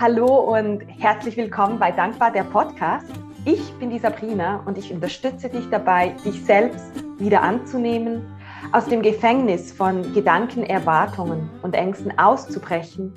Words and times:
Hallo 0.00 0.56
und 0.56 0.82
herzlich 1.00 1.36
willkommen 1.36 1.80
bei 1.80 1.90
Dankbar 1.90 2.30
der 2.30 2.44
Podcast. 2.44 3.10
Ich 3.44 3.72
bin 3.80 3.90
die 3.90 3.98
Sabrina 3.98 4.62
und 4.64 4.78
ich 4.78 4.92
unterstütze 4.92 5.48
dich 5.48 5.68
dabei, 5.70 6.14
dich 6.24 6.44
selbst 6.44 6.92
wieder 7.18 7.42
anzunehmen, 7.42 8.24
aus 8.70 8.86
dem 8.86 9.02
Gefängnis 9.02 9.72
von 9.72 10.14
Gedanken, 10.14 10.62
Erwartungen 10.62 11.50
und 11.62 11.74
Ängsten 11.74 12.16
auszubrechen, 12.16 13.12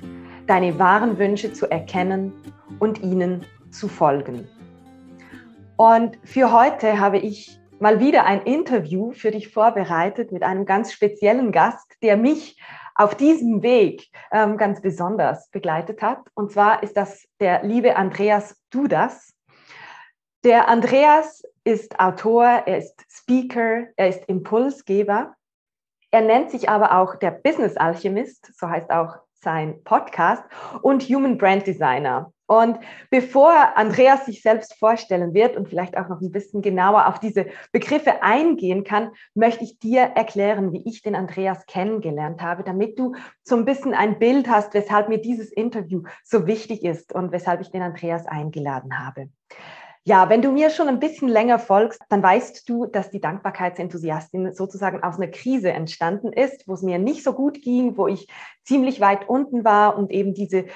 deine 0.48 0.76
wahren 0.76 1.18
Wünsche 1.18 1.52
zu 1.52 1.70
erkennen 1.70 2.32
und 2.80 3.00
ihnen 3.00 3.46
zu 3.70 3.86
folgen. 3.86 4.48
Und 5.76 6.18
für 6.24 6.52
heute 6.52 6.98
habe 6.98 7.18
ich 7.18 7.60
mal 7.78 8.00
wieder 8.00 8.24
ein 8.24 8.42
Interview 8.42 9.12
für 9.12 9.30
dich 9.30 9.52
vorbereitet 9.52 10.32
mit 10.32 10.42
einem 10.42 10.66
ganz 10.66 10.92
speziellen 10.92 11.52
Gast, 11.52 11.96
der 12.02 12.16
mich 12.16 12.56
auf 12.94 13.14
diesem 13.14 13.62
Weg 13.62 14.08
ähm, 14.30 14.56
ganz 14.56 14.80
besonders 14.80 15.48
begleitet 15.50 16.02
hat. 16.02 16.20
Und 16.34 16.52
zwar 16.52 16.82
ist 16.82 16.96
das 16.96 17.26
der 17.40 17.62
liebe 17.62 17.96
Andreas 17.96 18.60
Dudas. 18.70 19.32
Der 20.44 20.68
Andreas 20.68 21.42
ist 21.64 22.00
Autor, 22.00 22.44
er 22.44 22.78
ist 22.78 23.04
Speaker, 23.08 23.86
er 23.96 24.08
ist 24.08 24.24
Impulsgeber. 24.26 25.34
Er 26.10 26.20
nennt 26.20 26.50
sich 26.50 26.68
aber 26.68 26.98
auch 26.98 27.16
der 27.16 27.30
Business 27.30 27.76
Alchemist, 27.76 28.52
so 28.58 28.68
heißt 28.68 28.90
auch 28.90 29.16
sein 29.34 29.82
Podcast, 29.84 30.42
und 30.82 31.02
Human 31.04 31.38
Brand 31.38 31.66
Designer. 31.66 32.32
Und 32.52 32.78
bevor 33.08 33.78
Andreas 33.78 34.26
sich 34.26 34.42
selbst 34.42 34.74
vorstellen 34.74 35.32
wird 35.32 35.56
und 35.56 35.70
vielleicht 35.70 35.96
auch 35.96 36.10
noch 36.10 36.20
ein 36.20 36.32
bisschen 36.32 36.60
genauer 36.60 37.06
auf 37.06 37.18
diese 37.18 37.46
Begriffe 37.72 38.22
eingehen 38.22 38.84
kann, 38.84 39.12
möchte 39.34 39.64
ich 39.64 39.78
dir 39.78 40.02
erklären, 40.02 40.70
wie 40.70 40.86
ich 40.86 41.00
den 41.00 41.14
Andreas 41.14 41.64
kennengelernt 41.64 42.42
habe, 42.42 42.62
damit 42.62 42.98
du 42.98 43.14
so 43.42 43.56
ein 43.56 43.64
bisschen 43.64 43.94
ein 43.94 44.18
Bild 44.18 44.50
hast, 44.50 44.74
weshalb 44.74 45.08
mir 45.08 45.18
dieses 45.18 45.50
Interview 45.50 46.02
so 46.22 46.46
wichtig 46.46 46.84
ist 46.84 47.14
und 47.14 47.32
weshalb 47.32 47.62
ich 47.62 47.70
den 47.70 47.80
Andreas 47.80 48.26
eingeladen 48.26 48.98
habe. 48.98 49.30
Ja, 50.04 50.28
wenn 50.28 50.42
du 50.42 50.52
mir 50.52 50.68
schon 50.68 50.88
ein 50.88 51.00
bisschen 51.00 51.28
länger 51.28 51.58
folgst, 51.58 52.02
dann 52.10 52.22
weißt 52.22 52.68
du, 52.68 52.84
dass 52.84 53.08
die 53.08 53.20
Dankbarkeitsenthusiastin 53.20 54.52
sozusagen 54.52 55.02
aus 55.02 55.16
einer 55.16 55.28
Krise 55.28 55.72
entstanden 55.72 56.34
ist, 56.34 56.68
wo 56.68 56.74
es 56.74 56.82
mir 56.82 56.98
nicht 56.98 57.24
so 57.24 57.32
gut 57.32 57.62
ging, 57.62 57.96
wo 57.96 58.08
ich 58.08 58.28
ziemlich 58.62 59.00
weit 59.00 59.26
unten 59.26 59.64
war 59.64 59.96
und 59.96 60.10
eben 60.10 60.34
diese 60.34 60.66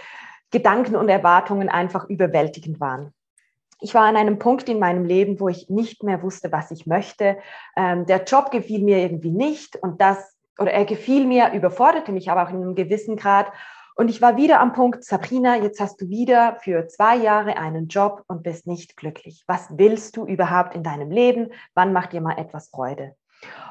Gedanken 0.57 0.97
und 0.97 1.11
Erwartungen 1.11 1.69
einfach 1.69 2.09
überwältigend 2.09 2.81
waren. 2.81 3.13
Ich 3.83 3.93
war 3.93 4.05
an 4.05 4.17
einem 4.17 4.39
Punkt 4.39 4.71
in 4.71 4.79
meinem 4.79 5.05
Leben, 5.05 5.39
wo 5.39 5.51
ich 5.51 5.69
nicht 5.69 6.03
mehr 6.03 6.23
wusste, 6.23 6.51
was 6.51 6.71
ich 6.71 6.87
möchte. 6.87 7.37
Ähm, 7.77 8.07
der 8.07 8.25
Job 8.25 8.51
gefiel 8.51 8.83
mir 8.83 8.97
irgendwie 8.97 9.33
nicht 9.33 9.77
und 9.77 10.01
das, 10.01 10.35
oder 10.59 10.73
er 10.73 10.87
gefiel 10.87 11.27
mir, 11.27 11.53
überforderte 11.53 12.11
mich 12.11 12.31
aber 12.31 12.45
auch 12.45 12.49
in 12.49 12.63
einem 12.63 12.75
gewissen 12.75 13.17
Grad. 13.17 13.53
Und 13.97 14.09
ich 14.09 14.23
war 14.23 14.39
wieder 14.39 14.61
am 14.61 14.73
Punkt, 14.73 15.05
Sabrina, 15.05 15.57
jetzt 15.57 15.79
hast 15.79 16.01
du 16.01 16.09
wieder 16.09 16.57
für 16.63 16.89
zwei 16.89 17.17
Jahre 17.17 17.59
einen 17.59 17.89
Job 17.89 18.25
und 18.29 18.43
bist 18.43 18.67
nicht 18.67 18.97
glücklich. 18.97 19.45
Was 19.47 19.69
willst 19.77 20.17
du 20.17 20.25
überhaupt 20.25 20.75
in 20.75 20.83
deinem 20.83 21.11
Leben? 21.11 21.53
Wann 21.75 21.93
macht 21.93 22.15
dir 22.15 22.23
mal 22.23 22.39
etwas 22.39 22.71
Freude? 22.71 23.15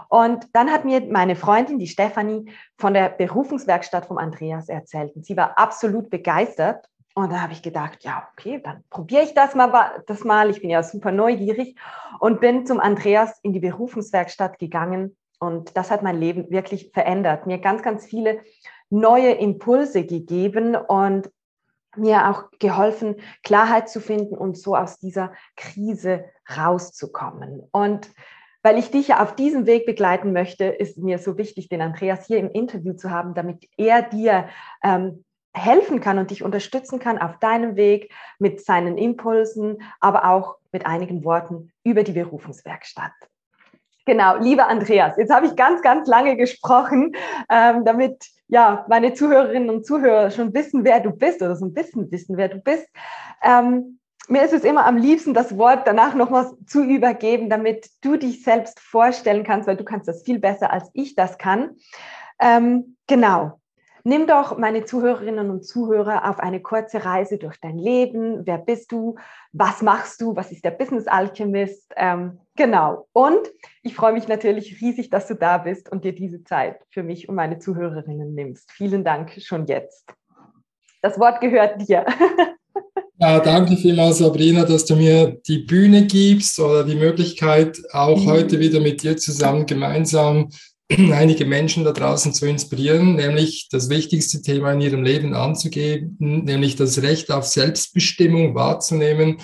Und 0.10 0.48
dann 0.54 0.72
hat 0.72 0.86
mir 0.86 1.02
meine 1.02 1.36
Freundin, 1.36 1.80
die 1.80 1.88
Stefanie, 1.88 2.52
von 2.78 2.94
der 2.94 3.10
Berufungswerkstatt 3.10 4.06
vom 4.06 4.18
Andreas 4.18 4.70
erzählt. 4.70 5.16
Und 5.16 5.26
sie 5.26 5.36
war 5.36 5.58
absolut 5.58 6.10
begeistert. 6.10 6.88
Und 7.16 7.32
da 7.32 7.42
habe 7.42 7.54
ich 7.54 7.62
gedacht, 7.62 8.04
ja, 8.04 8.28
okay, 8.34 8.62
dann 8.64 8.84
probiere 8.90 9.24
ich 9.24 9.34
das 9.34 9.56
mal, 9.56 10.04
das 10.06 10.24
mal. 10.24 10.50
Ich 10.50 10.62
bin 10.62 10.70
ja 10.70 10.84
super 10.84 11.12
neugierig 11.12 11.78
und 12.20 12.42
bin 12.42 12.66
zum 12.66 12.80
Andreas 12.80 13.40
in 13.42 13.54
die 13.54 13.60
Berufungswerkstatt 13.60 14.60
gegangen. 14.60 15.16
Und 15.40 15.76
das 15.78 15.92
hat 15.92 16.04
mein 16.04 16.20
Leben 16.20 16.50
wirklich 16.52 16.92
verändert. 16.94 17.48
Mir 17.48 17.60
ganz, 17.60 17.82
ganz 17.82 18.06
viele 18.06 18.42
neue 18.90 19.32
Impulse 19.32 20.06
gegeben 20.06 20.76
und 20.76 21.30
mir 21.96 22.30
auch 22.30 22.50
geholfen, 22.60 23.16
Klarheit 23.44 23.90
zu 23.90 24.02
finden 24.02 24.36
und 24.36 24.58
so 24.58 24.76
aus 24.76 25.00
dieser 25.00 25.32
Krise 25.56 26.26
rauszukommen. 26.58 27.64
Und 27.72 28.10
weil 28.66 28.80
ich 28.80 28.90
dich 28.90 29.10
ja 29.10 29.22
auf 29.22 29.36
diesem 29.36 29.68
Weg 29.68 29.86
begleiten 29.86 30.34
möchte, 30.34 30.66
ist 30.66 30.98
mir 30.98 31.20
so 31.20 31.38
wichtig, 31.38 31.70
den 31.70 31.84
Andreas 31.84 32.26
hier 32.26 32.40
im 32.40 32.50
Interview 32.50 32.94
zu 32.94 33.12
haben, 33.12 33.36
damit 33.36 33.70
er 33.78 34.02
dir 34.02 34.50
ähm, 34.84 35.24
helfen 35.54 36.02
kann 36.02 36.18
und 36.18 36.32
dich 36.32 36.42
unterstützen 36.42 36.98
kann 36.98 37.20
auf 37.20 37.38
deinem 37.38 37.76
Weg 37.76 38.12
mit 38.40 38.66
seinen 38.66 38.98
Impulsen, 38.98 39.84
aber 40.00 40.28
auch 40.28 40.56
mit 40.72 40.88
einigen 40.88 41.24
Worten 41.24 41.74
über 41.84 42.02
die 42.02 42.14
Berufungswerkstatt. 42.14 43.12
Genau, 44.08 44.38
lieber 44.38 44.68
Andreas, 44.68 45.16
jetzt 45.18 45.32
habe 45.32 45.46
ich 45.46 45.56
ganz, 45.56 45.84
ganz 45.84 46.08
lange 46.08 46.36
gesprochen, 46.36 47.12
ähm, 47.52 47.86
damit 47.86 48.26
ja 48.48 48.84
meine 48.90 49.14
Zuhörerinnen 49.14 49.70
und 49.70 49.86
Zuhörer 49.86 50.32
schon 50.32 50.56
wissen, 50.56 50.84
wer 50.84 51.02
du 51.02 51.12
bist 51.12 51.44
oder 51.44 51.56
so 51.56 51.68
ein 51.68 51.74
bisschen 51.76 52.12
wissen, 52.12 52.36
wer 52.36 52.50
du 52.50 52.58
bist. 52.58 52.88
Ähm, 53.44 54.00
mir 54.30 54.44
ist 54.44 54.54
es 54.54 54.64
immer 54.64 54.86
am 54.86 54.98
liebsten, 54.98 55.34
das 55.34 55.58
Wort 55.58 55.86
danach 55.86 56.16
nochmal 56.16 56.52
zu 56.66 56.84
übergeben, 56.84 57.50
damit 57.50 57.90
du 58.02 58.18
dich 58.18 58.44
selbst 58.44 58.80
vorstellen 58.80 59.44
kannst, 59.44 59.68
weil 59.68 59.78
du 59.78 59.84
kannst 59.84 60.08
das 60.08 60.24
viel 60.24 60.40
besser, 60.40 60.72
als 60.72 60.90
ich 60.94 61.16
das 61.16 61.38
kann. 61.38 61.76
Ähm, 62.40 62.98
genau. 63.08 63.60
Nimm 64.08 64.28
doch 64.28 64.60
meine 64.60 64.86
Zuhörerinnen 64.86 65.50
und 65.50 65.66
Zuhörer 65.66 66.30
auf 66.30 66.40
eine 66.40 66.62
kurze 66.62 67.06
Reise 67.06 67.40
durch 67.40 67.60
dein 67.60 67.80
Leben. 67.80 68.46
Wer 68.46 68.60
bist 68.60 68.92
du? 68.92 69.16
Was 69.52 69.82
machst 69.82 70.22
du? 70.22 70.36
Was 70.36 70.52
ist 70.52 70.64
der 70.64 70.70
Business 70.72 71.08
Alchemist? 71.08 71.92
Ähm, 71.96 72.40
genau. 72.56 73.08
Und 73.14 73.52
ich 73.82 73.96
freue 73.96 74.14
mich 74.14 74.28
natürlich 74.28 74.80
riesig, 74.80 75.10
dass 75.10 75.28
du 75.28 75.34
da 75.34 75.58
bist 75.58 75.92
und 75.92 76.04
dir 76.04 76.14
diese 76.14 76.44
Zeit 76.44 76.82
für 76.92 77.02
mich 77.02 77.30
und 77.30 77.36
meine 77.36 77.58
Zuhörerinnen 77.58 78.36
nimmst. 78.36 78.72
Vielen 78.72 79.04
Dank 79.04 79.32
schon 79.42 79.66
jetzt. 79.66 80.06
Das 81.02 81.20
Wort 81.20 81.42
gehört 81.42 81.88
dir. 81.88 82.06
Ja, 83.18 83.40
danke 83.40 83.78
vielmals, 83.78 84.18
Sabrina, 84.18 84.66
dass 84.66 84.84
du 84.84 84.98
mir 84.98 85.40
die 85.48 85.60
Bühne 85.60 86.06
gibst 86.06 86.60
oder 86.60 86.84
die 86.84 86.96
Möglichkeit, 86.96 87.82
auch 87.94 88.20
mhm. 88.20 88.26
heute 88.26 88.60
wieder 88.60 88.82
mit 88.82 89.04
dir 89.04 89.16
zusammen 89.16 89.66
gemeinsam 89.66 90.50
einige 90.90 91.46
Menschen 91.46 91.86
da 91.86 91.94
draußen 91.94 92.34
zu 92.34 92.46
inspirieren, 92.46 93.16
nämlich 93.16 93.70
das 93.72 93.90
wichtigste 93.90 94.42
Thema 94.42 94.74
in 94.74 94.82
ihrem 94.82 95.04
Leben 95.04 95.34
anzugeben, 95.34 96.18
nämlich 96.20 96.76
das 96.76 97.02
Recht 97.04 97.32
auf 97.32 97.46
Selbstbestimmung 97.46 98.54
wahrzunehmen 98.54 99.38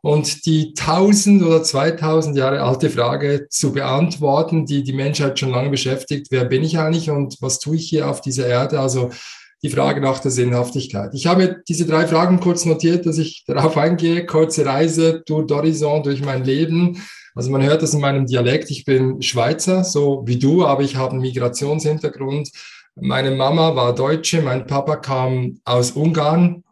und 0.00 0.46
die 0.46 0.72
tausend 0.72 1.42
oder 1.42 1.62
zweitausend 1.62 2.34
Jahre 2.34 2.62
alte 2.62 2.88
Frage 2.88 3.46
zu 3.50 3.72
beantworten, 3.72 4.64
die 4.64 4.82
die 4.82 4.94
Menschheit 4.94 5.38
schon 5.38 5.50
lange 5.50 5.68
beschäftigt. 5.68 6.28
Wer 6.30 6.46
bin 6.46 6.64
ich 6.64 6.78
eigentlich 6.78 7.10
und 7.10 7.36
was 7.40 7.58
tue 7.58 7.76
ich 7.76 7.90
hier 7.90 8.08
auf 8.08 8.22
dieser 8.22 8.46
Erde? 8.46 8.80
Also 8.80 9.10
die 9.62 9.70
Frage 9.70 10.00
nach 10.00 10.20
der 10.20 10.30
Sinnhaftigkeit. 10.30 11.10
Ich 11.14 11.26
habe 11.26 11.62
diese 11.68 11.86
drei 11.86 12.06
Fragen 12.06 12.40
kurz 12.40 12.64
notiert, 12.64 13.06
dass 13.06 13.18
ich 13.18 13.44
darauf 13.46 13.76
eingehe. 13.76 14.24
Kurze 14.24 14.64
Reise 14.64 15.22
durch 15.26 15.46
d'Horizon 15.46 16.02
durch 16.02 16.24
mein 16.24 16.44
Leben. 16.44 17.02
Also 17.34 17.50
man 17.50 17.62
hört 17.62 17.82
das 17.82 17.94
in 17.94 18.00
meinem 18.00 18.26
Dialekt. 18.26 18.70
Ich 18.70 18.84
bin 18.84 19.20
Schweizer, 19.22 19.84
so 19.84 20.22
wie 20.26 20.38
du, 20.38 20.64
aber 20.64 20.82
ich 20.82 20.96
habe 20.96 21.12
einen 21.12 21.20
Migrationshintergrund. 21.20 22.50
Meine 22.94 23.30
Mama 23.32 23.76
war 23.76 23.94
Deutsche, 23.94 24.42
mein 24.42 24.66
Papa 24.66 24.96
kam 24.96 25.60
aus 25.64 25.92
Ungarn. 25.92 26.64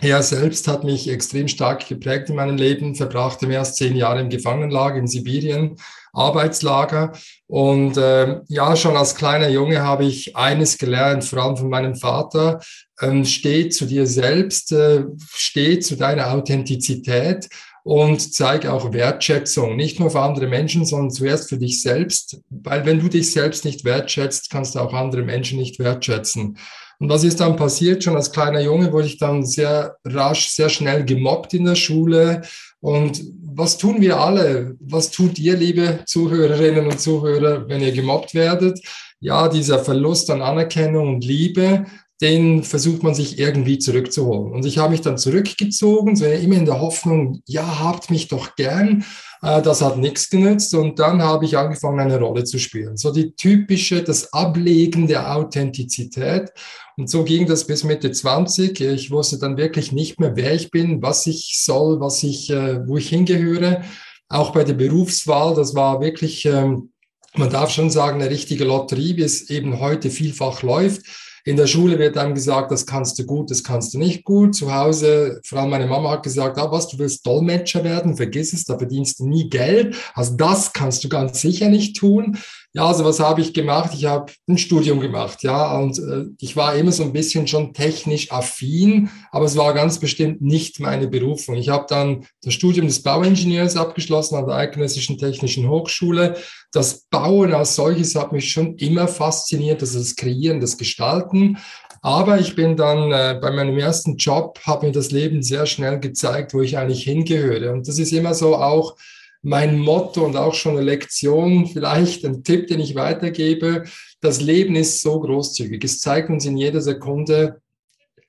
Er 0.00 0.22
selbst 0.22 0.68
hat 0.68 0.84
mich 0.84 1.08
extrem 1.08 1.48
stark 1.48 1.88
geprägt 1.88 2.30
in 2.30 2.36
meinem 2.36 2.56
Leben, 2.56 2.94
verbrachte 2.94 3.48
mehr 3.48 3.60
als 3.60 3.74
zehn 3.74 3.96
Jahre 3.96 4.20
im 4.20 4.28
Gefangenenlager 4.28 4.96
in 4.96 5.08
Sibirien 5.08 5.76
Arbeitslager. 6.12 7.12
Und 7.48 7.96
äh, 7.96 8.42
ja, 8.48 8.76
schon 8.76 8.96
als 8.96 9.14
kleiner 9.14 9.48
Junge 9.48 9.82
habe 9.82 10.04
ich 10.04 10.36
eines 10.36 10.76
gelernt, 10.76 11.24
vor 11.24 11.42
allem 11.42 11.56
von 11.56 11.70
meinem 11.70 11.94
Vater, 11.94 12.60
ähm, 13.00 13.24
steh 13.24 13.70
zu 13.70 13.86
dir 13.86 14.06
selbst, 14.06 14.70
äh, 14.72 15.04
steh 15.32 15.78
zu 15.78 15.96
deiner 15.96 16.30
Authentizität 16.32 17.48
und 17.84 18.34
zeige 18.34 18.70
auch 18.70 18.92
Wertschätzung, 18.92 19.76
nicht 19.76 19.98
nur 19.98 20.10
für 20.10 20.20
andere 20.20 20.46
Menschen, 20.46 20.84
sondern 20.84 21.10
zuerst 21.10 21.48
für 21.48 21.56
dich 21.56 21.80
selbst, 21.80 22.38
weil 22.50 22.84
wenn 22.84 23.00
du 23.00 23.08
dich 23.08 23.32
selbst 23.32 23.64
nicht 23.64 23.82
wertschätzt, 23.82 24.50
kannst 24.50 24.74
du 24.74 24.80
auch 24.80 24.92
andere 24.92 25.22
Menschen 25.22 25.58
nicht 25.58 25.78
wertschätzen. 25.78 26.58
Und 26.98 27.08
was 27.08 27.24
ist 27.24 27.40
dann 27.40 27.56
passiert? 27.56 28.04
Schon 28.04 28.16
als 28.16 28.32
kleiner 28.32 28.60
Junge 28.60 28.92
wurde 28.92 29.06
ich 29.06 29.18
dann 29.18 29.46
sehr 29.46 29.96
rasch, 30.04 30.48
sehr 30.48 30.68
schnell 30.68 31.04
gemobbt 31.04 31.54
in 31.54 31.64
der 31.64 31.76
Schule. 31.76 32.42
Und 32.80 33.22
was 33.58 33.76
tun 33.76 34.00
wir 34.00 34.20
alle? 34.20 34.76
Was 34.78 35.10
tut 35.10 35.38
ihr, 35.38 35.56
liebe 35.56 36.00
Zuhörerinnen 36.06 36.86
und 36.86 37.00
Zuhörer, 37.00 37.68
wenn 37.68 37.80
ihr 37.80 37.92
gemobbt 37.92 38.32
werdet? 38.34 38.80
Ja, 39.18 39.48
dieser 39.48 39.80
Verlust 39.80 40.30
an 40.30 40.42
Anerkennung 40.42 41.16
und 41.16 41.24
Liebe, 41.24 41.84
den 42.20 42.62
versucht 42.62 43.02
man 43.02 43.16
sich 43.16 43.38
irgendwie 43.38 43.80
zurückzuholen. 43.80 44.52
Und 44.52 44.64
ich 44.64 44.78
habe 44.78 44.90
mich 44.90 45.00
dann 45.00 45.18
zurückgezogen, 45.18 46.14
so 46.14 46.24
immer 46.24 46.54
in 46.54 46.66
der 46.66 46.80
Hoffnung, 46.80 47.42
ja, 47.46 47.80
habt 47.80 48.10
mich 48.10 48.28
doch 48.28 48.54
gern. 48.54 49.04
Äh, 49.42 49.60
das 49.60 49.82
hat 49.82 49.98
nichts 49.98 50.30
genützt. 50.30 50.72
Und 50.74 51.00
dann 51.00 51.20
habe 51.20 51.44
ich 51.44 51.58
angefangen, 51.58 51.98
eine 51.98 52.20
Rolle 52.20 52.44
zu 52.44 52.60
spielen. 52.60 52.96
So 52.96 53.12
die 53.12 53.32
typische, 53.34 54.04
das 54.04 54.32
Ablegen 54.32 55.08
der 55.08 55.34
Authentizität. 55.34 56.50
Und 56.98 57.08
so 57.08 57.22
ging 57.22 57.46
das 57.46 57.64
bis 57.64 57.84
Mitte 57.84 58.10
20. 58.10 58.80
Ich 58.80 59.12
wusste 59.12 59.38
dann 59.38 59.56
wirklich 59.56 59.92
nicht 59.92 60.18
mehr, 60.18 60.34
wer 60.34 60.52
ich 60.52 60.72
bin, 60.72 61.00
was 61.00 61.28
ich 61.28 61.54
soll, 61.56 62.00
was 62.00 62.24
ich, 62.24 62.50
äh, 62.50 62.84
wo 62.88 62.96
ich 62.96 63.08
hingehöre. 63.08 63.84
Auch 64.28 64.50
bei 64.50 64.64
der 64.64 64.74
Berufswahl, 64.74 65.54
das 65.54 65.76
war 65.76 66.00
wirklich, 66.00 66.44
ähm, 66.44 66.90
man 67.36 67.50
darf 67.50 67.70
schon 67.70 67.90
sagen, 67.90 68.20
eine 68.20 68.30
richtige 68.30 68.64
Lotterie, 68.64 69.16
wie 69.16 69.22
es 69.22 69.48
eben 69.48 69.78
heute 69.78 70.10
vielfach 70.10 70.62
läuft 70.62 71.02
In 71.44 71.56
der 71.56 71.68
Schule 71.68 72.00
wird 72.00 72.18
einem 72.18 72.34
gesagt, 72.34 72.72
das 72.72 72.84
kannst 72.84 73.16
du 73.20 73.24
gut, 73.24 73.52
das 73.52 73.62
kannst 73.62 73.94
du 73.94 73.98
nicht 73.98 74.24
gut. 74.24 74.56
Zu 74.56 74.74
Hause, 74.74 75.40
vor 75.44 75.60
allem 75.60 75.70
meine 75.70 75.86
Mama 75.86 76.10
hat 76.10 76.24
gesagt, 76.24 76.58
ah, 76.58 76.72
was, 76.72 76.88
du 76.88 76.98
willst 76.98 77.24
Dolmetscher 77.24 77.84
werden, 77.84 78.16
vergiss 78.16 78.52
es, 78.52 78.64
da 78.64 78.76
verdienst 78.76 79.20
du 79.20 79.28
nie 79.28 79.48
Geld. 79.48 79.94
Also 80.14 80.34
das 80.34 80.72
kannst 80.72 81.04
du 81.04 81.08
ganz 81.08 81.40
sicher 81.40 81.68
nicht 81.68 81.96
tun. 81.96 82.38
Ja, 82.74 82.86
also 82.86 83.02
was 83.02 83.18
habe 83.18 83.40
ich 83.40 83.54
gemacht? 83.54 83.92
Ich 83.94 84.04
habe 84.04 84.30
ein 84.46 84.58
Studium 84.58 85.00
gemacht, 85.00 85.42
ja, 85.42 85.78
und 85.78 85.98
äh, 85.98 86.26
ich 86.38 86.54
war 86.54 86.74
immer 86.76 86.92
so 86.92 87.02
ein 87.02 87.14
bisschen 87.14 87.46
schon 87.46 87.72
technisch 87.72 88.30
affin, 88.30 89.08
aber 89.32 89.46
es 89.46 89.56
war 89.56 89.72
ganz 89.72 89.98
bestimmt 89.98 90.42
nicht 90.42 90.78
meine 90.78 91.08
Berufung. 91.08 91.54
Ich 91.56 91.70
habe 91.70 91.86
dann 91.88 92.26
das 92.42 92.52
Studium 92.52 92.86
des 92.86 93.02
Bauingenieurs 93.02 93.76
abgeschlossen 93.76 94.36
an 94.36 94.46
der 94.46 94.56
Eidgenössischen 94.56 95.16
Technischen 95.16 95.66
Hochschule. 95.66 96.36
Das 96.70 97.06
Bauen 97.10 97.54
als 97.54 97.74
solches 97.74 98.14
hat 98.14 98.32
mich 98.32 98.52
schon 98.52 98.76
immer 98.76 99.08
fasziniert, 99.08 99.80
also 99.80 99.98
das 99.98 100.14
Kreieren, 100.14 100.60
das 100.60 100.76
Gestalten. 100.76 101.56
Aber 102.02 102.38
ich 102.38 102.54
bin 102.54 102.76
dann 102.76 103.10
äh, 103.12 103.38
bei 103.40 103.50
meinem 103.50 103.78
ersten 103.78 104.18
Job, 104.18 104.60
habe 104.64 104.86
mir 104.86 104.92
das 104.92 105.10
Leben 105.10 105.42
sehr 105.42 105.64
schnell 105.64 105.98
gezeigt, 105.98 106.52
wo 106.52 106.60
ich 106.60 106.76
eigentlich 106.76 107.02
hingehöre. 107.02 107.72
Und 107.72 107.88
das 107.88 107.98
ist 107.98 108.12
immer 108.12 108.34
so 108.34 108.56
auch 108.56 108.94
mein 109.42 109.78
Motto 109.78 110.24
und 110.24 110.36
auch 110.36 110.54
schon 110.54 110.72
eine 110.72 110.82
Lektion, 110.82 111.66
vielleicht 111.66 112.24
ein 112.24 112.42
Tipp, 112.42 112.66
den 112.66 112.80
ich 112.80 112.94
weitergebe. 112.94 113.84
Das 114.20 114.40
Leben 114.40 114.74
ist 114.74 115.00
so 115.00 115.20
großzügig. 115.20 115.82
Es 115.84 116.00
zeigt 116.00 116.30
uns 116.30 116.44
in 116.44 116.56
jeder 116.56 116.80
Sekunde 116.80 117.60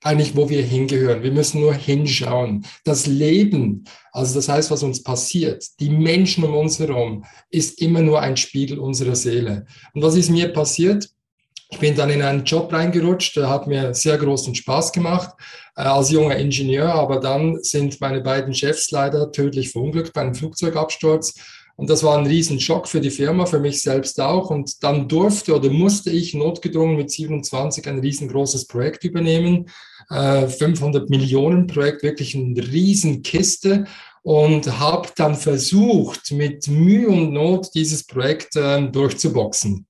eigentlich, 0.01 0.35
wo 0.35 0.49
wir 0.49 0.63
hingehören. 0.63 1.23
Wir 1.23 1.31
müssen 1.31 1.59
nur 1.59 1.73
hinschauen. 1.73 2.65
Das 2.85 3.05
Leben, 3.05 3.83
also 4.11 4.35
das 4.35 4.47
heißt, 4.47 4.71
was 4.71 4.83
uns 4.83 5.03
passiert, 5.03 5.65
die 5.79 5.89
Menschen 5.89 6.43
um 6.43 6.55
uns 6.55 6.79
herum, 6.79 7.25
ist 7.49 7.81
immer 7.81 8.01
nur 8.01 8.21
ein 8.21 8.37
Spiegel 8.37 8.79
unserer 8.79 9.15
Seele. 9.15 9.65
Und 9.93 10.01
was 10.01 10.15
ist 10.15 10.29
mir 10.29 10.49
passiert? 10.49 11.09
Ich 11.71 11.77
bin 11.77 11.95
dann 11.95 12.09
in 12.09 12.23
einen 12.23 12.45
Job 12.45 12.73
reingerutscht, 12.73 13.37
der 13.37 13.49
hat 13.49 13.67
mir 13.67 13.93
sehr 13.93 14.17
großen 14.17 14.55
Spaß 14.55 14.91
gemacht 14.91 15.35
äh, 15.77 15.81
als 15.81 16.09
junger 16.09 16.35
Ingenieur, 16.35 16.93
aber 16.93 17.19
dann 17.19 17.61
sind 17.61 18.01
meine 18.01 18.21
beiden 18.21 18.53
Chefs 18.55 18.89
leider 18.89 19.31
tödlich 19.31 19.71
verunglückt 19.71 20.13
bei 20.13 20.21
einem 20.21 20.33
Flugzeugabsturz. 20.33 21.35
Und 21.79 21.89
das 21.89 22.03
war 22.03 22.17
ein 22.17 22.25
Riesenschock 22.25 22.89
für 22.89 22.99
die 22.99 23.11
Firma, 23.11 23.45
für 23.45 23.59
mich 23.59 23.81
selbst 23.81 24.19
auch. 24.19 24.49
Und 24.49 24.83
dann 24.83 25.07
durfte 25.07 25.55
oder 25.55 25.69
musste 25.69 26.09
ich 26.09 26.33
notgedrungen 26.33 26.97
mit 26.97 27.09
27 27.09 27.87
ein 27.87 27.99
riesengroßes 27.99 28.67
Projekt 28.67 29.05
übernehmen. 29.05 29.69
Äh, 30.09 30.47
500 30.47 31.09
Millionen 31.09 31.67
Projekt, 31.67 32.03
wirklich 32.03 32.35
eine 32.35 32.61
Riesenkiste. 32.61 33.85
Und 34.23 34.79
habe 34.79 35.07
dann 35.15 35.35
versucht, 35.35 36.31
mit 36.31 36.67
Mühe 36.67 37.07
und 37.07 37.31
Not 37.31 37.69
dieses 37.73 38.05
Projekt 38.05 38.57
äh, 38.57 38.85
durchzuboxen. 38.89 39.85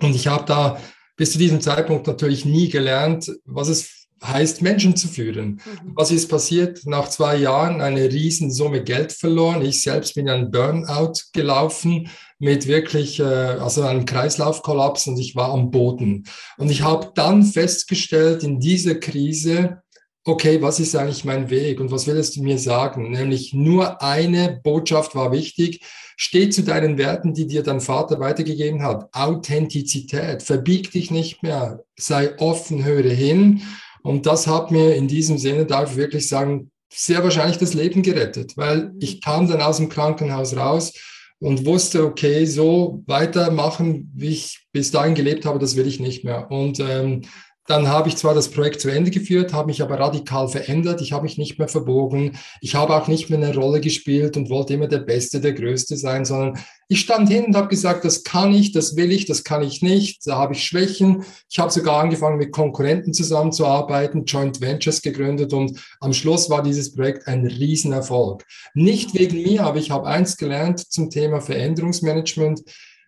Und 0.00 0.14
ich 0.14 0.28
habe 0.28 0.44
da 0.44 0.78
bis 1.16 1.32
zu 1.32 1.38
diesem 1.38 1.60
Zeitpunkt 1.60 2.06
natürlich 2.06 2.44
nie 2.44 2.68
gelernt, 2.68 3.30
was 3.44 3.68
es 3.68 4.02
heißt, 4.24 4.62
Menschen 4.62 4.96
zu 4.96 5.08
führen. 5.08 5.60
Mhm. 5.64 5.92
Was 5.94 6.10
ist 6.10 6.28
passiert? 6.28 6.86
Nach 6.86 7.08
zwei 7.08 7.36
Jahren 7.36 7.80
eine 7.80 8.04
Riesensumme 8.04 8.82
Geld 8.82 9.12
verloren. 9.12 9.62
Ich 9.62 9.82
selbst 9.82 10.14
bin 10.14 10.28
an 10.28 10.50
Burnout 10.50 11.14
gelaufen 11.32 12.08
mit 12.38 12.66
wirklich, 12.66 13.20
äh, 13.20 13.24
also 13.24 13.82
einem 13.82 14.04
Kreislaufkollaps 14.04 15.06
und 15.06 15.18
ich 15.18 15.34
war 15.36 15.50
am 15.50 15.70
Boden. 15.70 16.24
Und 16.56 16.70
ich 16.70 16.82
habe 16.82 17.10
dann 17.14 17.42
festgestellt 17.42 18.42
in 18.42 18.60
dieser 18.60 18.94
Krise, 18.94 19.81
okay, 20.24 20.62
was 20.62 20.78
ist 20.78 20.94
eigentlich 20.94 21.24
mein 21.24 21.50
Weg 21.50 21.80
und 21.80 21.90
was 21.90 22.06
willst 22.06 22.36
du 22.36 22.42
mir 22.42 22.58
sagen? 22.58 23.10
Nämlich 23.10 23.52
nur 23.52 24.02
eine 24.02 24.60
Botschaft 24.62 25.14
war 25.14 25.32
wichtig. 25.32 25.80
Steh 26.16 26.50
zu 26.50 26.62
deinen 26.62 26.98
Werten, 26.98 27.34
die 27.34 27.46
dir 27.46 27.62
dein 27.62 27.80
Vater 27.80 28.20
weitergegeben 28.20 28.82
hat. 28.82 29.08
Authentizität. 29.12 30.42
Verbieg 30.42 30.92
dich 30.92 31.10
nicht 31.10 31.42
mehr. 31.42 31.82
Sei 31.98 32.38
offen, 32.38 32.84
höre 32.84 33.10
hin. 33.10 33.62
Und 34.02 34.26
das 34.26 34.46
hat 34.46 34.70
mir 34.70 34.94
in 34.94 35.08
diesem 35.08 35.38
Sinne, 35.38 35.66
darf 35.66 35.92
ich 35.92 35.96
wirklich 35.96 36.28
sagen, 36.28 36.70
sehr 36.92 37.24
wahrscheinlich 37.24 37.58
das 37.58 37.74
Leben 37.74 38.02
gerettet, 38.02 38.56
weil 38.56 38.92
ich 39.00 39.22
kam 39.22 39.48
dann 39.48 39.62
aus 39.62 39.78
dem 39.78 39.88
Krankenhaus 39.88 40.56
raus 40.56 40.92
und 41.38 41.64
wusste, 41.64 42.04
okay, 42.04 42.44
so 42.44 43.02
weitermachen, 43.06 44.12
wie 44.14 44.28
ich 44.28 44.66
bis 44.72 44.90
dahin 44.90 45.14
gelebt 45.14 45.46
habe, 45.46 45.58
das 45.58 45.74
will 45.74 45.86
ich 45.86 45.98
nicht 45.98 46.22
mehr. 46.22 46.50
Und 46.50 46.78
ähm, 46.80 47.22
dann 47.66 47.86
habe 47.86 48.08
ich 48.08 48.16
zwar 48.16 48.34
das 48.34 48.48
Projekt 48.48 48.80
zu 48.80 48.88
Ende 48.88 49.12
geführt, 49.12 49.52
habe 49.52 49.68
mich 49.68 49.82
aber 49.82 49.98
radikal 49.98 50.48
verändert. 50.48 51.00
Ich 51.00 51.12
habe 51.12 51.22
mich 51.22 51.38
nicht 51.38 51.58
mehr 51.60 51.68
verbogen. 51.68 52.36
Ich 52.60 52.74
habe 52.74 52.96
auch 52.96 53.06
nicht 53.06 53.30
mehr 53.30 53.38
eine 53.38 53.54
Rolle 53.54 53.80
gespielt 53.80 54.36
und 54.36 54.50
wollte 54.50 54.74
immer 54.74 54.88
der 54.88 54.98
Beste, 54.98 55.40
der 55.40 55.52
Größte 55.52 55.96
sein, 55.96 56.24
sondern 56.24 56.58
ich 56.88 57.00
stand 57.00 57.28
hin 57.28 57.44
und 57.44 57.56
habe 57.56 57.68
gesagt, 57.68 58.04
das 58.04 58.24
kann 58.24 58.52
ich, 58.52 58.72
das 58.72 58.96
will 58.96 59.12
ich, 59.12 59.26
das 59.26 59.44
kann 59.44 59.62
ich 59.62 59.80
nicht. 59.80 60.26
Da 60.26 60.36
habe 60.36 60.54
ich 60.54 60.64
Schwächen. 60.64 61.24
Ich 61.48 61.60
habe 61.60 61.70
sogar 61.70 62.00
angefangen, 62.00 62.36
mit 62.36 62.50
Konkurrenten 62.50 63.14
zusammenzuarbeiten, 63.14 64.24
Joint 64.24 64.60
Ventures 64.60 65.00
gegründet 65.00 65.52
und 65.52 65.80
am 66.00 66.12
Schluss 66.12 66.50
war 66.50 66.64
dieses 66.64 66.92
Projekt 66.94 67.28
ein 67.28 67.46
Riesenerfolg. 67.46 68.44
Nicht 68.74 69.14
wegen 69.14 69.40
mir, 69.40 69.62
aber 69.64 69.78
ich 69.78 69.92
habe 69.92 70.08
eins 70.08 70.36
gelernt 70.36 70.80
zum 70.92 71.10
Thema 71.10 71.40
Veränderungsmanagement. 71.40 72.62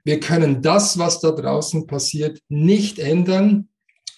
Wir 0.05 0.21
können 0.21 0.63
das, 0.63 0.97
was 0.97 1.19
da 1.21 1.33
draußen 1.33 1.87
passiert, 1.89 2.39
nicht 2.49 3.01
ändern 3.01 3.69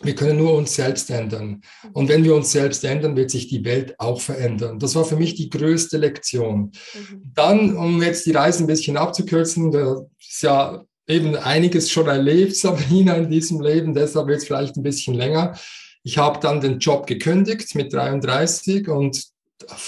wir 0.02 0.14
können 0.14 0.38
nur 0.38 0.54
uns 0.54 0.75
selbst 0.75 1.10
ändern. 1.10 1.62
Und 1.93 2.08
wenn 2.08 2.22
wir 2.22 2.34
uns 2.34 2.52
selbst 2.52 2.84
ändern, 2.84 3.16
wird 3.16 3.31
sich 3.31 3.48
die 3.48 3.64
Welt 3.64 3.98
auch 3.98 4.20
verändern. 4.20 4.78
Das 4.78 4.94
war 4.94 5.04
für 5.04 5.16
mich 5.16 5.34
die 5.34 5.48
größte 5.48 5.96
Lektion. 5.96 6.72
Mhm. 6.94 7.22
Dann, 7.34 7.76
um 7.76 8.02
jetzt 8.02 8.26
die 8.26 8.32
Reise 8.32 8.64
ein 8.64 8.66
bisschen 8.66 8.96
abzukürzen, 8.96 9.70
da 9.70 10.04
ist 10.20 10.43
ja 10.43 10.84
eben 11.08 11.34
einiges 11.37 11.90
schon 11.90 12.08
erlebt, 12.08 12.56
Sabrina, 12.56 13.14
in 13.14 13.31
diesem 13.31 13.60
Leben, 13.60 13.94
deshalb 13.94 14.28
wird 14.28 14.38
es 14.38 14.46
vielleicht 14.46 14.76
ein 14.76 14.82
bisschen 14.82 15.14
länger. 15.14 15.58
Ich 16.02 16.19
habe 16.19 16.40
dann 16.40 16.60
den 16.60 16.78
Job 16.78 17.06
gekündigt 17.06 17.75
mit 17.75 17.93
33 17.93 18.88
und 18.88 19.25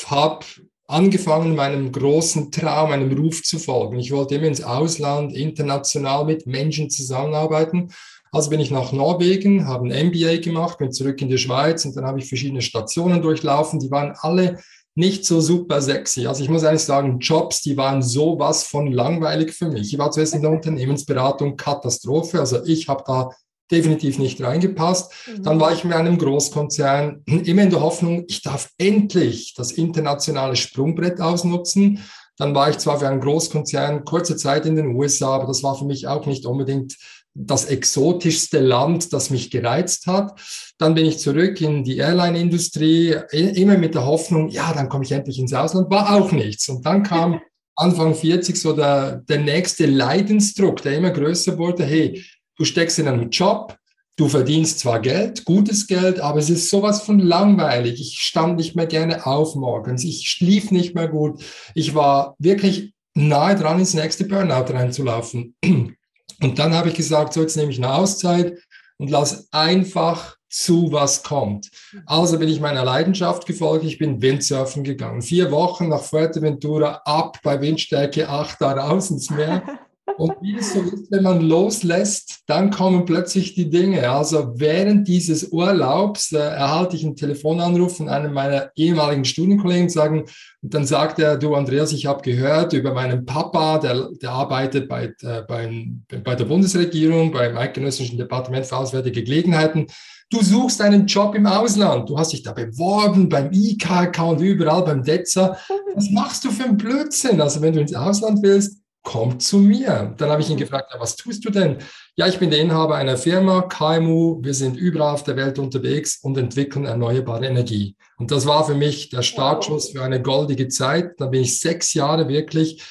habe 0.07 0.45
angefangen, 0.89 1.55
meinem 1.55 1.93
großen 1.93 2.51
Traum, 2.51 2.91
meinem 2.91 3.13
Ruf 3.13 3.43
zu 3.43 3.59
folgen. 3.59 3.99
Ich 3.99 4.11
wollte 4.11 4.37
immer 4.37 4.47
ins 4.47 4.65
Ausland, 4.65 5.35
international 5.35 6.25
mit 6.25 6.47
Menschen 6.47 6.89
zusammenarbeiten. 6.89 7.93
Also 8.33 8.51
bin 8.51 8.61
ich 8.61 8.71
nach 8.71 8.93
Norwegen, 8.93 9.67
habe 9.67 9.89
ein 9.89 10.09
MBA 10.09 10.39
gemacht, 10.39 10.79
bin 10.79 10.93
zurück 10.93 11.21
in 11.23 11.29
die 11.29 11.39
Schweiz 11.39 11.85
und 11.85 11.97
dann 11.97 12.05
habe 12.05 12.19
ich 12.19 12.29
verschiedene 12.29 12.63
Stationen 12.63 13.23
durchlaufen. 13.23 13.81
Die 13.81 13.91
waren 13.91 14.15
alle 14.21 14.59
nicht 14.95 15.25
so 15.25 15.41
super 15.41 15.81
sexy. 15.81 16.27
Also 16.27 16.43
ich 16.43 16.51
muss 16.51 16.65
eigentlich 16.65 16.83
sagen, 16.83 17.21
Jobs, 17.21 17.63
die 17.63 17.77
waren 17.77 18.03
sowas 18.03 18.65
von 18.65 18.91
langweilig 18.91 19.53
für 19.53 19.69
mich. 19.69 19.93
Ich 19.93 19.99
war 19.99 20.11
zuerst 20.11 20.35
in 20.35 20.43
der 20.43 20.51
Unternehmensberatung 20.59 21.57
Katastrophe. 21.57 22.41
Also 22.41 22.65
ich 22.65 22.89
habe 22.89 23.05
da 23.07 23.31
definitiv 23.71 24.19
nicht 24.19 24.43
reingepasst. 24.43 25.13
Mhm. 25.27 25.43
Dann 25.43 25.61
war 25.61 25.73
ich 25.73 25.85
in 25.85 25.93
einem 25.93 26.19
Großkonzern, 26.19 27.23
immer 27.27 27.63
in 27.63 27.71
der 27.71 27.81
Hoffnung, 27.81 28.25
ich 28.29 28.43
darf 28.43 28.71
endlich 28.79 29.55
das 29.55 29.73
internationale 29.73 30.57
Sprungbrett 30.57 31.21
ausnutzen. 31.21 32.01
Dann 32.37 32.55
war 32.55 32.71
ich 32.71 32.79
zwar 32.79 32.99
für 32.99 33.09
einen 33.09 33.21
Großkonzern 33.21 34.05
kurze 34.05 34.37
Zeit 34.37 34.65
in 34.65 34.77
den 34.77 34.95
USA, 34.97 35.35
aber 35.35 35.47
das 35.47 35.63
war 35.63 35.77
für 35.77 35.85
mich 35.85 36.07
auch 36.07 36.27
nicht 36.27 36.47
unbedingt 36.47 36.97
das 37.35 37.67
exotischste 37.67 38.59
Land, 38.59 39.13
das 39.13 39.31
mich 39.31 39.51
gereizt 39.51 40.07
hat. 40.07 40.39
Dann 40.79 40.95
bin 40.95 41.07
ich 41.07 41.19
zurück 41.19 41.61
in 41.61 41.85
die 41.85 41.99
Airline-Industrie, 41.99 43.17
immer 43.33 43.79
mit 43.79 43.95
der 43.95 44.07
Hoffnung, 44.07 44.49
ja, 44.49 44.73
dann 44.73 44.89
komme 44.89 45.05
ich 45.05 45.13
endlich 45.13 45.39
ins 45.39 45.55
Ausland, 45.55 45.91
war 45.91 46.15
auch 46.15 46.33
nichts. 46.33 46.69
Und 46.69 46.85
dann 46.85 47.03
kam 47.03 47.41
Anfang 47.77 48.15
40 48.15 48.61
so 48.61 48.73
der, 48.73 49.23
der 49.29 49.39
nächste 49.39 49.87
Leidensdruck, 49.87 50.83
der 50.83 50.97
immer 50.97 51.11
größer 51.11 51.57
wurde. 51.59 51.85
Hey, 51.85 52.25
du 52.57 52.65
steckst 52.65 52.99
in 52.99 53.07
einem 53.07 53.31
Job, 53.31 53.77
du 54.17 54.29
verdienst 54.29 54.81
zwar 54.81 55.01
Geld, 55.01 55.45
gutes 55.45 55.87
Geld, 55.87 56.19
aber 56.19 56.41
es 56.41 56.51
ist 56.51 56.71
sowas 56.71 57.03
von 57.03 57.21
langweilig. 57.21 58.01
Ich 58.01 58.19
stand 58.19 58.57
nicht 58.57 58.75
mehr 58.75 58.87
gerne 58.87 59.25
auf 59.27 59.55
morgens, 59.55 60.03
ich 60.03 60.29
schlief 60.29 60.73
nicht 60.73 60.97
mehr 60.97 61.07
gut. 61.07 61.41
Ich 61.75 61.95
war 61.95 62.35
wirklich 62.41 62.93
nahe 63.15 63.55
dran, 63.55 63.79
ins 63.79 63.95
nächste 63.95 64.25
Burnout 64.25 64.73
reinzulaufen. 64.73 65.55
Und 66.43 66.59
dann 66.59 66.75
habe 66.75 66.89
ich 66.89 66.95
gesagt, 66.95 67.33
so 67.33 67.41
jetzt 67.41 67.57
nehme 67.57 67.71
ich 67.71 67.79
eine 67.79 67.93
Auszeit 67.93 68.59
und 68.99 69.11
lass 69.11 69.49
einfach 69.53 70.37
zu, 70.51 70.93
was 70.93 71.23
kommt. 71.23 71.71
Also 72.07 72.39
bin 72.39 72.49
ich 72.49 72.61
meiner 72.61 72.85
Leidenschaft 72.85 73.47
gefolgt, 73.47 73.85
ich 73.85 73.99
bin 73.99 74.23
Windsurfen 74.23 74.83
gegangen. 74.83 75.23
Vier 75.23 75.51
Wochen 75.51 75.89
nach 75.89 76.03
Fuerteventura 76.03 77.03
ab 77.05 77.39
bei 77.43 77.61
Windstärke 77.61 78.29
8 78.29 78.61
da 78.61 78.73
raus 78.73 79.11
ins 79.11 79.31
Meer. 79.31 79.63
Und 80.17 80.33
wie 80.41 80.57
es 80.57 80.73
so 80.73 80.81
ist, 80.81 81.11
wenn 81.11 81.23
man 81.23 81.41
loslässt, 81.41 82.41
dann 82.47 82.71
kommen 82.71 83.05
plötzlich 83.05 83.55
die 83.55 83.71
Dinge. 83.71 84.11
Also 84.11 84.53
während 84.55 85.07
dieses 85.07 85.53
Urlaubs 85.53 86.33
äh, 86.33 86.39
erhalte 86.39 86.97
ich 86.97 87.05
einen 87.05 87.17
Telefonanruf 87.17 87.99
von 87.99 88.09
einem 88.09 88.33
meiner 88.33 88.71
ehemaligen 88.75 89.25
Studienkollegen 89.25 89.89
sagen, 89.89 90.25
und 90.61 90.75
dann 90.75 90.87
sagt 90.87 91.21
er, 91.21 91.37
du 91.37 91.55
Andreas, 91.55 91.93
ich 91.93 92.07
habe 92.07 92.23
gehört 92.23 92.73
über 92.73 92.93
meinen 92.93 93.25
Papa, 93.25 93.79
der, 93.79 94.09
der 94.21 94.31
arbeitet 94.31 94.89
bei, 94.89 95.13
äh, 95.23 95.43
bei, 95.47 95.87
bei 96.25 96.35
der 96.35 96.45
Bundesregierung, 96.47 97.31
beim 97.31 97.57
Eidgenössischen 97.57 98.19
Departement 98.19 98.67
für 98.67 98.77
Auswärtige 98.77 99.23
Gelegenheiten. 99.23 99.87
Du 100.31 100.43
suchst 100.43 100.83
einen 100.83 101.07
Job 101.07 101.35
im 101.35 101.47
Ausland. 101.47 102.11
Du 102.11 102.19
hast 102.19 102.33
dich 102.33 102.43
da 102.43 102.53
beworben 102.53 103.29
beim 103.29 103.51
und 103.51 104.41
überall 104.41 104.85
beim 104.85 105.03
DEZA. 105.03 105.57
Was 105.95 106.11
machst 106.11 106.45
du 106.45 106.51
für 106.51 106.65
einen 106.65 106.77
Blödsinn? 106.77 107.41
Also 107.41 107.63
wenn 107.63 107.73
du 107.73 107.81
ins 107.81 107.95
Ausland 107.95 108.43
willst, 108.43 108.79
komm 109.09 109.41
zu 109.41 109.57
mir. 109.57 110.15
Dann 110.19 110.29
habe 110.29 110.43
ich 110.43 110.51
ihn 110.51 110.59
gefragt, 110.59 110.91
ja, 110.93 111.01
was 111.01 111.17
tust 111.17 111.43
du 111.43 111.49
denn? 111.49 111.79
Ja, 112.15 112.27
ich 112.27 112.39
bin 112.39 112.51
der 112.51 112.61
Inhaber 112.61 112.97
einer 112.97 113.17
Firma, 113.17 113.63
KMU, 113.63 114.39
wir 114.43 114.53
sind 114.53 114.77
überall 114.77 115.15
auf 115.15 115.23
der 115.23 115.35
Welt 115.37 115.59
unterwegs 115.59 116.19
und 116.21 116.37
entwickeln 116.37 116.85
erneuerbare 116.85 117.47
Energie. 117.47 117.97
Und 118.19 118.31
das 118.31 118.45
war 118.45 118.67
für 118.67 118.75
mich 118.75 119.09
der 119.09 119.23
Startschuss 119.23 119.93
für 119.93 120.03
eine 120.03 120.21
goldige 120.21 120.69
Zeit. 120.69 121.13
Da 121.17 121.25
bin 121.25 121.41
ich 121.41 121.59
sechs 121.59 121.95
Jahre 121.95 122.29
wirklich 122.29 122.83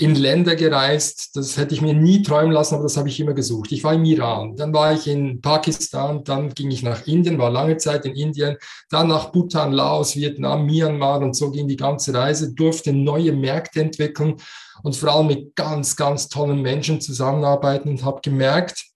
in 0.00 0.14
Länder 0.14 0.56
gereist. 0.56 1.36
Das 1.36 1.58
hätte 1.58 1.74
ich 1.74 1.82
mir 1.82 1.92
nie 1.92 2.22
träumen 2.22 2.52
lassen, 2.52 2.74
aber 2.74 2.84
das 2.84 2.96
habe 2.96 3.10
ich 3.10 3.20
immer 3.20 3.34
gesucht. 3.34 3.70
Ich 3.70 3.84
war 3.84 3.92
im 3.92 4.04
Iran, 4.04 4.56
dann 4.56 4.72
war 4.72 4.94
ich 4.94 5.06
in 5.06 5.42
Pakistan, 5.42 6.24
dann 6.24 6.54
ging 6.54 6.70
ich 6.70 6.82
nach 6.82 7.06
Indien, 7.06 7.38
war 7.38 7.50
lange 7.50 7.76
Zeit 7.76 8.06
in 8.06 8.14
Indien, 8.14 8.56
dann 8.88 9.08
nach 9.08 9.30
Bhutan, 9.30 9.72
Laos, 9.72 10.16
Vietnam, 10.16 10.64
Myanmar 10.64 11.20
und 11.20 11.36
so 11.36 11.50
ging 11.50 11.68
die 11.68 11.76
ganze 11.76 12.14
Reise, 12.14 12.54
durfte 12.54 12.94
neue 12.94 13.32
Märkte 13.32 13.82
entwickeln 13.82 14.36
und 14.82 14.96
vor 14.96 15.10
allem 15.10 15.26
mit 15.26 15.54
ganz, 15.54 15.94
ganz 15.96 16.28
tollen 16.28 16.62
Menschen 16.62 17.02
zusammenarbeiten 17.02 17.90
und 17.90 18.02
habe 18.02 18.22
gemerkt, 18.22 18.89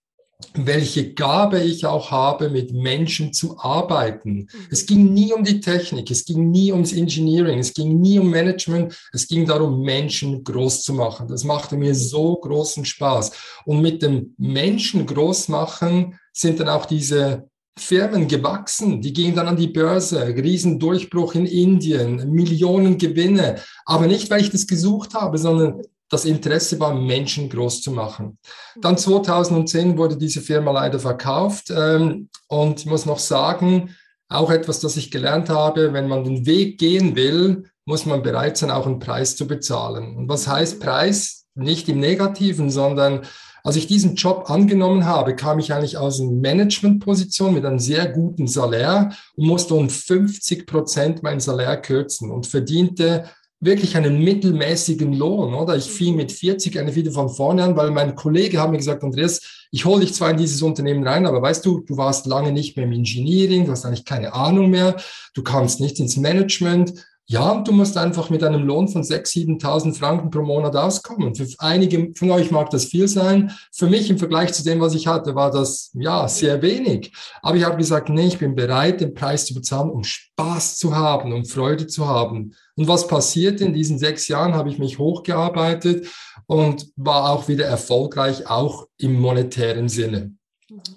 welche 0.54 1.14
Gabe 1.14 1.60
ich 1.60 1.86
auch 1.86 2.10
habe, 2.10 2.48
mit 2.50 2.72
Menschen 2.72 3.32
zu 3.32 3.58
arbeiten. 3.58 4.34
Mhm. 4.34 4.48
Es 4.70 4.86
ging 4.86 5.12
nie 5.12 5.32
um 5.32 5.44
die 5.44 5.60
Technik, 5.60 6.10
es 6.10 6.24
ging 6.24 6.50
nie 6.50 6.72
ums 6.72 6.92
Engineering, 6.92 7.58
es 7.58 7.72
ging 7.72 8.00
nie 8.00 8.18
um 8.18 8.30
Management, 8.30 8.96
es 9.12 9.26
ging 9.26 9.46
darum, 9.46 9.82
Menschen 9.82 10.44
groß 10.44 10.82
zu 10.82 10.94
machen. 10.94 11.28
Das 11.28 11.44
machte 11.44 11.76
mir 11.76 11.94
so 11.94 12.36
großen 12.36 12.84
Spaß. 12.84 13.32
Und 13.64 13.80
mit 13.80 14.02
dem 14.02 14.34
Menschen 14.38 15.06
groß 15.06 15.48
machen 15.48 16.18
sind 16.32 16.60
dann 16.60 16.68
auch 16.68 16.86
diese 16.86 17.48
Firmen 17.76 18.28
gewachsen, 18.28 19.00
die 19.00 19.12
gingen 19.12 19.34
dann 19.34 19.48
an 19.48 19.56
die 19.56 19.66
Börse, 19.66 20.28
Riesendurchbruch 20.28 21.34
in 21.34 21.46
Indien, 21.46 22.30
Millionen 22.30 22.98
Gewinne, 22.98 23.56
aber 23.84 24.06
nicht, 24.06 24.30
weil 24.30 24.42
ich 24.42 24.50
das 24.50 24.68
gesucht 24.68 25.14
habe, 25.14 25.38
sondern 25.38 25.82
das 26.14 26.24
Interesse 26.24 26.78
war, 26.78 26.94
Menschen 26.94 27.48
groß 27.48 27.82
zu 27.82 27.90
machen. 27.90 28.38
Dann 28.80 28.96
2010 28.96 29.98
wurde 29.98 30.16
diese 30.16 30.40
Firma 30.40 30.70
leider 30.70 31.00
verkauft 31.00 31.72
ähm, 31.76 32.28
und 32.46 32.80
ich 32.80 32.86
muss 32.86 33.04
noch 33.04 33.18
sagen, 33.18 33.90
auch 34.28 34.50
etwas, 34.50 34.80
das 34.80 34.96
ich 34.96 35.10
gelernt 35.10 35.48
habe, 35.48 35.92
wenn 35.92 36.08
man 36.08 36.24
den 36.24 36.46
Weg 36.46 36.78
gehen 36.78 37.16
will, 37.16 37.64
muss 37.84 38.06
man 38.06 38.22
bereit 38.22 38.56
sein, 38.56 38.70
auch 38.70 38.86
einen 38.86 39.00
Preis 39.00 39.36
zu 39.36 39.46
bezahlen. 39.46 40.16
Und 40.16 40.28
was 40.28 40.46
heißt 40.46 40.80
Preis? 40.80 41.46
Nicht 41.56 41.88
im 41.88 42.00
Negativen, 42.00 42.70
sondern 42.70 43.22
als 43.62 43.76
ich 43.76 43.86
diesen 43.86 44.14
Job 44.14 44.50
angenommen 44.50 45.06
habe, 45.06 45.34
kam 45.34 45.58
ich 45.58 45.72
eigentlich 45.72 45.96
aus 45.96 46.20
einer 46.20 46.30
Managementposition 46.30 47.54
mit 47.54 47.64
einem 47.64 47.78
sehr 47.78 48.06
guten 48.08 48.46
Salär 48.46 49.10
und 49.36 49.46
musste 49.46 49.74
um 49.74 49.88
50 49.88 50.66
Prozent 50.66 51.22
mein 51.22 51.40
Salär 51.40 51.76
kürzen 51.76 52.30
und 52.30 52.46
verdiente 52.46 53.24
wirklich 53.64 53.96
einen 53.96 54.22
mittelmäßigen 54.22 55.12
Lohn, 55.12 55.54
oder? 55.54 55.76
Ich 55.76 55.90
fing 55.90 56.16
mit 56.16 56.32
40 56.32 56.78
eine 56.78 56.94
wieder 56.94 57.12
von 57.12 57.28
vorne 57.28 57.64
an, 57.64 57.76
weil 57.76 57.90
mein 57.90 58.14
Kollege 58.14 58.60
hat 58.60 58.70
mir 58.70 58.76
gesagt, 58.76 59.02
Andreas, 59.02 59.66
ich 59.70 59.84
hole 59.84 60.02
dich 60.02 60.14
zwar 60.14 60.30
in 60.30 60.36
dieses 60.36 60.62
Unternehmen 60.62 61.06
rein, 61.06 61.26
aber 61.26 61.40
weißt 61.42 61.64
du, 61.64 61.80
du 61.80 61.96
warst 61.96 62.26
lange 62.26 62.52
nicht 62.52 62.76
mehr 62.76 62.86
im 62.86 62.92
Engineering, 62.92 63.64
du 63.64 63.72
hast 63.72 63.84
eigentlich 63.84 64.04
keine 64.04 64.32
Ahnung 64.34 64.70
mehr, 64.70 64.96
du 65.34 65.42
kamst 65.42 65.80
nicht 65.80 65.98
ins 65.98 66.16
Management 66.16 67.04
ja, 67.26 67.52
und 67.52 67.66
du 67.66 67.72
musst 67.72 67.96
einfach 67.96 68.28
mit 68.28 68.44
einem 68.44 68.66
Lohn 68.66 68.86
von 68.86 69.02
6.000, 69.02 69.60
7.000 69.60 69.98
Franken 69.98 70.28
pro 70.28 70.42
Monat 70.42 70.76
auskommen. 70.76 71.34
Für 71.34 71.46
einige 71.58 72.12
von 72.14 72.30
euch 72.30 72.50
mag 72.50 72.68
das 72.68 72.84
viel 72.84 73.08
sein. 73.08 73.50
Für 73.72 73.86
mich 73.86 74.10
im 74.10 74.18
Vergleich 74.18 74.52
zu 74.52 74.62
dem, 74.62 74.78
was 74.80 74.94
ich 74.94 75.06
hatte, 75.06 75.34
war 75.34 75.50
das 75.50 75.90
ja 75.94 76.28
sehr 76.28 76.60
wenig. 76.60 77.12
Aber 77.40 77.56
ich 77.56 77.64
habe 77.64 77.78
gesagt, 77.78 78.10
nee, 78.10 78.26
ich 78.26 78.38
bin 78.38 78.54
bereit, 78.54 79.00
den 79.00 79.14
Preis 79.14 79.46
zu 79.46 79.54
bezahlen, 79.54 79.88
um 79.88 80.04
Spaß 80.04 80.76
zu 80.76 80.94
haben, 80.94 81.32
um 81.32 81.46
Freude 81.46 81.86
zu 81.86 82.06
haben. 82.06 82.54
Und 82.76 82.88
was 82.88 83.06
passiert 83.06 83.62
in 83.62 83.72
diesen 83.72 83.98
sechs 83.98 84.28
Jahren? 84.28 84.54
Habe 84.54 84.68
ich 84.68 84.78
mich 84.78 84.98
hochgearbeitet 84.98 86.06
und 86.46 86.90
war 86.96 87.30
auch 87.30 87.48
wieder 87.48 87.64
erfolgreich, 87.64 88.50
auch 88.50 88.86
im 88.98 89.18
monetären 89.18 89.88
Sinne. 89.88 90.34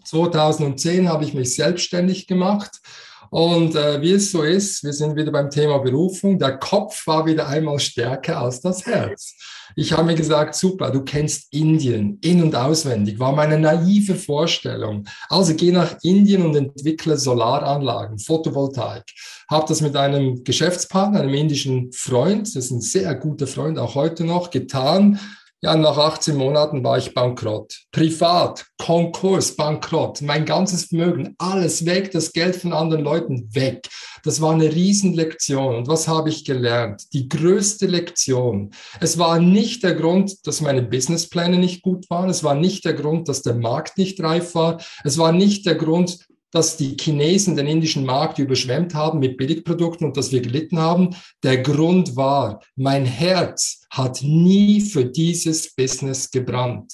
2010 0.03 1.03
mhm. 1.03 1.09
habe 1.09 1.23
ich 1.23 1.33
mich 1.33 1.55
selbstständig 1.55 2.27
gemacht 2.27 2.81
und 3.29 3.75
äh, 3.75 4.01
wie 4.01 4.13
es 4.13 4.31
so 4.31 4.43
ist, 4.43 4.83
wir 4.83 4.93
sind 4.93 5.15
wieder 5.15 5.31
beim 5.31 5.49
Thema 5.49 5.79
Berufung. 5.79 6.39
Der 6.39 6.57
Kopf 6.57 7.05
war 7.07 7.25
wieder 7.25 7.47
einmal 7.47 7.79
stärker 7.79 8.39
als 8.39 8.61
das 8.61 8.85
Herz. 8.85 9.35
Ich 9.75 9.91
habe 9.91 10.05
mir 10.05 10.15
gesagt, 10.15 10.55
super, 10.55 10.89
du 10.89 11.03
kennst 11.03 11.53
Indien 11.53 12.17
in 12.21 12.41
und 12.41 12.55
auswendig, 12.55 13.19
war 13.19 13.31
meine 13.33 13.59
naive 13.59 14.15
Vorstellung. 14.15 15.05
Also 15.29 15.53
geh 15.53 15.71
nach 15.71 15.97
Indien 16.01 16.45
und 16.45 16.55
entwickle 16.55 17.17
Solaranlagen, 17.17 18.17
Photovoltaik. 18.17 19.03
Habe 19.49 19.65
das 19.67 19.81
mit 19.81 19.95
einem 19.95 20.43
Geschäftspartner, 20.43 21.19
einem 21.19 21.33
indischen 21.33 21.91
Freund, 21.91 22.47
das 22.47 22.65
ist 22.65 22.71
ein 22.71 22.81
sehr 22.81 23.13
guter 23.15 23.47
Freund, 23.47 23.77
auch 23.77 23.95
heute 23.95 24.23
noch, 24.23 24.49
getan 24.49 25.19
ja, 25.61 25.75
nach 25.75 25.97
18 25.97 26.35
Monaten 26.35 26.83
war 26.83 26.99
ich 26.99 27.15
bankrott. 27.15 27.81
Privat, 27.91 28.65
Konkurs, 28.77 29.55
bankrott. 29.55 30.21
Mein 30.21 30.45
ganzes 30.45 30.85
Vermögen, 30.85 31.33
alles 31.39 31.83
weg, 31.85 32.11
das 32.11 32.31
Geld 32.31 32.55
von 32.55 32.73
anderen 32.73 33.03
Leuten 33.03 33.49
weg. 33.55 33.87
Das 34.23 34.39
war 34.39 34.53
eine 34.53 34.71
Riesenlektion. 34.71 35.75
Und 35.75 35.87
was 35.87 36.07
habe 36.07 36.29
ich 36.29 36.45
gelernt? 36.45 37.11
Die 37.13 37.27
größte 37.27 37.87
Lektion. 37.87 38.69
Es 38.99 39.17
war 39.17 39.39
nicht 39.39 39.81
der 39.83 39.95
Grund, 39.95 40.45
dass 40.45 40.61
meine 40.61 40.83
Businesspläne 40.83 41.57
nicht 41.57 41.81
gut 41.81 42.07
waren. 42.11 42.29
Es 42.29 42.43
war 42.43 42.53
nicht 42.53 42.85
der 42.85 42.93
Grund, 42.93 43.27
dass 43.27 43.41
der 43.41 43.55
Markt 43.55 43.97
nicht 43.97 44.21
reif 44.21 44.53
war. 44.53 44.79
Es 45.03 45.17
war 45.17 45.31
nicht 45.31 45.65
der 45.65 45.75
Grund, 45.75 46.19
dass 46.51 46.77
die 46.77 46.95
Chinesen 46.99 47.55
den 47.55 47.67
indischen 47.67 48.05
Markt 48.05 48.39
überschwemmt 48.39 48.93
haben 48.93 49.19
mit 49.19 49.37
Billigprodukten 49.37 50.07
und 50.07 50.17
dass 50.17 50.31
wir 50.31 50.41
gelitten 50.41 50.79
haben. 50.79 51.15
Der 51.43 51.57
Grund 51.57 52.15
war, 52.15 52.61
mein 52.75 53.05
Herz 53.05 53.81
hat 53.89 54.21
nie 54.23 54.81
für 54.81 55.05
dieses 55.05 55.73
Business 55.75 56.31
gebrannt. 56.31 56.93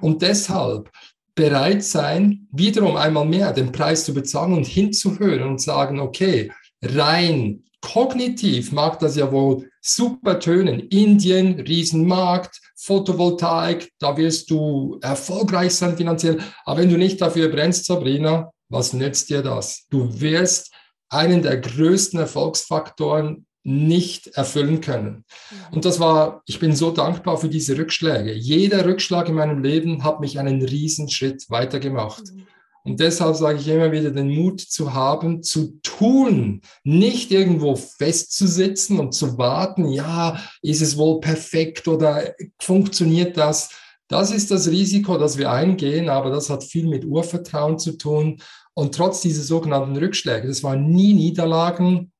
Und 0.00 0.22
deshalb 0.22 0.90
bereit 1.34 1.82
sein, 1.82 2.46
wiederum 2.52 2.96
einmal 2.96 3.24
mehr 3.24 3.52
den 3.52 3.72
Preis 3.72 4.04
zu 4.04 4.14
bezahlen 4.14 4.52
und 4.52 4.66
hinzuhören 4.66 5.42
und 5.42 5.60
sagen, 5.60 5.98
okay, 5.98 6.52
rein 6.82 7.64
kognitiv 7.80 8.72
mag 8.72 8.98
das 9.00 9.16
ja 9.16 9.30
wohl 9.32 9.68
super 9.80 10.38
tönen. 10.38 10.80
Indien, 10.88 11.60
Riesenmarkt, 11.60 12.60
Photovoltaik, 12.76 13.90
da 13.98 14.16
wirst 14.16 14.50
du 14.50 14.98
erfolgreich 15.02 15.74
sein 15.74 15.96
finanziell. 15.96 16.38
Aber 16.64 16.80
wenn 16.80 16.90
du 16.90 16.96
nicht 16.96 17.20
dafür 17.20 17.48
brennst, 17.48 17.86
Sabrina, 17.86 18.51
was 18.72 18.92
nützt 18.92 19.28
dir 19.30 19.42
das? 19.42 19.86
Du 19.90 20.20
wirst 20.20 20.72
einen 21.08 21.42
der 21.42 21.58
größten 21.58 22.18
Erfolgsfaktoren 22.18 23.46
nicht 23.64 24.28
erfüllen 24.28 24.80
können. 24.80 25.24
Mhm. 25.50 25.74
Und 25.74 25.84
das 25.84 26.00
war, 26.00 26.42
ich 26.46 26.58
bin 26.58 26.74
so 26.74 26.90
dankbar 26.90 27.36
für 27.36 27.48
diese 27.48 27.76
Rückschläge. 27.78 28.32
Jeder 28.32 28.84
Rückschlag 28.84 29.28
in 29.28 29.36
meinem 29.36 29.62
Leben 29.62 30.02
hat 30.02 30.20
mich 30.20 30.38
einen 30.38 30.62
Riesenschritt 30.62 31.48
weitergemacht. 31.48 32.24
Mhm. 32.32 32.46
Und 32.84 32.98
deshalb 32.98 33.36
sage 33.36 33.60
ich 33.60 33.68
immer 33.68 33.92
wieder, 33.92 34.10
den 34.10 34.34
Mut 34.34 34.60
zu 34.60 34.92
haben, 34.92 35.44
zu 35.44 35.78
tun, 35.82 36.62
nicht 36.82 37.30
irgendwo 37.30 37.76
festzusitzen 37.76 38.98
und 38.98 39.12
zu 39.12 39.38
warten, 39.38 39.92
ja, 39.92 40.42
ist 40.62 40.82
es 40.82 40.96
wohl 40.96 41.20
perfekt 41.20 41.86
oder 41.86 42.34
funktioniert 42.58 43.36
das? 43.36 43.70
Das 44.08 44.32
ist 44.32 44.50
das 44.50 44.68
Risiko, 44.68 45.16
das 45.16 45.38
wir 45.38 45.52
eingehen, 45.52 46.08
aber 46.08 46.30
das 46.30 46.50
hat 46.50 46.64
viel 46.64 46.88
mit 46.88 47.04
Urvertrauen 47.04 47.78
zu 47.78 47.96
tun 47.96 48.42
und 48.74 48.94
trotz 48.94 49.20
dieser 49.20 49.42
sogenannten 49.42 49.96
Rückschläge, 49.96 50.48
das 50.48 50.62
waren 50.62 50.90
nie 50.90 51.12
Niederlagen, 51.12 52.12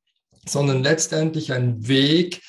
sondern 0.47 0.83
letztendlich 0.83 1.53
ein 1.53 1.87
Weg, 1.89 2.41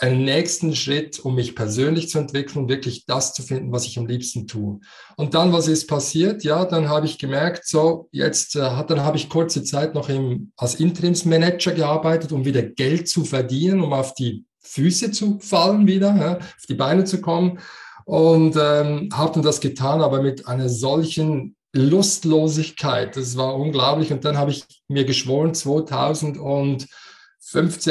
einen 0.00 0.24
nächsten 0.24 0.74
Schritt, 0.74 1.18
um 1.20 1.34
mich 1.34 1.54
persönlich 1.54 2.08
zu 2.08 2.18
entwickeln 2.18 2.70
wirklich 2.70 3.04
das 3.04 3.34
zu 3.34 3.42
finden, 3.42 3.70
was 3.70 3.84
ich 3.84 3.98
am 3.98 4.06
liebsten 4.06 4.46
tue. 4.46 4.80
Und 5.16 5.34
dann, 5.34 5.52
was 5.52 5.68
ist 5.68 5.88
passiert? 5.88 6.42
Ja, 6.42 6.64
dann 6.64 6.88
habe 6.88 7.04
ich 7.04 7.18
gemerkt, 7.18 7.66
so, 7.66 8.08
jetzt, 8.10 8.56
äh, 8.56 8.60
dann 8.60 9.04
habe 9.04 9.18
ich 9.18 9.28
kurze 9.28 9.62
Zeit 9.62 9.94
noch 9.94 10.08
im, 10.08 10.52
als 10.56 10.76
Interimsmanager 10.76 11.72
gearbeitet, 11.72 12.32
um 12.32 12.46
wieder 12.46 12.62
Geld 12.62 13.08
zu 13.08 13.24
verdienen, 13.26 13.82
um 13.82 13.92
auf 13.92 14.14
die 14.14 14.46
Füße 14.62 15.10
zu 15.10 15.38
fallen 15.40 15.86
wieder, 15.86 16.16
ja, 16.16 16.36
auf 16.38 16.66
die 16.66 16.74
Beine 16.74 17.04
zu 17.04 17.20
kommen. 17.20 17.58
Und 18.06 18.56
ähm, 18.56 19.10
habe 19.12 19.34
dann 19.34 19.42
das 19.42 19.60
getan, 19.60 20.00
aber 20.00 20.22
mit 20.22 20.48
einer 20.48 20.70
solchen 20.70 21.56
Lustlosigkeit. 21.72 23.16
Das 23.16 23.36
war 23.36 23.54
unglaublich. 23.56 24.12
Und 24.12 24.24
dann 24.24 24.38
habe 24.38 24.50
ich 24.50 24.64
mir 24.88 25.04
geschworen, 25.04 25.54
2015 25.54 26.86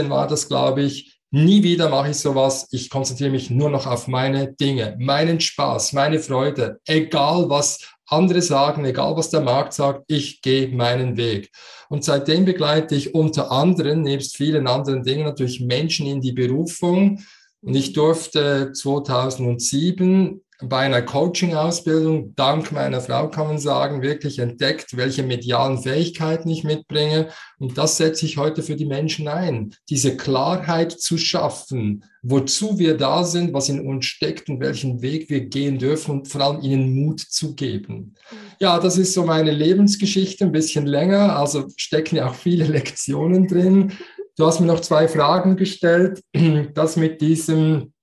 war 0.09 0.27
das, 0.27 0.47
glaube 0.47 0.81
ich, 0.83 1.19
nie 1.31 1.63
wieder 1.63 1.89
mache 1.89 2.11
ich 2.11 2.17
sowas. 2.17 2.67
Ich 2.71 2.89
konzentriere 2.89 3.31
mich 3.31 3.49
nur 3.49 3.69
noch 3.69 3.85
auf 3.87 4.07
meine 4.07 4.53
Dinge, 4.53 4.95
meinen 4.99 5.39
Spaß, 5.39 5.93
meine 5.93 6.19
Freude, 6.19 6.79
egal 6.85 7.49
was 7.49 7.79
andere 8.07 8.41
sagen, 8.41 8.85
egal 8.85 9.15
was 9.15 9.29
der 9.29 9.41
Markt 9.41 9.73
sagt, 9.73 10.03
ich 10.07 10.41
gehe 10.41 10.69
meinen 10.69 11.15
Weg. 11.15 11.51
Und 11.89 12.03
seitdem 12.03 12.45
begleite 12.45 12.95
ich 12.95 13.13
unter 13.13 13.51
anderem, 13.51 14.01
nebst 14.01 14.35
vielen 14.35 14.67
anderen 14.67 15.03
Dingen, 15.03 15.25
natürlich 15.25 15.61
Menschen 15.61 16.07
in 16.07 16.19
die 16.19 16.33
Berufung. 16.33 17.23
Und 17.61 17.75
ich 17.75 17.93
durfte 17.93 18.71
2007 18.73 20.41
bei 20.61 20.79
einer 20.79 21.01
Coaching-Ausbildung, 21.01 22.35
dank 22.35 22.73
meiner 22.73 22.99
Frau 22.99 23.29
kann 23.29 23.47
man 23.47 23.59
sagen, 23.59 24.01
wirklich 24.01 24.39
entdeckt, 24.39 24.97
welche 24.97 25.23
medialen 25.23 25.77
Fähigkeiten 25.77 26.49
ich 26.49 26.65
mitbringe. 26.65 27.29
Und 27.59 27.77
das 27.77 27.95
setze 27.95 28.25
ich 28.25 28.37
heute 28.37 28.61
für 28.61 28.75
die 28.75 28.85
Menschen 28.85 29.29
ein. 29.29 29.73
Diese 29.89 30.17
Klarheit 30.17 30.91
zu 30.91 31.17
schaffen, 31.17 32.03
wozu 32.23 32.77
wir 32.77 32.97
da 32.97 33.23
sind, 33.23 33.53
was 33.53 33.69
in 33.69 33.87
uns 33.87 34.05
steckt 34.05 34.49
und 34.49 34.59
welchen 34.59 35.01
Weg 35.01 35.29
wir 35.29 35.45
gehen 35.45 35.79
dürfen 35.79 36.11
und 36.11 36.27
vor 36.27 36.41
allem 36.41 36.61
ihnen 36.61 36.93
Mut 36.93 37.21
zu 37.21 37.55
geben. 37.55 38.15
Ja, 38.59 38.79
das 38.79 38.97
ist 38.97 39.13
so 39.13 39.23
meine 39.23 39.51
Lebensgeschichte, 39.51 40.43
ein 40.43 40.51
bisschen 40.51 40.85
länger, 40.85 41.37
also 41.37 41.67
stecken 41.77 42.17
ja 42.17 42.27
auch 42.27 42.35
viele 42.35 42.65
Lektionen 42.67 43.47
drin. 43.47 43.93
Du 44.35 44.45
hast 44.45 44.59
mir 44.59 44.67
noch 44.67 44.81
zwei 44.81 45.07
Fragen 45.07 45.55
gestellt. 45.55 46.21
Das 46.73 46.97
mit 46.97 47.21
diesem 47.21 47.93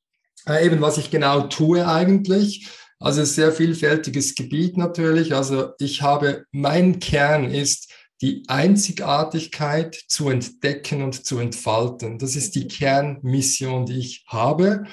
äh, 0.49 0.65
eben, 0.65 0.81
was 0.81 0.99
ich 0.99 1.11
genau 1.11 1.43
tue 1.43 1.87
eigentlich. 1.87 2.69
Also 2.99 3.25
sehr 3.25 3.53
vielfältiges 3.53 4.35
Gebiet 4.35 4.77
natürlich. 4.77 5.35
Also 5.35 5.71
ich 5.79 6.03
habe, 6.03 6.45
mein 6.51 6.99
Kern 6.99 7.51
ist, 7.51 7.93
die 8.23 8.45
Einzigartigkeit 8.49 9.95
zu 10.09 10.31
entdecken 10.31 11.03
und 11.03 11.27
zu 11.27 11.39
entfalten. 11.39 12.19
Das 12.19 12.35
ist 12.35 12.55
die 12.55 12.67
Kernmission, 12.67 13.85
die 13.85 13.99
ich 13.99 14.25
habe. 14.27 14.85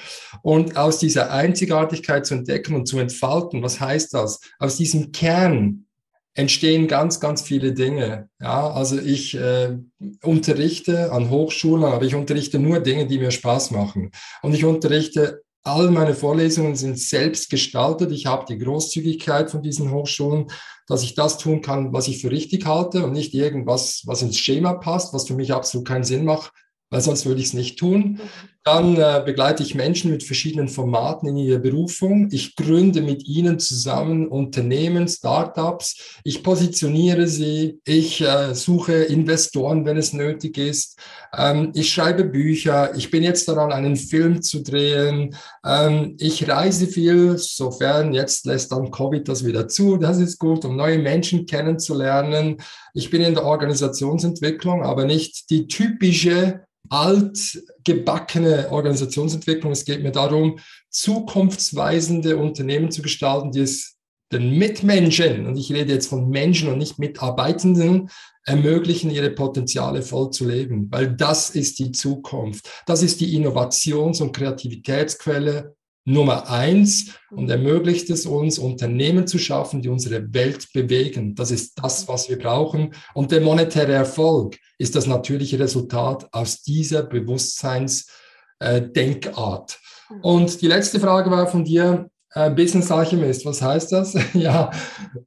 Und 0.42 0.76
aus 0.76 0.98
dieser 0.98 1.30
Einzigartigkeit 1.32 2.26
zu 2.26 2.34
entdecken 2.34 2.74
und 2.74 2.86
zu 2.86 2.98
entfalten, 2.98 3.62
was 3.62 3.80
heißt 3.80 4.12
das? 4.12 4.40
Aus 4.58 4.76
diesem 4.76 5.10
Kern 5.12 5.86
entstehen 6.34 6.88
ganz, 6.88 7.20
ganz 7.20 7.42
viele 7.42 7.72
Dinge. 7.72 8.28
Ja, 8.40 8.70
also 8.70 8.98
ich 8.98 9.36
äh, 9.36 9.76
unterrichte 10.22 11.12
an 11.12 11.30
Hochschulen, 11.30 11.84
aber 11.84 12.04
ich 12.04 12.14
unterrichte 12.14 12.58
nur 12.58 12.80
Dinge, 12.80 13.06
die 13.06 13.18
mir 13.18 13.30
Spaß 13.30 13.70
machen. 13.70 14.10
Und 14.42 14.54
ich 14.54 14.64
unterrichte 14.64 15.44
All 15.66 15.90
meine 15.90 16.12
Vorlesungen 16.12 16.76
sind 16.76 16.98
selbst 16.98 17.48
gestaltet. 17.48 18.12
Ich 18.12 18.26
habe 18.26 18.44
die 18.46 18.58
Großzügigkeit 18.58 19.50
von 19.50 19.62
diesen 19.62 19.92
Hochschulen, 19.92 20.48
dass 20.86 21.02
ich 21.02 21.14
das 21.14 21.38
tun 21.38 21.62
kann, 21.62 21.94
was 21.94 22.06
ich 22.06 22.20
für 22.20 22.30
richtig 22.30 22.66
halte 22.66 23.02
und 23.02 23.12
nicht 23.12 23.32
irgendwas, 23.32 24.02
was 24.04 24.20
ins 24.20 24.36
Schema 24.38 24.74
passt, 24.74 25.14
was 25.14 25.26
für 25.26 25.34
mich 25.34 25.54
absolut 25.54 25.88
keinen 25.88 26.04
Sinn 26.04 26.26
macht, 26.26 26.52
weil 26.90 27.00
sonst 27.00 27.26
würde 27.26 27.40
ich 27.40 27.48
es 27.48 27.54
nicht 27.54 27.78
tun. 27.78 28.00
Mhm. 28.00 28.20
Dann 28.66 28.96
äh, 28.96 29.22
begleite 29.22 29.62
ich 29.62 29.74
Menschen 29.74 30.10
mit 30.10 30.22
verschiedenen 30.22 30.68
Formaten 30.68 31.28
in 31.28 31.36
ihrer 31.36 31.58
Berufung. 31.58 32.30
Ich 32.32 32.56
gründe 32.56 33.02
mit 33.02 33.26
ihnen 33.28 33.58
zusammen 33.58 34.26
Unternehmen, 34.26 35.06
Startups. 35.06 36.18
Ich 36.24 36.42
positioniere 36.42 37.26
sie. 37.26 37.80
Ich 37.84 38.22
äh, 38.22 38.54
suche 38.54 38.94
Investoren, 38.94 39.84
wenn 39.84 39.98
es 39.98 40.14
nötig 40.14 40.56
ist. 40.56 40.98
Ähm, 41.36 41.72
ich 41.74 41.92
schreibe 41.92 42.24
Bücher. 42.24 42.94
Ich 42.96 43.10
bin 43.10 43.22
jetzt 43.22 43.48
daran, 43.48 43.72
einen 43.72 43.96
Film 43.96 44.42
zu 44.42 44.62
drehen. 44.62 45.34
Ähm, 45.64 46.16
ich 46.18 46.48
reise 46.48 46.86
viel, 46.86 47.38
sofern 47.38 48.14
jetzt 48.14 48.46
lässt 48.46 48.72
dann 48.72 48.90
Covid 48.90 49.28
das 49.28 49.44
wieder 49.44 49.68
zu. 49.68 49.96
Das 49.96 50.18
ist 50.18 50.38
gut, 50.38 50.64
um 50.64 50.76
neue 50.76 50.98
Menschen 50.98 51.46
kennenzulernen. 51.46 52.58
Ich 52.92 53.10
bin 53.10 53.22
in 53.22 53.34
der 53.34 53.44
Organisationsentwicklung, 53.44 54.82
aber 54.82 55.04
nicht 55.04 55.50
die 55.50 55.66
typische 55.66 56.60
altgebackene 56.90 58.68
Organisationsentwicklung. 58.70 59.72
Es 59.72 59.84
geht 59.84 60.02
mir 60.02 60.12
darum, 60.12 60.58
zukunftsweisende 60.90 62.36
Unternehmen 62.36 62.90
zu 62.90 63.02
gestalten, 63.02 63.50
die 63.52 63.60
es 63.60 63.93
den 64.34 64.58
Mitmenschen, 64.58 65.46
und 65.46 65.56
ich 65.56 65.72
rede 65.72 65.92
jetzt 65.92 66.08
von 66.08 66.28
Menschen 66.28 66.68
und 66.68 66.78
nicht 66.78 66.98
Mitarbeitenden, 66.98 68.10
ermöglichen, 68.44 69.10
ihre 69.10 69.30
Potenziale 69.30 70.02
voll 70.02 70.30
zu 70.30 70.46
leben, 70.46 70.88
weil 70.90 71.14
das 71.14 71.50
ist 71.50 71.78
die 71.78 71.92
Zukunft. 71.92 72.68
Das 72.86 73.02
ist 73.02 73.20
die 73.20 73.34
Innovations- 73.34 74.20
und 74.20 74.36
Kreativitätsquelle 74.36 75.74
Nummer 76.06 76.50
eins 76.50 77.14
und 77.30 77.48
ermöglicht 77.48 78.10
es 78.10 78.26
uns, 78.26 78.58
Unternehmen 78.58 79.26
zu 79.26 79.38
schaffen, 79.38 79.80
die 79.80 79.88
unsere 79.88 80.34
Welt 80.34 80.70
bewegen. 80.74 81.34
Das 81.34 81.50
ist 81.50 81.82
das, 81.82 82.06
was 82.06 82.28
wir 82.28 82.38
brauchen. 82.38 82.94
Und 83.14 83.32
der 83.32 83.40
monetäre 83.40 83.94
Erfolg 83.94 84.58
ist 84.76 84.94
das 84.94 85.06
natürliche 85.06 85.58
Resultat 85.58 86.28
aus 86.32 86.60
dieser 86.62 87.04
Bewusstseinsdenkart. 87.04 89.72
Äh, 89.72 90.14
und 90.20 90.60
die 90.60 90.66
letzte 90.66 91.00
Frage 91.00 91.30
war 91.30 91.46
von 91.46 91.64
dir, 91.64 92.10
Business 92.34 92.90
Alchemist, 92.90 93.46
was 93.46 93.62
heißt 93.62 93.92
das? 93.92 94.16
ja, 94.34 94.70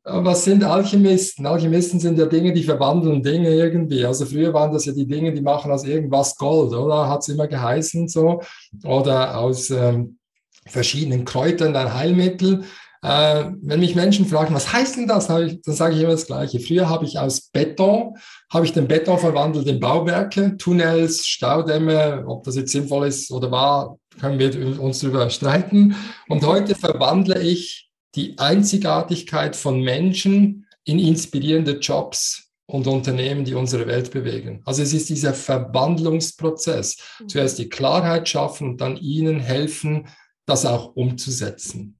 was 0.04 0.44
sind 0.44 0.64
Alchemisten? 0.64 1.46
Alchemisten 1.46 2.02
sind 2.02 2.20
ja 2.20 2.26
Dinge, 2.26 2.52
die 2.52 2.64
verwandeln 2.64 3.24
Dinge 3.24 3.50
irgendwie. 3.50 4.06
Also 4.06 4.26
früher 4.26 4.54
waren 4.54 4.74
das 4.74 4.86
ja 4.86 4.92
die 4.92 5.08
Dinge, 5.08 5.34
die 5.34 5.42
machen 5.42 5.72
aus 5.72 5.86
irgendwas 5.86 6.36
Gold, 6.36 6.74
oder? 6.74 7.08
Hat 7.08 7.22
es 7.22 7.30
immer 7.30 7.48
geheißen 7.48 8.10
so. 8.10 8.42
Oder 8.84 9.38
aus 9.38 9.70
ähm, 9.70 10.18
verschiedenen 10.66 11.24
Kräutern 11.24 11.76
ein 11.78 11.94
Heilmittel. 11.94 12.64
Äh, 13.08 13.52
wenn 13.62 13.80
mich 13.80 13.96
Menschen 13.96 14.26
fragen, 14.26 14.54
was 14.54 14.72
heißt 14.72 14.98
denn 14.98 15.08
das, 15.08 15.30
ich, 15.30 15.62
dann 15.62 15.76
sage 15.76 15.96
ich 15.96 16.02
immer 16.02 16.12
das 16.12 16.26
Gleiche. 16.26 16.60
Früher 16.60 16.90
habe 16.90 17.06
ich 17.06 17.18
aus 17.18 17.42
Beton, 17.42 18.16
habe 18.52 18.66
ich 18.66 18.74
den 18.74 18.88
Beton 18.88 19.18
verwandelt 19.18 19.68
in 19.68 19.80
Bauwerke, 19.80 20.58
Tunnels, 20.58 21.26
Staudämme, 21.26 22.26
ob 22.28 22.44
das 22.44 22.56
jetzt 22.56 22.72
sinnvoll 22.72 23.08
ist 23.08 23.32
oder 23.32 23.50
war, 23.52 23.98
können 24.20 24.40
wir 24.40 24.82
uns 24.82 25.00
darüber 25.00 25.30
streiten. 25.30 25.96
Und 26.28 26.46
heute 26.46 26.76
verwandle 26.76 27.42
ich 27.42 27.90
die 28.16 28.38
Einzigartigkeit 28.38 29.56
von 29.56 29.82
Menschen 29.82 30.66
in 30.84 31.00
inspirierende 31.00 31.80
Jobs 31.80 32.48
und 32.66 32.88
Unternehmen, 32.88 33.46
die 33.46 33.54
unsere 33.54 33.88
Welt 33.88 34.12
bewegen. 34.12 34.62
Also 34.66 34.82
es 34.82 34.94
ist 34.94 35.10
dieser 35.10 35.34
Verwandlungsprozess. 35.34 36.98
Mhm. 37.20 37.30
Zuerst 37.30 37.60
die 37.60 37.70
Klarheit 37.70 38.28
schaffen 38.28 38.72
und 38.72 38.82
dann 38.82 38.98
ihnen 38.98 39.40
helfen, 39.40 40.08
das 40.46 40.66
auch 40.66 40.96
umzusetzen. 40.96 41.98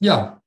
Ja. 0.00 0.37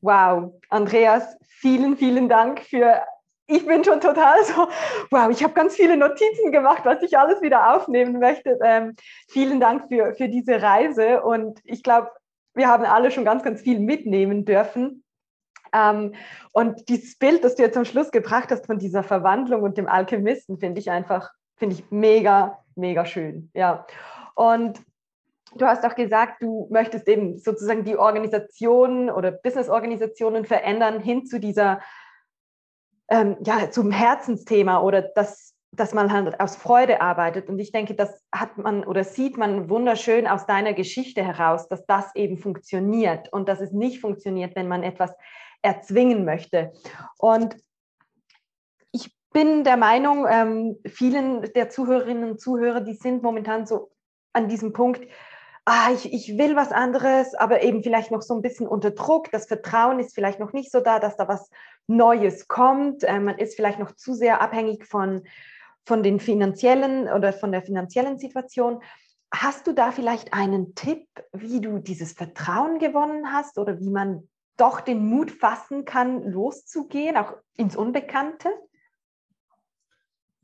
Wow, 0.00 0.60
Andreas, 0.68 1.36
vielen, 1.60 1.96
vielen 1.96 2.28
Dank 2.28 2.60
für. 2.60 3.02
Ich 3.46 3.66
bin 3.66 3.84
schon 3.84 4.00
total 4.00 4.44
so, 4.44 4.68
wow, 5.10 5.30
ich 5.30 5.42
habe 5.42 5.54
ganz 5.54 5.74
viele 5.74 5.96
Notizen 5.96 6.52
gemacht, 6.52 6.82
was 6.84 7.02
ich 7.02 7.18
alles 7.18 7.42
wieder 7.42 7.74
aufnehmen 7.74 8.18
möchte. 8.18 8.58
Ähm, 8.64 8.94
vielen 9.28 9.60
Dank 9.60 9.88
für, 9.88 10.14
für 10.14 10.28
diese 10.28 10.62
Reise 10.62 11.22
und 11.22 11.60
ich 11.64 11.82
glaube, 11.82 12.10
wir 12.54 12.68
haben 12.68 12.84
alle 12.84 13.10
schon 13.10 13.24
ganz, 13.24 13.42
ganz 13.42 13.62
viel 13.62 13.78
mitnehmen 13.80 14.44
dürfen. 14.44 15.04
Ähm, 15.72 16.14
und 16.52 16.88
dieses 16.88 17.18
Bild, 17.18 17.44
das 17.44 17.54
du 17.54 17.62
jetzt 17.62 17.76
am 17.76 17.84
Schluss 17.84 18.10
gebracht 18.10 18.50
hast 18.50 18.66
von 18.66 18.78
dieser 18.78 19.02
Verwandlung 19.02 19.62
und 19.62 19.78
dem 19.78 19.88
Alchemisten, 19.88 20.58
finde 20.58 20.80
ich 20.80 20.90
einfach, 20.90 21.30
finde 21.56 21.76
ich 21.76 21.90
mega, 21.90 22.58
mega 22.74 23.06
schön. 23.06 23.50
Ja. 23.54 23.86
Und 24.34 24.80
Du 25.56 25.66
hast 25.66 25.84
auch 25.84 25.94
gesagt, 25.94 26.42
du 26.42 26.66
möchtest 26.70 27.08
eben 27.08 27.38
sozusagen 27.38 27.84
die 27.84 27.96
Organisation 27.96 29.10
oder 29.10 29.30
Business-Organisationen 29.30 30.44
verändern 30.44 31.00
hin 31.00 31.26
zu 31.26 31.38
dieser, 31.38 31.80
ähm, 33.08 33.36
ja, 33.44 33.70
zum 33.70 33.90
Herzensthema 33.90 34.80
oder 34.80 35.02
das, 35.02 35.54
dass 35.72 35.94
man 35.94 36.12
halt 36.12 36.40
aus 36.40 36.56
Freude 36.56 37.00
arbeitet. 37.00 37.48
Und 37.48 37.58
ich 37.58 37.72
denke, 37.72 37.94
das 37.94 38.22
hat 38.32 38.56
man 38.58 38.84
oder 38.84 39.04
sieht 39.04 39.36
man 39.36 39.68
wunderschön 39.68 40.26
aus 40.26 40.46
deiner 40.46 40.72
Geschichte 40.72 41.22
heraus, 41.24 41.68
dass 41.68 41.84
das 41.86 42.14
eben 42.14 42.38
funktioniert 42.38 43.32
und 43.32 43.48
dass 43.48 43.60
es 43.60 43.72
nicht 43.72 44.00
funktioniert, 44.00 44.56
wenn 44.56 44.68
man 44.68 44.82
etwas 44.82 45.12
erzwingen 45.62 46.24
möchte. 46.24 46.72
Und 47.18 47.56
ich 48.90 49.14
bin 49.32 49.64
der 49.64 49.76
Meinung, 49.76 50.26
ähm, 50.28 50.78
vielen 50.86 51.42
der 51.52 51.70
Zuhörerinnen 51.70 52.30
und 52.30 52.40
Zuhörer, 52.40 52.80
die 52.80 52.94
sind 52.94 53.22
momentan 53.22 53.66
so 53.66 53.90
an 54.34 54.48
diesem 54.48 54.72
Punkt, 54.72 55.06
ah, 55.64 55.92
ich, 55.92 56.12
ich 56.12 56.38
will 56.38 56.56
was 56.56 56.72
anderes, 56.72 57.34
aber 57.34 57.62
eben 57.62 57.82
vielleicht 57.82 58.10
noch 58.10 58.22
so 58.22 58.34
ein 58.34 58.42
bisschen 58.42 58.66
unter 58.66 58.90
Druck. 58.90 59.30
Das 59.30 59.46
Vertrauen 59.46 60.00
ist 60.00 60.14
vielleicht 60.14 60.40
noch 60.40 60.52
nicht 60.52 60.70
so 60.70 60.80
da, 60.80 60.98
dass 60.98 61.16
da 61.16 61.28
was 61.28 61.50
Neues 61.86 62.48
kommt. 62.48 63.04
Äh, 63.04 63.20
man 63.20 63.38
ist 63.38 63.56
vielleicht 63.56 63.78
noch 63.78 63.92
zu 63.92 64.14
sehr 64.14 64.40
abhängig 64.40 64.86
von, 64.86 65.24
von 65.84 66.02
den 66.02 66.20
finanziellen 66.20 67.08
oder 67.08 67.32
von 67.32 67.52
der 67.52 67.62
finanziellen 67.62 68.18
Situation. 68.18 68.82
Hast 69.34 69.66
du 69.66 69.72
da 69.72 69.92
vielleicht 69.92 70.34
einen 70.34 70.74
Tipp, 70.74 71.06
wie 71.32 71.60
du 71.60 71.78
dieses 71.78 72.12
Vertrauen 72.12 72.78
gewonnen 72.78 73.32
hast 73.32 73.58
oder 73.58 73.80
wie 73.80 73.90
man 73.90 74.28
doch 74.58 74.80
den 74.80 75.06
Mut 75.06 75.30
fassen 75.30 75.84
kann, 75.84 76.22
loszugehen, 76.22 77.16
auch 77.16 77.34
ins 77.56 77.74
Unbekannte? 77.74 78.50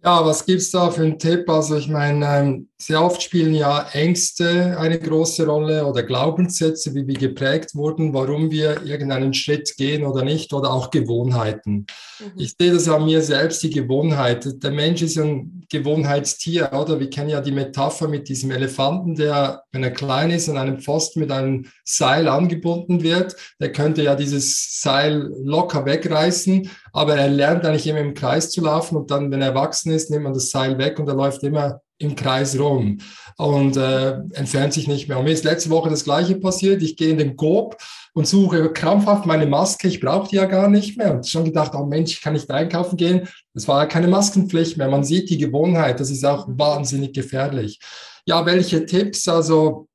Ja, 0.05 0.25
was 0.25 0.47
gibt 0.47 0.61
es 0.61 0.71
da 0.71 0.93
für 0.93 1.03
einen 1.03 1.19
Tipp? 1.19 1.51
Also 1.51 1.77
ich 1.77 1.89
meine, 1.89 2.25
ähm, 2.25 2.69
sehr 2.81 3.03
oft 3.03 3.21
spielen 3.21 3.53
ja 3.53 3.89
Ängste 3.93 4.79
eine 4.79 4.97
große 4.97 5.45
Rolle 5.45 5.85
oder 5.85 6.05
Glaubenssätze, 6.05 6.95
wie 6.95 7.05
wir 7.09 7.17
geprägt 7.17 7.75
wurden, 7.75 8.15
warum 8.15 8.53
wir 8.53 8.85
irgendeinen 8.85 9.35
Schritt 9.35 9.77
gehen 9.77 10.07
oder 10.07 10.23
nicht 10.23 10.53
oder 10.53 10.73
auch 10.73 10.93
Gewohnheiten. 10.93 11.87
Mhm. 12.21 12.33
Ich 12.37 12.55
sehe 12.57 12.73
das 12.73 12.89
an 12.89 13.07
mir 13.07 13.23
selbst, 13.23 13.61
die 13.65 13.71
Gewohnheit. 13.71 14.63
Der 14.63 14.71
Mensch 14.71 15.03
ist 15.03 15.19
ein 15.19 15.65
Gewohnheitstier, 15.69 16.73
oder? 16.73 17.01
Wir 17.01 17.11
kennen 17.11 17.31
ja 17.31 17.41
die 17.41 17.51
Metapher 17.51 18.07
mit 18.07 18.29
diesem 18.29 18.53
Elefanten, 18.53 19.17
der, 19.17 19.65
wenn 19.73 19.83
er 19.83 19.91
klein 19.91 20.31
ist, 20.31 20.49
an 20.49 20.59
einem 20.59 20.79
Pfosten 20.79 21.19
mit 21.19 21.33
einem 21.33 21.67
Seil 21.85 22.29
angebunden 22.29 23.03
wird. 23.03 23.35
Der 23.61 23.73
könnte 23.73 24.05
ja 24.05 24.15
dieses 24.15 24.81
Seil 24.81 25.29
locker 25.43 25.85
wegreißen, 25.85 26.71
aber 26.93 27.17
er 27.17 27.29
lernt 27.29 27.65
eigentlich 27.65 27.89
immer 27.89 27.99
im 27.99 28.15
Kreis 28.15 28.51
zu 28.51 28.61
laufen 28.61 28.97
und 28.97 29.11
dann, 29.11 29.33
wenn 29.33 29.43
er 29.43 29.49
erwachsen 29.49 29.89
gewachsen 29.89 29.93
ist, 29.99 30.11
nimmt 30.11 30.25
man 30.25 30.35
das 30.35 30.51
Seil 30.51 30.79
weg 30.79 30.99
und 30.99 31.09
er 31.09 31.15
läuft 31.15 31.43
immer 31.43 31.81
im 31.99 32.15
Kreis 32.15 32.59
rum 32.59 32.99
und 33.37 33.77
äh, 33.77 34.13
entfernt 34.33 34.73
sich 34.73 34.87
nicht 34.87 35.09
mehr. 35.09 35.19
Und 35.19 35.25
mir 35.25 35.33
ist 35.33 35.45
letzte 35.45 35.71
Woche 35.71 35.91
das 35.91 36.05
Gleiche 36.05 36.37
passiert. 36.37 36.83
Ich 36.83 36.97
gehe 36.97 37.11
in 37.11 37.19
den 37.19 37.37
Coop 37.37 37.77
und 38.15 38.27
suche 38.27 38.73
krampfhaft 38.73 39.27
meine 39.27 39.47
Maske. 39.47 39.89
Ich 39.89 40.01
brauche 40.01 40.29
die 40.29 40.37
ja 40.37 40.47
gar 40.47 40.69
nicht 40.69 40.97
mehr. 40.97 41.15
Und 41.15 41.29
schon 41.29 41.45
gedacht, 41.45 41.73
oh 41.75 41.85
Mensch, 41.85 42.13
ich 42.13 42.21
kann 42.21 42.33
nicht 42.35 42.51
einkaufen 42.51 42.97
gehen. 42.97 43.29
Das 43.53 43.67
war 43.69 43.81
ja 43.81 43.87
keine 43.87 44.09
Maskenpflicht 44.09 44.77
mehr. 44.77 44.89
Man 44.89 45.05
sieht 45.05 45.29
die 45.29 45.39
Gewohnheit. 45.39 45.99
Das 46.01 46.11
ist 46.11 46.25
auch 46.25 46.47
wahnsinnig 46.49 47.13
gefährlich. 47.13 47.81
Ja, 48.27 48.47
welche 48.47 48.87
Tipps? 48.87 49.29
Also, 49.29 49.89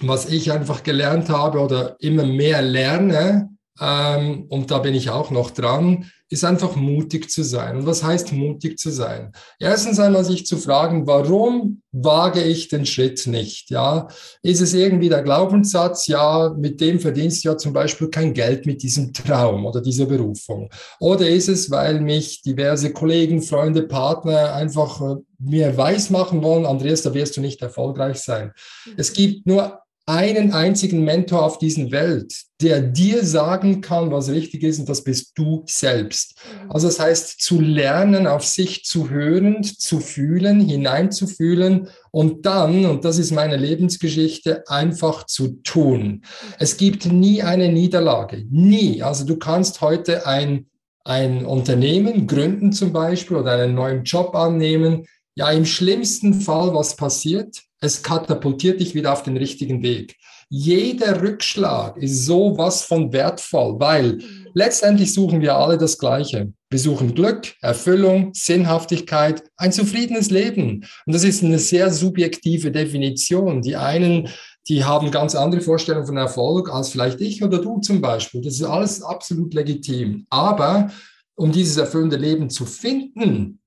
was 0.00 0.28
ich 0.28 0.52
einfach 0.52 0.84
gelernt 0.84 1.28
habe 1.28 1.58
oder 1.58 1.96
immer 1.98 2.24
mehr 2.24 2.62
lerne, 2.62 3.50
ähm, 3.80 4.46
und 4.48 4.70
da 4.70 4.78
bin 4.78 4.94
ich 4.94 5.10
auch 5.10 5.30
noch 5.30 5.50
dran, 5.50 6.10
ist 6.30 6.44
einfach 6.44 6.76
mutig 6.76 7.30
zu 7.30 7.42
sein. 7.42 7.76
Und 7.76 7.86
was 7.86 8.04
heißt 8.04 8.32
mutig 8.32 8.78
zu 8.78 8.90
sein? 8.90 9.32
Erstens 9.58 9.98
einmal 9.98 10.24
sich 10.24 10.46
zu 10.46 10.58
fragen, 10.58 11.06
warum 11.06 11.82
wage 11.92 12.42
ich 12.42 12.68
den 12.68 12.84
Schritt 12.84 13.26
nicht? 13.26 13.70
Ja, 13.70 14.08
ist 14.42 14.60
es 14.60 14.74
irgendwie 14.74 15.08
der 15.08 15.22
Glaubenssatz? 15.22 16.06
Ja, 16.06 16.54
mit 16.56 16.80
dem 16.80 17.00
verdienst 17.00 17.44
du 17.44 17.50
ja 17.50 17.56
zum 17.56 17.72
Beispiel 17.72 18.08
kein 18.08 18.34
Geld 18.34 18.66
mit 18.66 18.82
diesem 18.82 19.12
Traum 19.12 19.64
oder 19.64 19.80
dieser 19.80 20.06
Berufung. 20.06 20.70
Oder 21.00 21.28
ist 21.28 21.48
es, 21.48 21.70
weil 21.70 22.00
mich 22.00 22.42
diverse 22.42 22.92
Kollegen, 22.92 23.40
Freunde, 23.40 23.82
Partner 23.84 24.54
einfach 24.54 25.00
äh, 25.00 25.16
mir 25.38 25.76
weiß 25.76 26.10
machen 26.10 26.42
wollen, 26.42 26.66
Andreas, 26.66 27.02
da 27.02 27.14
wirst 27.14 27.36
du 27.36 27.40
nicht 27.40 27.62
erfolgreich 27.62 28.18
sein. 28.18 28.52
Es 28.96 29.12
gibt 29.12 29.46
nur 29.46 29.80
einen 30.08 30.52
einzigen 30.54 31.04
Mentor 31.04 31.44
auf 31.44 31.58
dieser 31.58 31.90
Welt, 31.90 32.32
der 32.62 32.80
dir 32.80 33.26
sagen 33.26 33.82
kann, 33.82 34.10
was 34.10 34.30
richtig 34.30 34.62
ist, 34.62 34.78
und 34.78 34.88
das 34.88 35.04
bist 35.04 35.32
du 35.34 35.64
selbst. 35.66 36.34
Mhm. 36.64 36.70
Also 36.70 36.86
das 36.86 36.98
heißt, 36.98 37.42
zu 37.42 37.60
lernen, 37.60 38.26
auf 38.26 38.42
sich 38.42 38.84
zu 38.84 39.10
hören, 39.10 39.62
zu 39.62 40.00
fühlen, 40.00 40.60
hineinzufühlen 40.60 41.88
und 42.10 42.46
dann, 42.46 42.86
und 42.86 43.04
das 43.04 43.18
ist 43.18 43.32
meine 43.32 43.56
Lebensgeschichte, 43.56 44.64
einfach 44.66 45.26
zu 45.26 45.62
tun. 45.62 46.22
Es 46.58 46.78
gibt 46.78 47.04
nie 47.04 47.42
eine 47.42 47.70
Niederlage, 47.70 48.46
nie. 48.50 49.02
Also 49.02 49.26
du 49.26 49.36
kannst 49.36 49.82
heute 49.82 50.26
ein, 50.26 50.68
ein 51.04 51.44
Unternehmen 51.44 52.26
gründen 52.26 52.72
zum 52.72 52.94
Beispiel 52.94 53.36
oder 53.36 53.52
einen 53.52 53.74
neuen 53.74 54.04
Job 54.04 54.34
annehmen. 54.34 55.06
Ja, 55.38 55.50
im 55.52 55.64
schlimmsten 55.64 56.34
Fall, 56.34 56.74
was 56.74 56.96
passiert? 56.96 57.68
es 57.80 58.02
katapultiert 58.02 58.80
dich 58.80 58.94
wieder 58.94 59.12
auf 59.12 59.22
den 59.22 59.36
richtigen 59.36 59.82
Weg. 59.82 60.16
Jeder 60.50 61.20
Rückschlag 61.22 61.96
ist 61.98 62.24
sowas 62.24 62.82
von 62.82 63.12
wertvoll, 63.12 63.78
weil 63.78 64.18
letztendlich 64.54 65.12
suchen 65.12 65.42
wir 65.42 65.56
alle 65.56 65.76
das 65.76 65.98
Gleiche. 65.98 66.52
Wir 66.70 66.78
suchen 66.78 67.14
Glück, 67.14 67.54
Erfüllung, 67.60 68.32
Sinnhaftigkeit, 68.34 69.44
ein 69.56 69.72
zufriedenes 69.72 70.30
Leben. 70.30 70.86
Und 71.06 71.14
das 71.14 71.24
ist 71.24 71.44
eine 71.44 71.58
sehr 71.58 71.92
subjektive 71.92 72.72
Definition. 72.72 73.62
Die 73.62 73.76
einen, 73.76 74.28
die 74.68 74.84
haben 74.84 75.10
ganz 75.10 75.34
andere 75.34 75.60
Vorstellungen 75.60 76.06
von 76.06 76.16
Erfolg 76.16 76.72
als 76.72 76.88
vielleicht 76.88 77.20
ich 77.20 77.44
oder 77.44 77.58
du 77.58 77.78
zum 77.80 78.00
Beispiel. 78.00 78.40
Das 78.40 78.54
ist 78.54 78.64
alles 78.64 79.02
absolut 79.02 79.52
legitim. 79.52 80.26
Aber 80.30 80.90
um 81.36 81.52
dieses 81.52 81.76
erfüllende 81.76 82.16
Leben 82.16 82.48
zu 82.48 82.64
finden, 82.64 83.60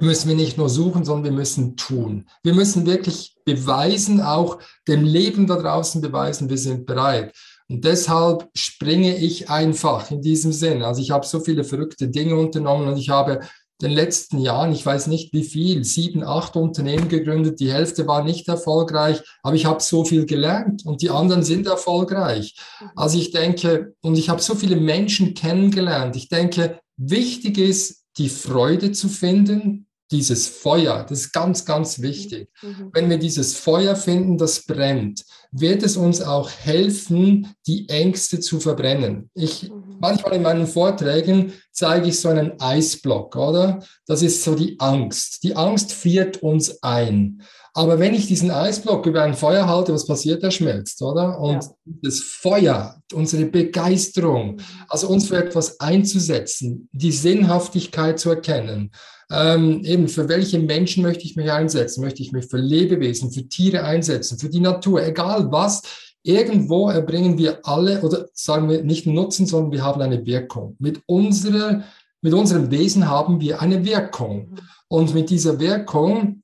müssen 0.00 0.28
wir 0.28 0.36
nicht 0.36 0.58
nur 0.58 0.68
suchen, 0.68 1.04
sondern 1.04 1.24
wir 1.24 1.38
müssen 1.38 1.76
tun. 1.76 2.26
Wir 2.42 2.54
müssen 2.54 2.86
wirklich 2.86 3.36
beweisen, 3.44 4.20
auch 4.20 4.58
dem 4.86 5.04
Leben 5.04 5.46
da 5.46 5.56
draußen 5.56 6.00
beweisen, 6.00 6.48
wir 6.48 6.58
sind 6.58 6.86
bereit. 6.86 7.34
Und 7.68 7.84
deshalb 7.84 8.48
springe 8.54 9.16
ich 9.16 9.50
einfach 9.50 10.10
in 10.10 10.22
diesem 10.22 10.52
Sinn. 10.52 10.82
Also 10.82 11.02
ich 11.02 11.10
habe 11.10 11.26
so 11.26 11.40
viele 11.40 11.64
verrückte 11.64 12.08
Dinge 12.08 12.36
unternommen 12.36 12.88
und 12.88 12.96
ich 12.96 13.10
habe 13.10 13.40
in 13.80 13.88
den 13.88 13.96
letzten 13.96 14.38
Jahren, 14.38 14.72
ich 14.72 14.84
weiß 14.84 15.06
nicht 15.06 15.32
wie 15.32 15.44
viel, 15.44 15.84
sieben, 15.84 16.24
acht 16.24 16.56
Unternehmen 16.56 17.08
gegründet. 17.08 17.60
Die 17.60 17.72
Hälfte 17.72 18.08
war 18.08 18.24
nicht 18.24 18.48
erfolgreich, 18.48 19.22
aber 19.42 19.54
ich 19.54 19.66
habe 19.66 19.80
so 19.80 20.04
viel 20.04 20.26
gelernt 20.26 20.84
und 20.84 21.00
die 21.00 21.10
anderen 21.10 21.44
sind 21.44 21.66
erfolgreich. 21.66 22.56
Also 22.96 23.18
ich 23.18 23.30
denke, 23.30 23.94
und 24.00 24.18
ich 24.18 24.30
habe 24.30 24.42
so 24.42 24.56
viele 24.56 24.76
Menschen 24.76 25.34
kennengelernt. 25.34 26.16
Ich 26.16 26.28
denke, 26.28 26.80
wichtig 26.96 27.58
ist, 27.58 28.04
die 28.16 28.28
Freude 28.28 28.90
zu 28.90 29.08
finden, 29.08 29.87
dieses 30.10 30.48
Feuer, 30.48 31.04
das 31.08 31.20
ist 31.20 31.32
ganz, 31.32 31.64
ganz 31.64 32.00
wichtig. 32.00 32.50
Mhm. 32.62 32.90
Wenn 32.92 33.10
wir 33.10 33.18
dieses 33.18 33.54
Feuer 33.54 33.94
finden, 33.94 34.38
das 34.38 34.64
brennt, 34.64 35.24
wird 35.50 35.82
es 35.82 35.96
uns 35.96 36.22
auch 36.22 36.50
helfen, 36.50 37.54
die 37.66 37.88
Ängste 37.88 38.40
zu 38.40 38.60
verbrennen. 38.60 39.30
Ich, 39.34 39.70
mhm. 39.70 39.98
manchmal 40.00 40.34
in 40.34 40.42
meinen 40.42 40.66
Vorträgen 40.66 41.52
zeige 41.72 42.08
ich 42.08 42.20
so 42.20 42.28
einen 42.28 42.58
Eisblock, 42.60 43.36
oder? 43.36 43.84
Das 44.06 44.22
ist 44.22 44.42
so 44.42 44.54
die 44.54 44.80
Angst. 44.80 45.42
Die 45.42 45.56
Angst 45.56 45.92
friert 45.92 46.42
uns 46.42 46.82
ein. 46.82 47.42
Aber 47.78 48.00
wenn 48.00 48.12
ich 48.12 48.26
diesen 48.26 48.50
Eisblock 48.50 49.06
über 49.06 49.22
ein 49.22 49.34
Feuer 49.34 49.68
halte, 49.68 49.94
was 49.94 50.04
passiert? 50.04 50.42
Er 50.42 50.50
schmilzt, 50.50 51.00
oder? 51.00 51.38
Und 51.38 51.62
ja. 51.62 51.70
das 52.02 52.18
Feuer, 52.18 53.00
unsere 53.14 53.44
Begeisterung, 53.44 54.56
mhm. 54.56 54.60
also 54.88 55.06
uns 55.08 55.28
für 55.28 55.36
etwas 55.36 55.78
einzusetzen, 55.78 56.88
die 56.90 57.12
Sinnhaftigkeit 57.12 58.18
zu 58.18 58.30
erkennen, 58.30 58.90
ähm, 59.30 59.84
eben 59.84 60.08
für 60.08 60.28
welche 60.28 60.58
Menschen 60.58 61.04
möchte 61.04 61.22
ich 61.22 61.36
mich 61.36 61.52
einsetzen? 61.52 62.02
Möchte 62.02 62.20
ich 62.20 62.32
mich 62.32 62.46
für 62.46 62.56
Lebewesen, 62.56 63.30
für 63.30 63.48
Tiere 63.48 63.84
einsetzen, 63.84 64.40
für 64.40 64.48
die 64.48 64.58
Natur, 64.58 65.06
egal 65.06 65.52
was. 65.52 65.82
Irgendwo 66.24 66.90
erbringen 66.90 67.38
wir 67.38 67.60
alle, 67.62 68.00
oder 68.00 68.26
sagen 68.32 68.68
wir 68.68 68.82
nicht 68.82 69.06
Nutzen, 69.06 69.46
sondern 69.46 69.70
wir 69.70 69.84
haben 69.84 70.02
eine 70.02 70.26
Wirkung. 70.26 70.74
Mit, 70.80 71.00
unserer, 71.06 71.84
mit 72.22 72.34
unserem 72.34 72.72
Wesen 72.72 73.08
haben 73.08 73.40
wir 73.40 73.62
eine 73.62 73.84
Wirkung. 73.84 74.56
Und 74.88 75.14
mit 75.14 75.30
dieser 75.30 75.60
Wirkung, 75.60 76.42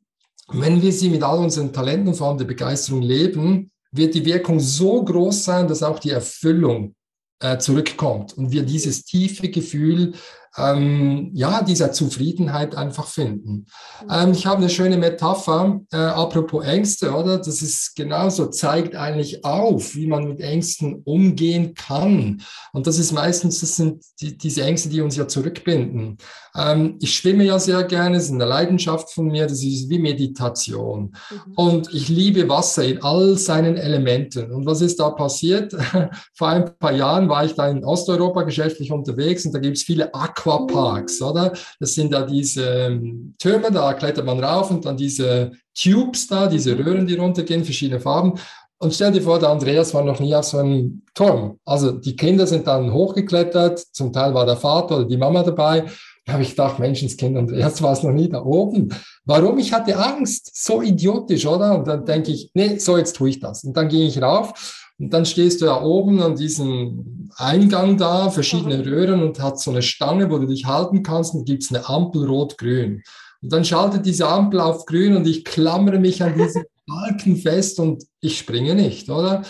wenn 0.49 0.83
wir 0.83 0.93
sie 0.93 1.11
mit 1.11 1.23
all 1.23 1.39
unseren 1.39 1.73
Talenten 1.73 2.09
und 2.09 2.15
vor 2.15 2.29
allem 2.29 2.39
der 2.39 2.45
Begeisterung 2.45 3.03
leben, 3.03 3.71
wird 3.91 4.15
die 4.15 4.25
Wirkung 4.25 4.61
so 4.61 5.05
groß 5.05 5.45
sein, 5.45 5.69
dass 5.69 5.83
auch 5.83 5.99
die 5.99 6.11
Erfüllung 6.11 6.95
äh, 7.41 7.59
zurückkommt 7.59 8.37
und 8.37 8.53
wir 8.53 8.63
dieses 8.63 9.05
tiefe 9.05 9.49
Gefühl 9.49 10.15
ähm, 10.57 11.31
ja, 11.33 11.63
dieser 11.63 11.93
Zufriedenheit 11.93 12.77
einfach 12.77 13.09
finden. 13.09 13.67
Ähm, 14.11 14.33
ich 14.33 14.47
habe 14.47 14.59
eine 14.59 14.71
schöne 14.71 14.97
Metapher, 14.97 15.81
äh, 15.93 15.97
apropos 15.97 16.65
Ängste, 16.65 17.13
oder? 17.13 17.39
Das 17.39 17.61
ist 17.61 17.97
genauso, 17.97 18.47
zeigt 18.47 18.95
eigentlich 18.95 19.45
auf, 19.45 19.95
wie 19.97 20.07
man 20.07 20.29
mit 20.29 20.41
Ängsten 20.41 21.03
umgehen 21.05 21.75
kann. 21.75 22.43
Und 22.73 22.87
das 22.87 22.99
ist 22.99 23.13
meistens, 23.13 23.61
das 23.61 23.77
sind 23.77 24.05
die, 24.21 24.39
diese 24.39 24.63
Ängste, 24.63 24.89
die 24.89 25.01
uns 25.01 25.17
ja 25.17 25.27
zurückbinden. 25.27 26.19
Ähm, 26.57 26.99
ich 27.01 27.17
schwimme 27.17 27.45
ja 27.45 27.59
sehr 27.59 27.83
gerne, 27.83 28.17
das 28.17 28.27
ist 28.27 28.33
eine 28.33 28.45
Leidenschaft 28.45 29.13
von 29.13 29.27
mir, 29.27 29.47
das 29.47 29.63
ist 29.63 29.89
wie 29.89 29.99
Meditation. 29.99 31.17
Mhm. 31.31 31.53
Und 31.57 31.95
ich 31.95 32.09
liebe 32.09 32.49
Wasser 32.49 32.85
in 32.85 33.03
all 33.03 33.37
seinen 33.39 33.77
Elementen. 33.77 34.53
Und 34.53 34.67
was 34.67 34.81
ist 34.81 35.01
da 35.01 35.11
passiert? 35.11 35.75
Vor 36.35 36.49
ein 36.49 36.79
paar 36.79 36.93
Jahren 36.93 37.29
war 37.29 37.45
ich 37.45 37.55
da 37.55 37.69
in 37.69 37.85
Osteuropa 37.85 38.43
geschäftlich 38.43 38.93
unterwegs 38.93 39.45
und 39.45 39.53
da 39.53 39.59
gibt 39.59 39.77
es 39.77 39.83
viele 39.83 40.15
Aqu 40.15 40.44
Aquaparks, 40.45 41.23
oder? 41.23 41.53
Das 41.81 41.95
sind 41.95 42.13
da 42.13 42.23
diese 42.23 42.65
ähm, 42.65 43.35
Türme, 43.39 43.71
da 43.71 43.95
klettert 43.95 44.27
man 44.27 44.43
rauf 44.43 44.71
und 44.71 44.85
dann 44.85 44.97
diese 44.97 45.53
Tubes 45.75 46.27
da, 46.27 46.47
diese 46.47 46.79
Röhren, 46.79 47.07
die 47.07 47.15
runtergehen, 47.15 47.65
verschiedene 47.65 48.01
Farben. 48.01 48.35
Und 48.79 48.93
stell 48.93 49.13
dir 49.13 49.23
vor, 49.23 49.39
der 49.39 49.51
Andreas 49.51 49.95
war 49.95 50.05
noch 50.05 50.21
nie 50.21 50.35
auf 50.35 50.45
so 50.45 50.59
einem 50.59 51.03
Turm. 51.15 51.59
Also 51.65 51.93
die 51.93 52.17
Kinder 52.17 52.47
sind 52.47 52.67
dann 52.67 52.93
hochgeklettert, 52.93 53.79
zum 53.79 54.13
Teil 54.13 54.35
war 54.35 54.45
der 54.45 54.57
Vater 54.57 54.99
oder 54.99 55.07
die 55.07 55.17
Mama 55.17 55.43
dabei. 55.43 55.87
Da 56.27 56.35
habe 56.35 56.43
ich 56.43 56.51
gedacht, 56.51 56.79
Menschenskind, 56.79 57.37
Andreas 57.37 57.83
war 57.83 57.93
es 57.93 58.03
noch 58.03 58.13
nie 58.13 58.29
da 58.29 58.43
oben. 58.43 58.89
Warum? 59.25 59.59
Ich 59.59 59.73
hatte 59.73 59.97
Angst. 59.97 60.51
So 60.55 60.81
idiotisch, 60.83 61.47
oder? 61.47 61.79
Und 61.79 61.87
dann 61.87 62.05
denke 62.05 62.33
ich, 62.33 62.51
nee, 62.55 62.79
so 62.79 62.97
jetzt 62.97 63.17
tue 63.17 63.29
ich 63.31 63.41
das. 63.41 63.65
Und 63.65 63.77
dann 63.77 63.89
gehe 63.89 64.07
ich 64.07 64.21
rauf 64.21 64.83
und 64.99 65.13
dann 65.13 65.27
stehst 65.27 65.61
du 65.61 65.67
ja 65.67 65.83
oben 65.83 66.23
an 66.23 66.37
diesem 66.37 67.24
Eingang 67.37 67.97
da, 67.97 68.31
verschiedene 68.31 68.79
mhm. 68.79 68.85
Röhren 68.85 69.23
und 69.23 69.41
hat 69.41 69.61
so 69.61 69.71
eine 69.71 69.83
Stange, 69.83 70.31
wo 70.31 70.39
du 70.39 70.47
dich 70.47 70.67
halten 70.67 71.03
kannst 71.03 71.35
und 71.35 71.45
gibt 71.45 71.63
es 71.63 71.71
eine 71.71 71.89
Ampel 71.89 72.27
rot-grün. 72.27 73.03
Und 73.43 73.53
dann 73.53 73.65
schaltet 73.65 74.07
diese 74.07 74.27
Ampel 74.27 74.61
auf 74.61 74.87
grün 74.87 75.17
und 75.17 75.27
ich 75.27 75.45
klammere 75.45 75.99
mich 75.99 76.23
an 76.23 76.35
diesen 76.37 76.65
Balken 76.87 77.37
fest 77.37 77.79
und 77.79 78.05
ich 78.21 78.39
springe 78.39 78.75
nicht, 78.75 79.09
oder? 79.09 79.43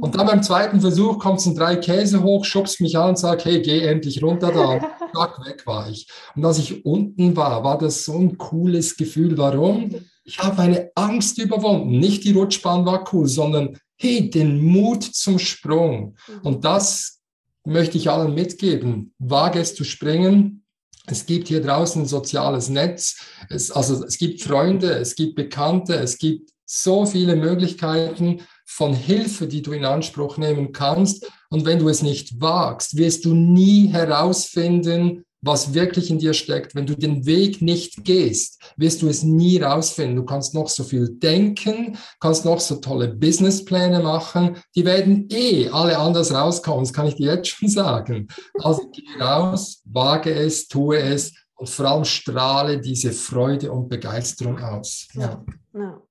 Und 0.00 0.14
dann 0.14 0.26
beim 0.26 0.42
zweiten 0.42 0.80
Versuch 0.80 1.18
kommt 1.18 1.40
es 1.40 1.46
in 1.46 1.54
drei 1.54 1.76
Käse 1.76 2.22
hoch, 2.22 2.44
schubst 2.44 2.80
mich 2.80 2.96
an 2.96 3.10
und 3.10 3.18
sagt, 3.18 3.44
hey, 3.44 3.60
geh 3.60 3.80
endlich 3.80 4.22
runter 4.22 4.52
da. 4.52 4.74
Und 4.74 4.82
zack, 5.14 5.44
weg 5.44 5.66
war 5.66 5.88
ich. 5.88 6.08
Und 6.36 6.44
als 6.44 6.58
ich 6.58 6.84
unten 6.84 7.36
war, 7.36 7.64
war 7.64 7.78
das 7.78 8.04
so 8.04 8.16
ein 8.16 8.38
cooles 8.38 8.96
Gefühl. 8.96 9.36
Warum? 9.36 9.94
Ich 10.24 10.38
habe 10.38 10.62
eine 10.62 10.90
Angst 10.94 11.38
überwunden. 11.38 11.98
Nicht 11.98 12.24
die 12.24 12.32
Rutschbahn 12.32 12.86
war 12.86 13.08
cool, 13.12 13.26
sondern 13.26 13.78
hey, 13.96 14.30
den 14.30 14.64
Mut 14.64 15.02
zum 15.02 15.38
Sprung. 15.38 16.16
Mhm. 16.28 16.40
Und 16.42 16.64
das 16.64 17.19
möchte 17.64 17.98
ich 17.98 18.10
allen 18.10 18.34
mitgeben. 18.34 19.14
Wage 19.18 19.60
es 19.60 19.74
zu 19.74 19.84
springen. 19.84 20.64
Es 21.06 21.26
gibt 21.26 21.48
hier 21.48 21.62
draußen 21.62 22.02
ein 22.02 22.06
soziales 22.06 22.68
Netz. 22.68 23.20
Es, 23.48 23.70
also 23.70 24.04
es 24.04 24.18
gibt 24.18 24.42
Freunde, 24.42 24.92
es 24.92 25.14
gibt 25.14 25.34
Bekannte, 25.34 25.94
es 25.94 26.18
gibt 26.18 26.50
so 26.64 27.04
viele 27.04 27.34
Möglichkeiten 27.34 28.42
von 28.64 28.94
Hilfe, 28.94 29.48
die 29.48 29.62
du 29.62 29.72
in 29.72 29.84
Anspruch 29.84 30.36
nehmen 30.36 30.72
kannst. 30.72 31.28
Und 31.48 31.64
wenn 31.64 31.80
du 31.80 31.88
es 31.88 32.02
nicht 32.02 32.40
wagst, 32.40 32.96
wirst 32.96 33.24
du 33.24 33.34
nie 33.34 33.88
herausfinden, 33.88 35.24
was 35.42 35.74
wirklich 35.74 36.10
in 36.10 36.18
dir 36.18 36.34
steckt. 36.34 36.74
Wenn 36.74 36.86
du 36.86 36.94
den 36.94 37.26
Weg 37.26 37.62
nicht 37.62 38.04
gehst, 38.04 38.62
wirst 38.76 39.02
du 39.02 39.08
es 39.08 39.22
nie 39.22 39.58
rausfinden. 39.58 40.16
Du 40.16 40.24
kannst 40.24 40.54
noch 40.54 40.68
so 40.68 40.84
viel 40.84 41.08
denken, 41.08 41.96
kannst 42.20 42.44
noch 42.44 42.60
so 42.60 42.76
tolle 42.76 43.08
Businesspläne 43.08 44.00
machen. 44.00 44.56
Die 44.74 44.84
werden 44.84 45.28
eh 45.30 45.68
alle 45.68 45.98
anders 45.98 46.34
rauskommen. 46.34 46.84
Das 46.84 46.92
kann 46.92 47.06
ich 47.06 47.16
dir 47.16 47.34
jetzt 47.34 47.48
schon 47.48 47.68
sagen. 47.70 48.28
Also 48.58 48.90
geh 48.90 49.22
raus, 49.22 49.82
wage 49.84 50.32
es, 50.32 50.68
tue 50.68 50.98
es 50.98 51.32
und 51.54 51.68
vor 51.68 51.86
allem 51.86 52.04
strahle 52.04 52.80
diese 52.80 53.12
Freude 53.12 53.70
und 53.72 53.88
Begeisterung 53.88 54.58
aus. 54.60 55.08
Ja. 55.14 55.44
ja. 55.74 56.02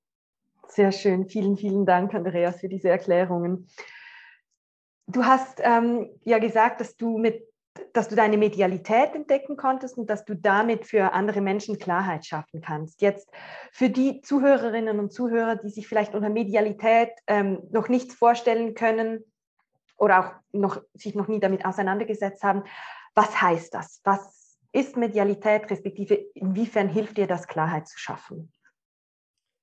Sehr 0.67 0.91
schön. 0.91 1.27
Vielen, 1.27 1.57
vielen 1.57 1.85
Dank, 1.85 2.13
Andreas, 2.13 2.59
für 2.59 2.69
diese 2.69 2.89
Erklärungen. 2.89 3.67
Du 5.07 5.25
hast 5.25 5.59
ähm, 5.63 6.09
ja 6.23 6.37
gesagt, 6.37 6.79
dass 6.79 6.95
du 6.95 7.17
mit 7.17 7.48
dass 7.93 8.07
du 8.09 8.15
deine 8.15 8.37
Medialität 8.37 9.15
entdecken 9.15 9.57
konntest 9.57 9.97
und 9.97 10.09
dass 10.09 10.25
du 10.25 10.35
damit 10.35 10.85
für 10.85 11.13
andere 11.13 11.41
Menschen 11.41 11.77
Klarheit 11.79 12.25
schaffen 12.25 12.61
kannst. 12.61 13.01
Jetzt 13.01 13.29
für 13.71 13.89
die 13.89 14.21
Zuhörerinnen 14.21 14.99
und 14.99 15.11
Zuhörer, 15.11 15.55
die 15.55 15.69
sich 15.69 15.87
vielleicht 15.87 16.15
unter 16.15 16.29
Medialität 16.29 17.09
ähm, 17.27 17.61
noch 17.71 17.89
nichts 17.89 18.15
vorstellen 18.15 18.73
können 18.73 19.23
oder 19.97 20.19
auch 20.19 20.31
noch, 20.51 20.81
sich 20.93 21.15
noch 21.15 21.27
nie 21.27 21.39
damit 21.39 21.65
auseinandergesetzt 21.65 22.43
haben, 22.43 22.63
was 23.15 23.41
heißt 23.41 23.73
das? 23.73 24.01
Was 24.03 24.57
ist 24.71 24.97
Medialität, 24.97 25.69
respektive 25.69 26.15
inwiefern 26.33 26.89
hilft 26.89 27.17
dir 27.17 27.27
das, 27.27 27.47
Klarheit 27.47 27.87
zu 27.87 27.97
schaffen? 27.97 28.51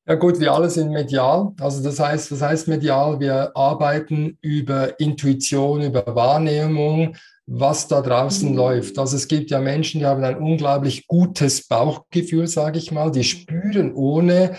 Ja 0.09 0.15
gut, 0.15 0.39
wir 0.39 0.53
alle 0.53 0.71
sind 0.71 0.93
medial. 0.93 1.53
Also 1.61 1.83
das 1.83 1.99
heißt, 1.99 2.31
was 2.31 2.41
heißt 2.41 2.69
medial? 2.69 3.19
Wir 3.19 3.51
arbeiten 3.57 4.39
über 4.41 5.01
Intuition, 5.01 5.83
über 5.83 6.05
Wahrnehmung, 6.15 7.17
was 7.47 7.87
da 7.89 8.01
draußen 8.01 8.51
mhm. 8.51 8.57
läuft. 8.57 8.99
Also 8.99 9.17
es 9.17 9.29
gibt 9.29 9.51
ja 9.51 9.61
Menschen, 9.61 10.01
die 10.01 10.07
haben 10.07 10.25
ein 10.25 10.39
unglaublich 10.39 11.07
gutes 11.07 11.67
Bauchgefühl, 11.67 12.47
sage 12.49 12.79
ich 12.79 12.91
mal. 12.91 13.11
Die 13.11 13.25
spüren 13.25 13.95
ohne 13.95 14.57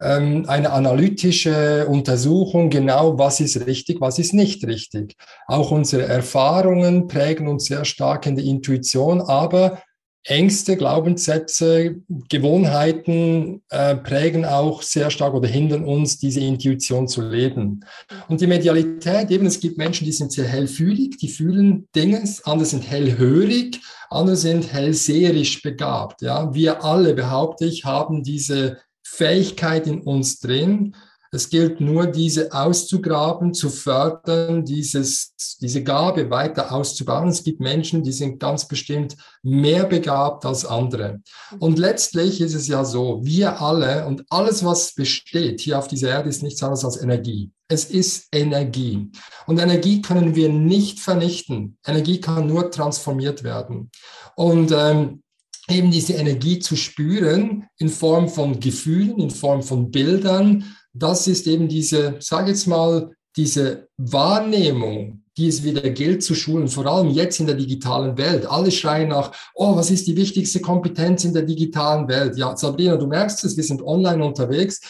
ähm, 0.00 0.44
eine 0.48 0.72
analytische 0.72 1.86
Untersuchung 1.86 2.70
genau, 2.70 3.18
was 3.18 3.40
ist 3.40 3.66
richtig, 3.66 4.00
was 4.00 4.18
ist 4.18 4.32
nicht 4.32 4.66
richtig. 4.66 5.16
Auch 5.46 5.70
unsere 5.70 6.04
Erfahrungen 6.04 7.06
prägen 7.06 7.46
uns 7.46 7.66
sehr 7.66 7.84
stark 7.84 8.26
in 8.26 8.36
die 8.36 8.48
Intuition, 8.48 9.20
aber 9.20 9.82
Ängste, 10.24 10.76
Glaubenssätze, 10.76 11.96
Gewohnheiten 12.28 13.62
äh, 13.70 13.96
prägen 13.96 14.44
auch 14.44 14.82
sehr 14.82 15.10
stark 15.10 15.32
oder 15.32 15.48
hindern 15.48 15.84
uns, 15.84 16.18
diese 16.18 16.40
Intuition 16.40 17.08
zu 17.08 17.22
leben. 17.22 17.80
Und 18.28 18.40
die 18.40 18.46
Medialität, 18.46 19.30
eben, 19.30 19.46
es 19.46 19.60
gibt 19.60 19.78
Menschen, 19.78 20.04
die 20.04 20.12
sind 20.12 20.30
sehr 20.30 20.46
hellfühlig, 20.46 21.16
die 21.16 21.28
fühlen 21.28 21.88
Dinge, 21.96 22.22
andere 22.44 22.66
sind 22.66 22.90
hellhörig, 22.90 23.80
andere 24.10 24.36
sind 24.36 24.70
hellseherisch 24.70 25.62
begabt. 25.62 26.20
Ja, 26.20 26.52
wir 26.54 26.84
alle, 26.84 27.14
behaupte 27.14 27.64
ich, 27.64 27.86
haben 27.86 28.22
diese 28.22 28.78
Fähigkeit 29.02 29.86
in 29.86 30.02
uns 30.02 30.38
drin, 30.38 30.94
es 31.32 31.48
gilt 31.48 31.80
nur, 31.80 32.06
diese 32.06 32.52
auszugraben, 32.52 33.54
zu 33.54 33.70
fördern, 33.70 34.64
dieses, 34.64 35.34
diese 35.60 35.84
Gabe 35.84 36.28
weiter 36.28 36.72
auszubauen. 36.72 37.28
Es 37.28 37.44
gibt 37.44 37.60
Menschen, 37.60 38.02
die 38.02 38.12
sind 38.12 38.40
ganz 38.40 38.66
bestimmt 38.66 39.16
mehr 39.42 39.84
begabt 39.84 40.44
als 40.44 40.64
andere. 40.64 41.20
Und 41.60 41.78
letztlich 41.78 42.40
ist 42.40 42.54
es 42.54 42.66
ja 42.66 42.84
so, 42.84 43.20
wir 43.22 43.60
alle 43.60 44.06
und 44.06 44.24
alles, 44.28 44.64
was 44.64 44.92
besteht 44.92 45.60
hier 45.60 45.78
auf 45.78 45.86
dieser 45.86 46.08
Erde, 46.08 46.28
ist 46.28 46.42
nichts 46.42 46.62
anderes 46.64 46.84
als 46.84 47.00
Energie. 47.00 47.52
Es 47.68 47.84
ist 47.84 48.26
Energie. 48.32 49.12
Und 49.46 49.60
Energie 49.60 50.02
können 50.02 50.34
wir 50.34 50.48
nicht 50.48 50.98
vernichten. 50.98 51.78
Energie 51.86 52.20
kann 52.20 52.48
nur 52.48 52.72
transformiert 52.72 53.44
werden. 53.44 53.92
Und 54.34 54.72
ähm, 54.72 55.22
eben 55.68 55.92
diese 55.92 56.14
Energie 56.14 56.58
zu 56.58 56.74
spüren 56.74 57.68
in 57.78 57.88
Form 57.88 58.28
von 58.28 58.58
Gefühlen, 58.58 59.20
in 59.20 59.30
Form 59.30 59.62
von 59.62 59.92
Bildern, 59.92 60.64
das 60.92 61.26
ist 61.26 61.46
eben 61.46 61.68
diese, 61.68 62.16
sage 62.20 62.50
jetzt 62.50 62.66
mal, 62.66 63.12
diese 63.36 63.88
Wahrnehmung, 63.96 65.22
die 65.36 65.48
es 65.48 65.62
wieder 65.62 65.88
gilt 65.90 66.22
zu 66.22 66.34
schulen, 66.34 66.68
vor 66.68 66.86
allem 66.86 67.08
jetzt 67.10 67.40
in 67.40 67.46
der 67.46 67.54
digitalen 67.54 68.18
Welt. 68.18 68.44
Alle 68.46 68.70
schreien 68.70 69.08
nach, 69.08 69.32
oh, 69.54 69.76
was 69.76 69.90
ist 69.90 70.06
die 70.06 70.16
wichtigste 70.16 70.60
Kompetenz 70.60 71.24
in 71.24 71.32
der 71.32 71.42
digitalen 71.42 72.08
Welt? 72.08 72.36
Ja, 72.36 72.56
Sabrina, 72.56 72.96
du 72.96 73.06
merkst 73.06 73.44
es, 73.44 73.56
wir 73.56 73.64
sind 73.64 73.82
online 73.82 74.24
unterwegs. 74.24 74.80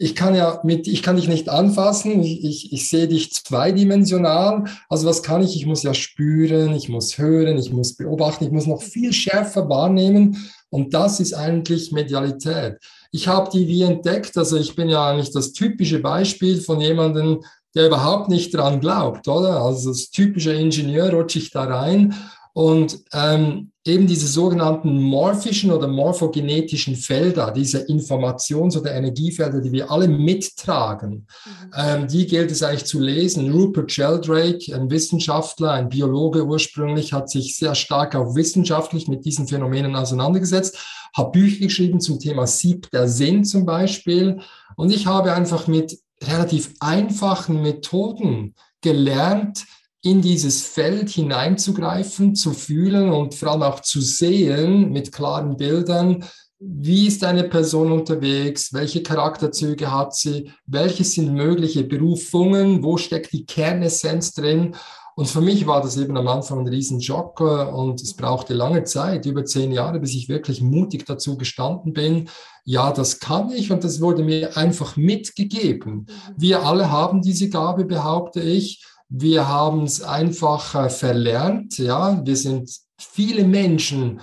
Ich 0.00 0.14
kann 0.14 0.36
ja 0.36 0.60
mit, 0.62 0.86
ich 0.86 1.02
kann 1.02 1.16
dich 1.16 1.26
nicht 1.26 1.48
anfassen, 1.48 2.22
ich, 2.22 2.44
ich, 2.44 2.72
ich 2.72 2.88
sehe 2.88 3.08
dich 3.08 3.32
zweidimensional. 3.32 4.64
Also 4.88 5.08
was 5.08 5.24
kann 5.24 5.42
ich? 5.42 5.56
Ich 5.56 5.66
muss 5.66 5.82
ja 5.82 5.92
spüren, 5.92 6.72
ich 6.74 6.88
muss 6.88 7.18
hören, 7.18 7.58
ich 7.58 7.72
muss 7.72 7.96
beobachten, 7.96 8.44
ich 8.44 8.52
muss 8.52 8.66
noch 8.66 8.80
viel 8.80 9.12
schärfer 9.12 9.68
wahrnehmen. 9.68 10.50
Und 10.70 10.94
das 10.94 11.18
ist 11.18 11.34
eigentlich 11.34 11.90
Medialität. 11.90 12.76
Ich 13.10 13.26
habe 13.26 13.50
die 13.50 13.66
wie 13.66 13.82
entdeckt, 13.82 14.36
also 14.36 14.56
ich 14.56 14.76
bin 14.76 14.88
ja 14.88 15.10
eigentlich 15.10 15.32
das 15.32 15.52
typische 15.52 15.98
Beispiel 15.98 16.60
von 16.60 16.80
jemandem, 16.80 17.42
der 17.74 17.86
überhaupt 17.86 18.28
nicht 18.28 18.54
dran 18.54 18.80
glaubt, 18.80 19.26
oder? 19.28 19.62
Also 19.62 19.90
das 19.90 20.10
typische 20.10 20.52
Ingenieur 20.52 21.10
rutsche 21.10 21.38
ich 21.38 21.50
da 21.50 21.64
rein 21.64 22.14
und 22.52 22.98
ähm, 23.12 23.72
eben 23.88 24.06
diese 24.06 24.26
sogenannten 24.26 25.00
morphischen 25.00 25.70
oder 25.70 25.88
morphogenetischen 25.88 26.94
Felder, 26.94 27.50
diese 27.50 27.78
Informations- 27.88 28.78
oder 28.78 28.94
Energiefelder, 28.94 29.60
die 29.60 29.72
wir 29.72 29.90
alle 29.90 30.06
mittragen, 30.06 31.10
mhm. 31.10 31.70
ähm, 31.76 32.08
die 32.08 32.26
gilt 32.26 32.50
es 32.50 32.62
eigentlich 32.62 32.84
zu 32.84 33.00
lesen. 33.00 33.50
Rupert 33.50 33.90
Sheldrake, 33.90 34.74
ein 34.74 34.90
Wissenschaftler, 34.90 35.72
ein 35.72 35.88
Biologe 35.88 36.44
ursprünglich, 36.44 37.12
hat 37.12 37.30
sich 37.30 37.56
sehr 37.56 37.74
stark 37.74 38.14
auch 38.14 38.34
wissenschaftlich 38.34 39.08
mit 39.08 39.24
diesen 39.24 39.48
Phänomenen 39.48 39.96
auseinandergesetzt 39.96 40.78
habe 41.16 41.32
Bücher 41.32 41.66
geschrieben 41.66 42.00
zum 42.00 42.18
Thema 42.18 42.46
Sieb 42.46 42.90
der 42.90 43.08
Sinn 43.08 43.44
zum 43.44 43.64
Beispiel. 43.66 44.40
Und 44.76 44.90
ich 44.90 45.06
habe 45.06 45.32
einfach 45.32 45.66
mit 45.66 45.98
relativ 46.22 46.74
einfachen 46.80 47.62
Methoden 47.62 48.54
gelernt, 48.80 49.64
in 50.02 50.22
dieses 50.22 50.62
Feld 50.62 51.08
hineinzugreifen, 51.08 52.34
zu 52.34 52.52
fühlen 52.52 53.10
und 53.10 53.34
vor 53.34 53.52
allem 53.52 53.62
auch 53.62 53.80
zu 53.80 54.00
sehen 54.00 54.92
mit 54.92 55.12
klaren 55.12 55.56
Bildern, 55.56 56.24
wie 56.60 57.06
ist 57.06 57.22
eine 57.22 57.44
Person 57.44 57.92
unterwegs, 57.92 58.72
welche 58.72 59.02
Charakterzüge 59.02 59.92
hat 59.92 60.14
sie, 60.14 60.50
welche 60.66 61.04
sind 61.04 61.32
mögliche 61.32 61.84
Berufungen, 61.84 62.82
wo 62.82 62.96
steckt 62.96 63.32
die 63.32 63.46
Kernessenz 63.46 64.34
drin 64.34 64.74
und 65.18 65.26
für 65.26 65.40
mich 65.40 65.66
war 65.66 65.82
das 65.82 65.96
eben 65.96 66.16
am 66.16 66.28
Anfang 66.28 66.60
ein 66.60 66.68
Riesenschock 66.68 67.40
und 67.40 68.00
es 68.00 68.14
brauchte 68.14 68.54
lange 68.54 68.84
Zeit, 68.84 69.26
über 69.26 69.44
zehn 69.44 69.72
Jahre, 69.72 69.98
bis 69.98 70.14
ich 70.14 70.28
wirklich 70.28 70.60
mutig 70.60 71.06
dazu 71.06 71.36
gestanden 71.36 71.92
bin. 71.92 72.28
Ja, 72.64 72.92
das 72.92 73.18
kann 73.18 73.50
ich 73.50 73.72
und 73.72 73.82
das 73.82 74.00
wurde 74.00 74.22
mir 74.22 74.56
einfach 74.56 74.96
mitgegeben. 74.96 75.92
Mhm. 75.92 76.06
Wir 76.36 76.64
alle 76.64 76.92
haben 76.92 77.20
diese 77.20 77.50
Gabe, 77.50 77.84
behaupte 77.84 78.40
ich. 78.40 78.86
Wir 79.08 79.48
haben 79.48 79.84
es 79.84 80.02
einfach 80.02 80.74
äh, 80.74 80.90
verlernt. 80.90 81.78
Ja, 81.78 82.20
wir 82.24 82.36
sind 82.36 82.70
viele 82.98 83.44
Menschen 83.44 84.20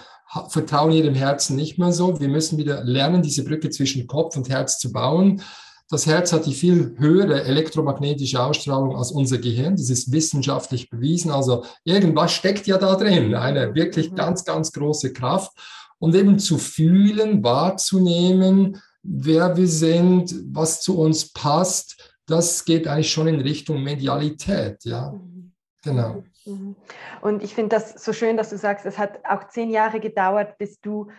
vertrauen 0.49 0.91
ihrem 0.91 1.15
Herzen 1.15 1.55
nicht 1.55 1.77
mehr 1.77 1.91
so. 1.91 2.19
Wir 2.19 2.27
müssen 2.27 2.57
wieder 2.57 2.83
lernen, 2.83 3.21
diese 3.21 3.43
Brücke 3.43 3.69
zwischen 3.69 4.05
Kopf 4.07 4.35
und 4.35 4.49
Herz 4.49 4.79
zu 4.79 4.91
bauen. 4.91 5.41
Das 5.89 6.07
Herz 6.07 6.33
hat 6.33 6.45
die 6.47 6.53
viel 6.53 6.95
höhere 6.97 7.43
elektromagnetische 7.43 8.41
Ausstrahlung 8.41 8.95
als 8.95 9.11
unser 9.11 9.37
Gehirn. 9.37 9.75
Das 9.75 9.89
ist 9.89 10.11
wissenschaftlich 10.11 10.89
bewiesen. 10.89 11.31
Also 11.31 11.63
irgendwas 11.83 12.33
steckt 12.33 12.65
ja 12.65 12.77
da 12.77 12.95
drin. 12.95 13.35
Eine 13.35 13.75
wirklich 13.75 14.11
mhm. 14.11 14.15
ganz, 14.15 14.43
ganz 14.43 14.71
große 14.71 15.13
Kraft. 15.13 15.51
Und 15.99 16.15
eben 16.15 16.39
zu 16.39 16.57
fühlen, 16.57 17.43
wahrzunehmen, 17.43 18.81
wer 19.03 19.55
wir 19.55 19.67
sind, 19.67 20.35
was 20.51 20.81
zu 20.81 20.97
uns 20.99 21.31
passt, 21.31 22.14
das 22.27 22.65
geht 22.65 22.87
eigentlich 22.87 23.11
schon 23.11 23.27
in 23.27 23.41
Richtung 23.41 23.83
Medialität. 23.83 24.83
Ja, 24.83 25.11
mhm. 25.11 25.53
genau. 25.83 26.23
Mhm. 26.45 26.75
Und 27.21 27.43
ich 27.43 27.53
finde 27.53 27.75
das 27.75 28.03
so 28.03 28.13
schön, 28.13 28.37
dass 28.37 28.49
du 28.49 28.57
sagst, 28.57 28.85
es 28.85 28.97
hat 28.97 29.25
auch 29.25 29.47
zehn 29.47 29.69
Jahre 29.69 29.99
gedauert, 29.99 30.57
bis 30.57 30.79
du 30.79 31.11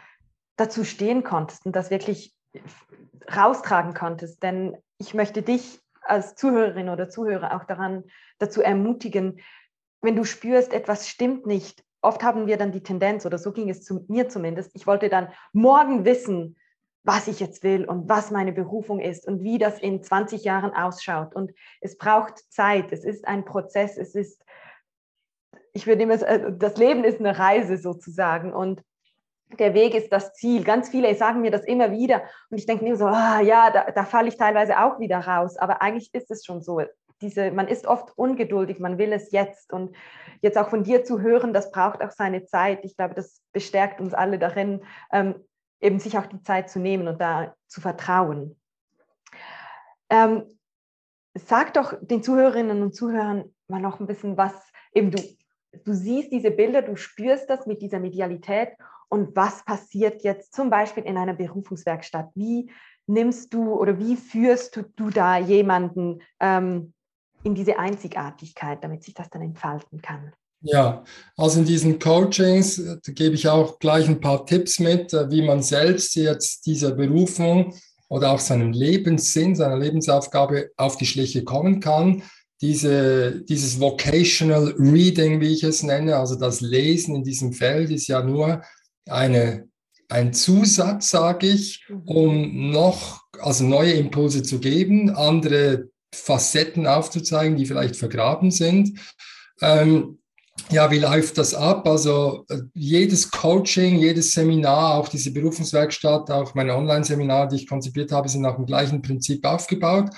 dazu 0.57 0.85
stehen 0.85 1.23
konntest 1.23 1.67
und 1.67 1.77
das 1.77 1.91
wirklich 1.91 2.35
raustragen 3.35 3.95
konntest. 3.95 4.43
Denn 4.43 4.77
ich 4.99 5.15
möchte 5.15 5.43
dich 5.43 5.81
als 6.03 6.35
Zuhörerin 6.35 6.89
oder 6.89 7.09
Zuhörer 7.09 7.57
auch 7.57 7.65
daran 7.65 8.05
dazu 8.39 8.63
ermutigen, 8.63 9.41
wenn 10.03 10.17
du 10.17 10.25
spürst, 10.25 10.73
etwas 10.73 11.09
stimmt 11.09 11.47
nicht. 11.47 11.85
Oft 12.01 12.23
haben 12.23 12.47
wir 12.47 12.57
dann 12.57 12.71
die 12.71 12.83
Tendenz, 12.83 13.27
oder 13.27 13.39
so 13.39 13.53
ging 13.53 13.69
es 13.69 13.83
zu 13.83 14.05
mir 14.09 14.29
zumindest, 14.29 14.71
ich 14.75 14.87
wollte 14.87 15.09
dann 15.09 15.29
morgen 15.53 16.05
wissen, 16.05 16.57
was 17.07 17.29
ich 17.29 17.39
jetzt 17.39 17.63
will 17.63 17.85
und 17.85 18.09
was 18.09 18.33
meine 18.33 18.53
Berufung 18.53 18.99
ist 18.99 19.29
und 19.29 19.43
wie 19.45 19.59
das 19.59 19.79
in 19.79 20.03
20 20.03 20.43
Jahren 20.43 20.75
ausschaut. 20.75 21.37
Und 21.37 21.53
es 21.81 21.97
braucht 21.97 22.39
Zeit, 22.53 22.91
es 22.91 23.05
ist 23.05 23.29
ein 23.29 23.45
Prozess, 23.45 23.97
es 23.97 24.17
ist, 24.17 24.45
ich 25.73 25.87
würde 25.87 26.03
immer, 26.03 26.17
das 26.17 26.77
Leben 26.77 27.05
ist 27.05 27.21
eine 27.21 27.39
Reise 27.39 27.79
sozusagen. 27.79 28.53
Und 28.53 28.83
der 29.61 29.73
Weg 29.73 29.95
ist 29.95 30.13
das 30.13 30.35
Ziel. 30.35 30.65
Ganz 30.65 30.89
viele 30.89 31.15
sagen 31.15 31.43
mir 31.43 31.53
das 31.53 31.65
immer 31.65 31.93
wieder 31.93 32.23
und 32.51 32.59
ich 32.59 32.67
denke 32.67 32.83
mir 32.83 32.97
so, 32.97 33.07
ah, 33.07 33.41
ja, 33.41 33.71
da, 33.71 33.93
da 33.93 34.05
falle 34.05 34.27
ich 34.27 34.37
teilweise 34.37 34.81
auch 34.81 34.99
wieder 34.99 35.21
raus, 35.21 35.57
aber 35.57 35.83
eigentlich 35.83 36.13
ist 36.13 36.33
es 36.33 36.45
schon 36.45 36.61
so. 36.61 36.83
diese, 37.21 37.53
man 37.53 37.69
ist 37.69 37.87
oft 37.87 38.19
ungeduldig, 38.19 38.81
man 38.81 38.99
will 38.99 39.13
es 39.13 39.31
jetzt. 39.31 39.73
Und 39.73 39.95
jetzt 40.43 40.59
auch 40.59 40.71
von 40.71 40.83
dir 40.83 41.05
zu 41.05 41.21
hören, 41.21 41.53
das 41.53 41.71
braucht 41.71 42.03
auch 42.03 42.11
seine 42.11 42.47
Zeit. 42.47 42.85
Ich 42.85 42.97
glaube, 42.97 43.15
das 43.15 43.41
bestärkt 43.53 44.01
uns 44.01 44.13
alle 44.13 44.41
darin, 44.41 44.83
ähm, 45.13 45.37
eben 45.81 45.99
sich 45.99 46.19
auch 46.19 46.27
die 46.27 46.43
Zeit 46.43 46.71
zu 46.71 46.79
nehmen 46.79 47.09
und 47.09 47.21
da 47.21 47.55
zu 47.67 47.81
vertrauen. 47.81 48.59
Ähm, 50.09 50.59
sag 51.35 51.75
doch 51.75 51.95
den 52.01 52.23
Zuhörerinnen 52.23 52.83
und 52.83 52.95
Zuhörern 52.95 53.55
mal 53.69 53.81
noch 53.81 54.01
ein 54.01 54.07
bisschen 54.07 54.37
was, 54.37 54.55
eben 54.93 55.11
du, 55.11 55.23
du 55.85 55.93
siehst 55.93 56.33
diese 56.33 56.51
Bilder, 56.51 56.83
du 56.83 56.97
spürst 56.97 57.51
das 57.51 57.67
mit 57.67 57.83
dieser 57.83 57.99
Medialität 57.99 58.71
und 59.09 59.37
was 59.37 59.65
passiert 59.65 60.23
jetzt 60.23 60.55
zum 60.55 60.71
Beispiel 60.71 61.05
in 61.05 61.17
einer 61.17 61.35
Berufungswerkstatt? 61.35 62.31
Wie 62.35 62.71
nimmst 63.07 63.55
du 63.55 63.75
oder 63.75 63.99
wie 63.99 64.17
führst 64.17 64.77
du, 64.77 64.83
du 64.83 65.11
da 65.11 65.39
jemanden 65.39 66.23
ähm, 66.41 66.93
in 67.45 67.55
diese 67.55 67.79
Einzigartigkeit, 67.79 68.83
damit 68.83 69.05
sich 69.05 69.15
das 69.15 69.31
dann 69.31 69.43
entfalten 69.43 70.03
kann? 70.03 70.33
Ja, 70.63 71.05
also 71.37 71.61
in 71.61 71.67
diesen 71.67 71.99
Coachings 71.99 72.79
äh, 72.79 72.97
gebe 73.07 73.35
ich 73.35 73.49
auch 73.49 73.79
gleich 73.79 74.09
ein 74.09 74.21
paar 74.21 74.47
Tipps 74.47 74.81
mit, 74.81 75.13
äh, 75.13 75.31
wie 75.31 75.43
man 75.43 75.63
selbst 75.63 76.15
jetzt 76.17 76.67
dieser 76.67 76.93
Berufung 76.93 77.75
oder 78.09 78.33
auch 78.33 78.41
seinem 78.41 78.73
Lebenssinn, 78.73 79.55
seiner 79.55 79.79
Lebensaufgabe 79.79 80.71
auf 80.77 80.97
die 80.97 81.07
Schliche 81.07 81.45
kommen 81.45 81.81
kann. 81.81 82.23
Diese, 82.63 83.43
dieses 83.43 83.79
Vocational 83.81 84.75
Reading, 84.79 85.41
wie 85.41 85.53
ich 85.53 85.63
es 85.63 85.83
nenne, 85.83 86.17
also 86.17 86.37
das 86.37 86.63
Lesen 86.63 87.17
in 87.17 87.23
diesem 87.23 87.53
Feld, 87.53 87.91
ist 87.91 88.07
ja 88.07 88.23
nur 88.23 88.63
eine, 89.07 89.69
ein 90.09 90.33
Zusatz, 90.33 91.11
sage 91.11 91.49
ich, 91.49 91.85
mhm. 91.89 92.03
um 92.07 92.71
noch, 92.71 93.21
also 93.41 93.65
neue 93.65 93.93
Impulse 93.93 94.43
zu 94.43 94.59
geben, 94.59 95.11
andere 95.11 95.91
Facetten 96.15 96.87
aufzuzeigen, 96.87 97.57
die 97.57 97.67
vielleicht 97.67 97.97
vergraben 97.97 98.51
sind. 98.51 98.99
Ähm, 99.61 100.19
ja, 100.71 100.91
wie 100.91 100.99
läuft 100.99 101.39
das 101.39 101.55
ab? 101.55 101.87
Also 101.87 102.45
äh, 102.49 102.59
jedes 102.75 103.31
Coaching, 103.31 103.99
jedes 103.99 104.33
Seminar, 104.33 104.95
auch 104.95 105.09
diese 105.09 105.33
Berufungswerkstatt, 105.33 106.31
auch 106.31 106.55
meine 106.55 106.75
Online-Seminare, 106.75 107.49
die 107.49 107.57
ich 107.57 107.69
konzipiert 107.69 108.13
habe, 108.13 108.29
sind 108.29 108.43
nach 108.43 108.57
dem 108.57 108.67
gleichen 108.67 109.01
Prinzip 109.03 109.45
aufgebaut. 109.45 110.11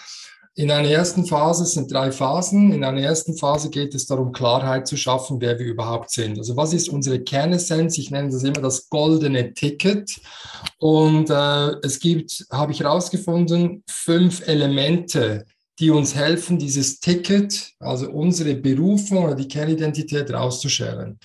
In 0.54 0.72
einer 0.72 0.90
ersten 0.90 1.24
Phase 1.24 1.66
sind 1.66 1.92
drei 1.92 2.10
Phasen. 2.10 2.72
In 2.72 2.82
einer 2.82 3.00
ersten 3.00 3.36
Phase 3.36 3.70
geht 3.70 3.94
es 3.94 4.06
darum, 4.06 4.32
Klarheit 4.32 4.88
zu 4.88 4.96
schaffen, 4.96 5.40
wer 5.40 5.56
wir 5.58 5.66
überhaupt 5.66 6.10
sind. 6.10 6.36
Also 6.36 6.56
was 6.56 6.72
ist 6.72 6.88
unsere 6.88 7.20
Kernessenz? 7.20 7.96
Ich 7.96 8.10
nenne 8.10 8.30
das 8.30 8.42
immer 8.42 8.60
das 8.60 8.88
goldene 8.88 9.54
Ticket. 9.54 10.20
Und 10.78 11.30
äh, 11.30 11.76
es 11.84 12.00
gibt, 12.00 12.44
habe 12.50 12.72
ich 12.72 12.80
herausgefunden, 12.80 13.84
fünf 13.88 14.48
Elemente, 14.48 15.44
die 15.78 15.90
uns 15.90 16.14
helfen, 16.14 16.58
dieses 16.58 17.00
Ticket, 17.00 17.72
also 17.78 18.10
unsere 18.10 18.54
Berufung 18.54 19.24
oder 19.24 19.34
die 19.34 19.48
Kernidentität 19.48 20.32
rauszuschälen. 20.32 21.18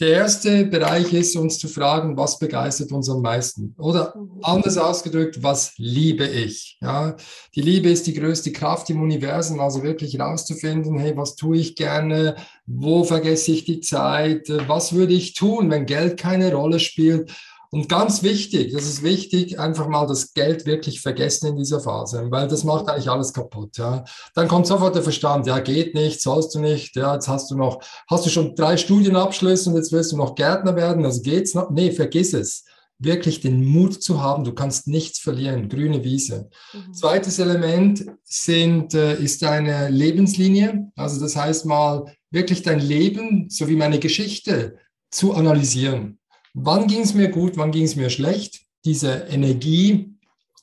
Der 0.00 0.08
erste 0.08 0.64
Bereich 0.64 1.12
ist, 1.12 1.36
uns 1.36 1.58
zu 1.60 1.68
fragen, 1.68 2.16
was 2.16 2.38
begeistert 2.38 2.90
uns 2.90 3.08
am 3.08 3.22
meisten? 3.22 3.74
Oder 3.78 4.14
anders 4.40 4.76
ausgedrückt, 4.76 5.44
was 5.44 5.74
liebe 5.76 6.26
ich? 6.26 6.78
Ja, 6.80 7.14
die 7.54 7.60
Liebe 7.60 7.88
ist 7.90 8.08
die 8.08 8.14
größte 8.14 8.50
Kraft 8.50 8.90
im 8.90 9.00
Universum, 9.00 9.60
also 9.60 9.84
wirklich 9.84 10.18
rauszufinden, 10.18 10.98
hey, 10.98 11.16
was 11.16 11.36
tue 11.36 11.58
ich 11.58 11.76
gerne? 11.76 12.34
Wo 12.66 13.04
vergesse 13.04 13.52
ich 13.52 13.64
die 13.64 13.80
Zeit? 13.80 14.48
Was 14.66 14.92
würde 14.92 15.14
ich 15.14 15.34
tun, 15.34 15.70
wenn 15.70 15.86
Geld 15.86 16.18
keine 16.18 16.52
Rolle 16.52 16.80
spielt? 16.80 17.30
Und 17.72 17.88
ganz 17.88 18.22
wichtig, 18.22 18.74
das 18.74 18.84
ist 18.84 19.02
wichtig, 19.02 19.58
einfach 19.58 19.88
mal 19.88 20.06
das 20.06 20.34
Geld 20.34 20.66
wirklich 20.66 21.00
vergessen 21.00 21.46
in 21.46 21.56
dieser 21.56 21.80
Phase, 21.80 22.26
weil 22.30 22.46
das 22.46 22.64
macht 22.64 22.86
eigentlich 22.86 23.08
alles 23.08 23.32
kaputt. 23.32 23.78
Ja. 23.78 24.04
Dann 24.34 24.46
kommt 24.46 24.66
sofort 24.66 24.94
der 24.94 25.02
Verstand, 25.02 25.46
ja, 25.46 25.58
geht 25.58 25.94
nicht, 25.94 26.20
sollst 26.20 26.54
du 26.54 26.58
nicht, 26.58 26.94
ja, 26.96 27.14
jetzt 27.14 27.28
hast 27.28 27.50
du 27.50 27.56
noch, 27.56 27.82
hast 28.10 28.26
du 28.26 28.30
schon 28.30 28.54
drei 28.56 28.76
Studienabschlüsse 28.76 29.70
und 29.70 29.76
jetzt 29.76 29.90
willst 29.90 30.12
du 30.12 30.18
noch 30.18 30.34
Gärtner 30.34 30.76
werden, 30.76 31.02
also 31.06 31.22
geht's 31.22 31.54
noch? 31.54 31.70
Nee, 31.70 31.92
vergiss 31.92 32.34
es. 32.34 32.64
Wirklich 32.98 33.40
den 33.40 33.64
Mut 33.64 34.02
zu 34.02 34.20
haben, 34.20 34.44
du 34.44 34.52
kannst 34.52 34.86
nichts 34.86 35.20
verlieren, 35.20 35.70
grüne 35.70 36.04
Wiese. 36.04 36.50
Mhm. 36.74 36.92
Zweites 36.92 37.38
Element 37.38 38.04
sind, 38.22 38.92
äh, 38.92 39.14
ist 39.14 39.40
deine 39.40 39.88
Lebenslinie, 39.88 40.92
also 40.94 41.18
das 41.18 41.36
heißt 41.36 41.64
mal, 41.64 42.04
wirklich 42.30 42.60
dein 42.60 42.80
Leben 42.80 43.48
sowie 43.48 43.76
meine 43.76 43.98
Geschichte 43.98 44.76
zu 45.10 45.32
analysieren. 45.32 46.18
Wann 46.54 46.86
ging 46.86 47.00
es 47.00 47.14
mir 47.14 47.28
gut, 47.28 47.56
wann 47.56 47.72
ging 47.72 47.84
es 47.84 47.96
mir 47.96 48.10
schlecht? 48.10 48.60
Diese 48.84 49.26
Energie, 49.30 50.14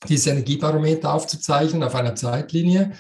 dieses 0.08 0.28
Energiebarometer 0.28 1.14
aufzuzeichnen 1.14 1.84
auf 1.84 1.96
einer 1.96 2.16
Zeitlinie, 2.16 2.94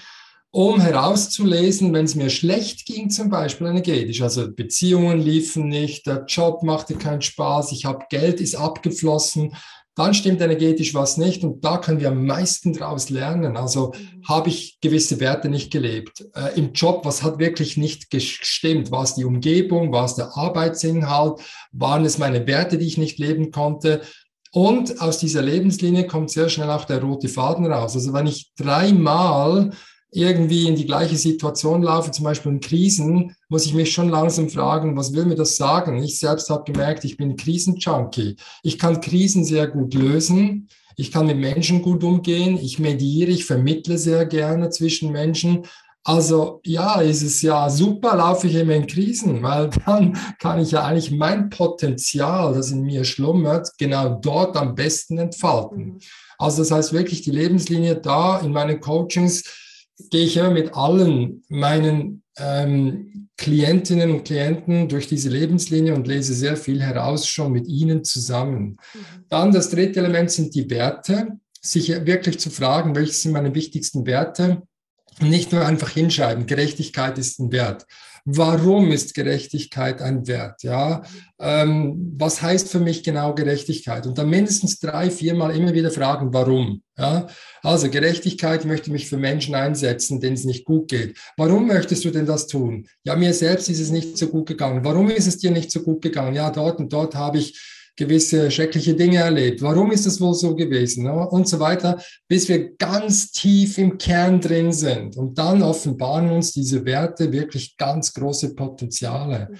um 0.51 0.81
herauszulesen, 0.81 1.93
wenn 1.93 2.05
es 2.05 2.15
mir 2.15 2.31
schlecht 2.31 2.85
ging, 2.87 3.11
zum 3.11 3.29
Beispiel 3.29 3.67
energetisch, 3.67 4.21
also 4.21 4.51
Beziehungen 4.51 5.19
liefen 5.19 5.67
nicht, 5.67 6.07
der 6.07 6.25
Job 6.27 6.63
machte 6.63 6.95
keinen 6.95 7.21
Spaß, 7.21 7.71
ich 7.71 7.85
habe 7.85 8.05
Geld 8.09 8.41
ist 8.41 8.55
abgeflossen, 8.55 9.53
dann 9.99 10.13
stimmt 10.13 10.39
energetisch 10.39 10.93
was 10.93 11.17
nicht 11.17 11.43
und 11.43 11.65
da 11.65 11.77
können 11.77 11.99
wir 11.99 12.07
am 12.07 12.25
meisten 12.25 12.71
daraus 12.71 13.09
lernen. 13.09 13.57
Also 13.57 13.91
mhm. 13.91 14.23
habe 14.29 14.47
ich 14.47 14.79
gewisse 14.79 15.19
Werte 15.19 15.49
nicht 15.49 15.73
gelebt. 15.73 16.25
Äh, 16.33 16.57
Im 16.57 16.71
Job, 16.71 17.01
was 17.03 17.21
hat 17.21 17.37
wirklich 17.37 17.75
nicht 17.75 18.09
gestimmt? 18.09 18.91
War 18.91 19.03
es 19.03 19.15
die 19.15 19.25
Umgebung? 19.25 19.91
War 19.91 20.05
es 20.05 20.15
der 20.15 20.37
Arbeitsinhalt? 20.37 21.41
Waren 21.73 22.05
es 22.05 22.17
meine 22.17 22.47
Werte, 22.47 22.77
die 22.77 22.87
ich 22.87 22.97
nicht 22.97 23.19
leben 23.19 23.51
konnte? 23.51 23.99
Und 24.53 25.01
aus 25.01 25.17
dieser 25.17 25.41
Lebenslinie 25.41 26.07
kommt 26.07 26.31
sehr 26.31 26.47
schnell 26.47 26.69
auch 26.69 26.85
der 26.85 27.01
rote 27.01 27.27
Faden 27.27 27.65
raus. 27.65 27.93
Also 27.93 28.13
wenn 28.13 28.27
ich 28.27 28.53
dreimal 28.55 29.71
irgendwie 30.11 30.67
in 30.67 30.75
die 30.75 30.85
gleiche 30.85 31.17
Situation 31.17 31.83
laufe, 31.83 32.11
zum 32.11 32.25
Beispiel 32.25 32.51
in 32.51 32.59
Krisen, 32.59 33.35
muss 33.47 33.65
ich 33.65 33.73
mich 33.73 33.91
schon 33.91 34.09
langsam 34.09 34.49
fragen, 34.49 34.97
was 34.97 35.13
will 35.13 35.25
mir 35.25 35.35
das 35.35 35.55
sagen? 35.55 36.01
Ich 36.03 36.19
selbst 36.19 36.49
habe 36.49 36.71
gemerkt, 36.71 37.03
ich 37.03 37.17
bin 37.17 37.35
Krisenjunkie. 37.35 38.35
Ich 38.63 38.79
kann 38.79 39.01
Krisen 39.01 39.45
sehr 39.45 39.67
gut 39.67 39.93
lösen. 39.93 40.67
Ich 40.95 41.11
kann 41.11 41.27
mit 41.27 41.37
Menschen 41.37 41.81
gut 41.81 42.03
umgehen. 42.03 42.57
Ich 42.57 42.79
mediere, 42.79 43.31
ich 43.31 43.45
vermittle 43.45 43.97
sehr 43.97 44.25
gerne 44.25 44.69
zwischen 44.69 45.11
Menschen. 45.11 45.63
Also 46.03 46.61
ja, 46.65 47.01
ist 47.01 47.21
es 47.21 47.41
ja 47.41 47.69
super, 47.69 48.15
laufe 48.15 48.47
ich 48.47 48.55
immer 48.55 48.73
in 48.73 48.87
Krisen, 48.87 49.43
weil 49.43 49.69
dann 49.85 50.17
kann 50.39 50.59
ich 50.59 50.71
ja 50.71 50.83
eigentlich 50.83 51.11
mein 51.11 51.49
Potenzial, 51.49 52.53
das 52.53 52.71
in 52.71 52.81
mir 52.81 53.03
schlummert, 53.03 53.69
genau 53.77 54.17
dort 54.21 54.57
am 54.57 54.75
besten 54.75 55.17
entfalten. 55.19 55.83
Mhm. 55.85 55.99
Also 56.37 56.63
das 56.63 56.71
heißt 56.71 56.93
wirklich 56.93 57.21
die 57.21 57.31
Lebenslinie 57.31 57.97
da 57.97 58.39
in 58.39 58.53
meinen 58.53 58.79
Coachings 58.79 59.43
gehe 60.09 60.25
ich 60.25 60.37
immer 60.37 60.51
mit 60.51 60.73
allen 60.75 61.43
meinen 61.49 62.23
ähm, 62.37 63.29
Klientinnen 63.37 64.11
und 64.11 64.25
Klienten 64.25 64.89
durch 64.89 65.07
diese 65.07 65.29
Lebenslinie 65.29 65.95
und 65.95 66.07
lese 66.07 66.33
sehr 66.33 66.57
viel 66.57 66.81
heraus 66.81 67.27
schon 67.27 67.51
mit 67.51 67.67
ihnen 67.67 68.03
zusammen. 68.03 68.77
Mhm. 68.93 69.25
Dann 69.29 69.51
das 69.51 69.69
dritte 69.69 69.99
Element 69.99 70.31
sind 70.31 70.55
die 70.55 70.69
Werte, 70.69 71.39
sich 71.61 71.89
wirklich 72.05 72.39
zu 72.39 72.49
fragen, 72.49 72.95
welche 72.95 73.13
sind 73.13 73.31
meine 73.31 73.53
wichtigsten 73.55 74.05
Werte 74.05 74.63
und 75.19 75.29
nicht 75.29 75.51
nur 75.51 75.65
einfach 75.65 75.89
hinschreiben, 75.89 76.45
Gerechtigkeit 76.45 77.17
ist 77.17 77.39
ein 77.39 77.51
Wert. 77.51 77.85
Warum 78.31 78.91
ist 78.91 79.15
Gerechtigkeit 79.15 80.03
ein 80.03 80.27
Wert? 80.27 80.61
Ja, 80.61 81.01
ähm, 81.39 82.13
was 82.15 82.43
heißt 82.43 82.69
für 82.69 82.79
mich 82.79 83.03
genau 83.03 83.33
Gerechtigkeit? 83.33 84.05
Und 84.05 84.19
dann 84.19 84.29
mindestens 84.29 84.79
drei, 84.79 85.09
viermal 85.09 85.55
immer 85.55 85.73
wieder 85.73 85.89
fragen, 85.89 86.31
warum? 86.31 86.83
Ja, 86.95 87.25
also 87.63 87.89
Gerechtigkeit 87.89 88.65
möchte 88.65 88.91
mich 88.91 89.09
für 89.09 89.17
Menschen 89.17 89.55
einsetzen, 89.55 90.19
denen 90.19 90.35
es 90.35 90.43
nicht 90.43 90.65
gut 90.65 90.89
geht. 90.89 91.17
Warum 91.37 91.65
möchtest 91.65 92.05
du 92.05 92.11
denn 92.11 92.27
das 92.27 92.45
tun? 92.45 92.87
Ja, 93.03 93.15
mir 93.15 93.33
selbst 93.33 93.67
ist 93.67 93.79
es 93.79 93.89
nicht 93.89 94.15
so 94.15 94.27
gut 94.27 94.47
gegangen. 94.47 94.85
Warum 94.85 95.09
ist 95.09 95.25
es 95.25 95.39
dir 95.39 95.49
nicht 95.49 95.71
so 95.71 95.81
gut 95.81 96.03
gegangen? 96.03 96.35
Ja, 96.35 96.51
dort 96.51 96.77
und 96.79 96.93
dort 96.93 97.15
habe 97.15 97.39
ich 97.39 97.78
gewisse 97.99 98.49
schreckliche 98.49 98.95
Dinge 98.95 99.17
erlebt. 99.17 99.61
Warum 99.61 99.91
ist 99.91 100.07
es 100.07 100.21
wohl 100.21 100.33
so 100.33 100.55
gewesen? 100.55 101.07
Und 101.07 101.47
so 101.47 101.59
weiter, 101.59 102.01
bis 102.27 102.47
wir 102.47 102.75
ganz 102.77 103.31
tief 103.31 103.77
im 103.77 103.97
Kern 103.97 104.39
drin 104.39 104.71
sind. 104.71 105.17
Und 105.17 105.37
dann 105.37 105.61
offenbaren 105.61 106.31
uns 106.31 106.53
diese 106.53 106.85
Werte 106.85 107.31
wirklich 107.31 107.75
ganz 107.75 108.13
große 108.13 108.55
Potenziale. 108.55 109.49
Mhm. 109.51 109.57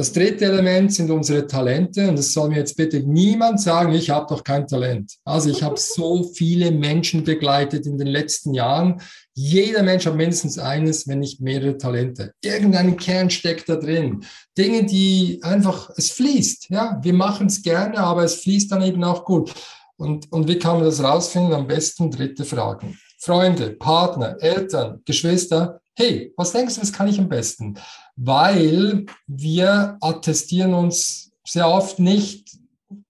Das 0.00 0.14
dritte 0.14 0.46
Element 0.46 0.94
sind 0.94 1.10
unsere 1.10 1.46
Talente 1.46 2.08
und 2.08 2.18
es 2.18 2.32
soll 2.32 2.48
mir 2.48 2.56
jetzt 2.56 2.74
bitte 2.74 3.00
niemand 3.00 3.60
sagen, 3.60 3.92
ich 3.92 4.08
habe 4.08 4.34
doch 4.34 4.42
kein 4.42 4.66
Talent. 4.66 5.18
Also 5.26 5.50
ich 5.50 5.62
habe 5.62 5.78
so 5.78 6.24
viele 6.24 6.70
Menschen 6.70 7.22
begleitet 7.22 7.84
in 7.84 7.98
den 7.98 8.06
letzten 8.06 8.54
Jahren. 8.54 9.02
Jeder 9.34 9.82
Mensch 9.82 10.06
hat 10.06 10.16
mindestens 10.16 10.58
eines, 10.58 11.06
wenn 11.06 11.18
nicht 11.18 11.42
mehrere 11.42 11.76
Talente. 11.76 12.32
Irgendein 12.42 12.96
Kern 12.96 13.28
steckt 13.28 13.68
da 13.68 13.76
drin. 13.76 14.24
Dinge, 14.56 14.86
die 14.86 15.38
einfach, 15.42 15.90
es 15.94 16.10
fließt. 16.12 16.70
Ja, 16.70 16.98
wir 17.02 17.12
machen 17.12 17.48
es 17.48 17.60
gerne, 17.60 17.98
aber 17.98 18.24
es 18.24 18.36
fließt 18.36 18.72
dann 18.72 18.80
eben 18.80 19.04
auch 19.04 19.26
gut. 19.26 19.52
Und, 19.98 20.32
und 20.32 20.48
wie 20.48 20.58
kann 20.58 20.76
man 20.76 20.86
das 20.86 21.04
rausfinden? 21.04 21.52
Am 21.52 21.66
besten 21.66 22.10
dritte 22.10 22.46
Fragen. 22.46 22.98
Freunde, 23.18 23.72
Partner, 23.72 24.38
Eltern, 24.40 25.02
Geschwister, 25.04 25.82
hey, 26.00 26.32
was 26.36 26.52
denkst 26.52 26.76
du, 26.76 26.80
was 26.80 26.92
kann 26.92 27.08
ich 27.08 27.18
am 27.18 27.28
besten? 27.28 27.74
Weil 28.22 29.06
wir 29.26 29.96
attestieren 30.02 30.74
uns 30.74 31.32
sehr 31.42 31.68
oft 31.68 31.98
nicht 31.98 32.50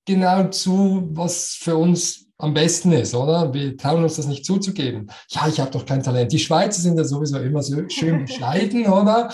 genau 0.06 0.48
zu, 0.48 1.08
was 1.10 1.56
für 1.60 1.76
uns 1.76 2.26
am 2.38 2.54
besten 2.54 2.92
ist, 2.92 3.14
oder? 3.14 3.52
Wir 3.52 3.76
trauen 3.76 4.02
uns 4.02 4.16
das 4.16 4.26
nicht 4.26 4.44
zuzugeben. 4.44 5.10
Ja, 5.30 5.46
ich 5.48 5.60
habe 5.60 5.70
doch 5.70 5.84
kein 5.84 6.02
Talent. 6.02 6.32
Die 6.32 6.38
Schweizer 6.38 6.80
sind 6.80 6.96
ja 6.96 7.04
sowieso 7.04 7.38
immer 7.38 7.62
so 7.62 7.88
schön 7.88 8.24
bescheiden, 8.24 8.86
oder? 8.92 9.30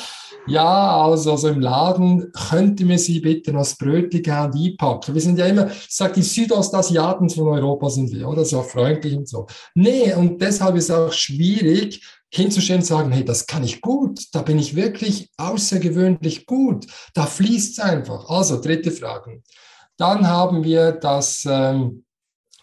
Ja, 0.49 1.05
also 1.05 1.37
so 1.37 1.49
im 1.49 1.61
Laden 1.61 2.31
könnte 2.33 2.85
mir 2.85 2.99
Sie 2.99 3.21
bitte 3.21 3.53
noch 3.53 3.61
das 3.61 3.77
Brötchen 3.77 4.23
gern 4.23 4.53
einpacken. 4.55 5.15
Wir 5.15 5.21
sind 5.21 5.39
ja 5.39 5.47
immer, 5.47 5.69
ich 5.69 5.87
sage, 5.89 6.15
die 6.15 6.23
Südostasiaten 6.23 7.29
von 7.29 7.49
Europa 7.49 7.91
sind 7.91 8.13
wir, 8.13 8.29
oder? 8.29 8.45
So 8.45 8.63
freundlich 8.63 9.17
und 9.17 9.29
so. 9.29 9.47
Nee, 9.75 10.15
und 10.15 10.41
deshalb 10.41 10.77
ist 10.77 10.91
es 10.91 10.97
auch 10.97 11.13
schwierig, 11.13 12.03
hinzustellen 12.31 12.81
und 12.81 12.87
sagen, 12.87 13.13
hey, 13.13 13.25
das 13.25 13.47
kann 13.47 13.65
ich 13.65 13.81
gut, 13.81 14.27
da 14.33 14.43
bin 14.43 14.59
ich 14.59 14.75
wirklich 14.75 15.31
außergewöhnlich 15.37 16.47
gut, 16.47 16.87
da 17.15 17.27
fließt 17.27 17.79
es 17.79 17.85
einfach. 17.85 18.29
Also, 18.29 18.61
dritte 18.61 18.91
Frage. 18.91 19.43
Dann 19.97 20.27
haben 20.27 20.65
wir 20.65 20.93
das 20.93 21.47
ähm, 21.49 22.05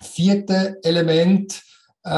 vierte 0.02 0.80
Element, 0.84 1.62
äh, 2.04 2.10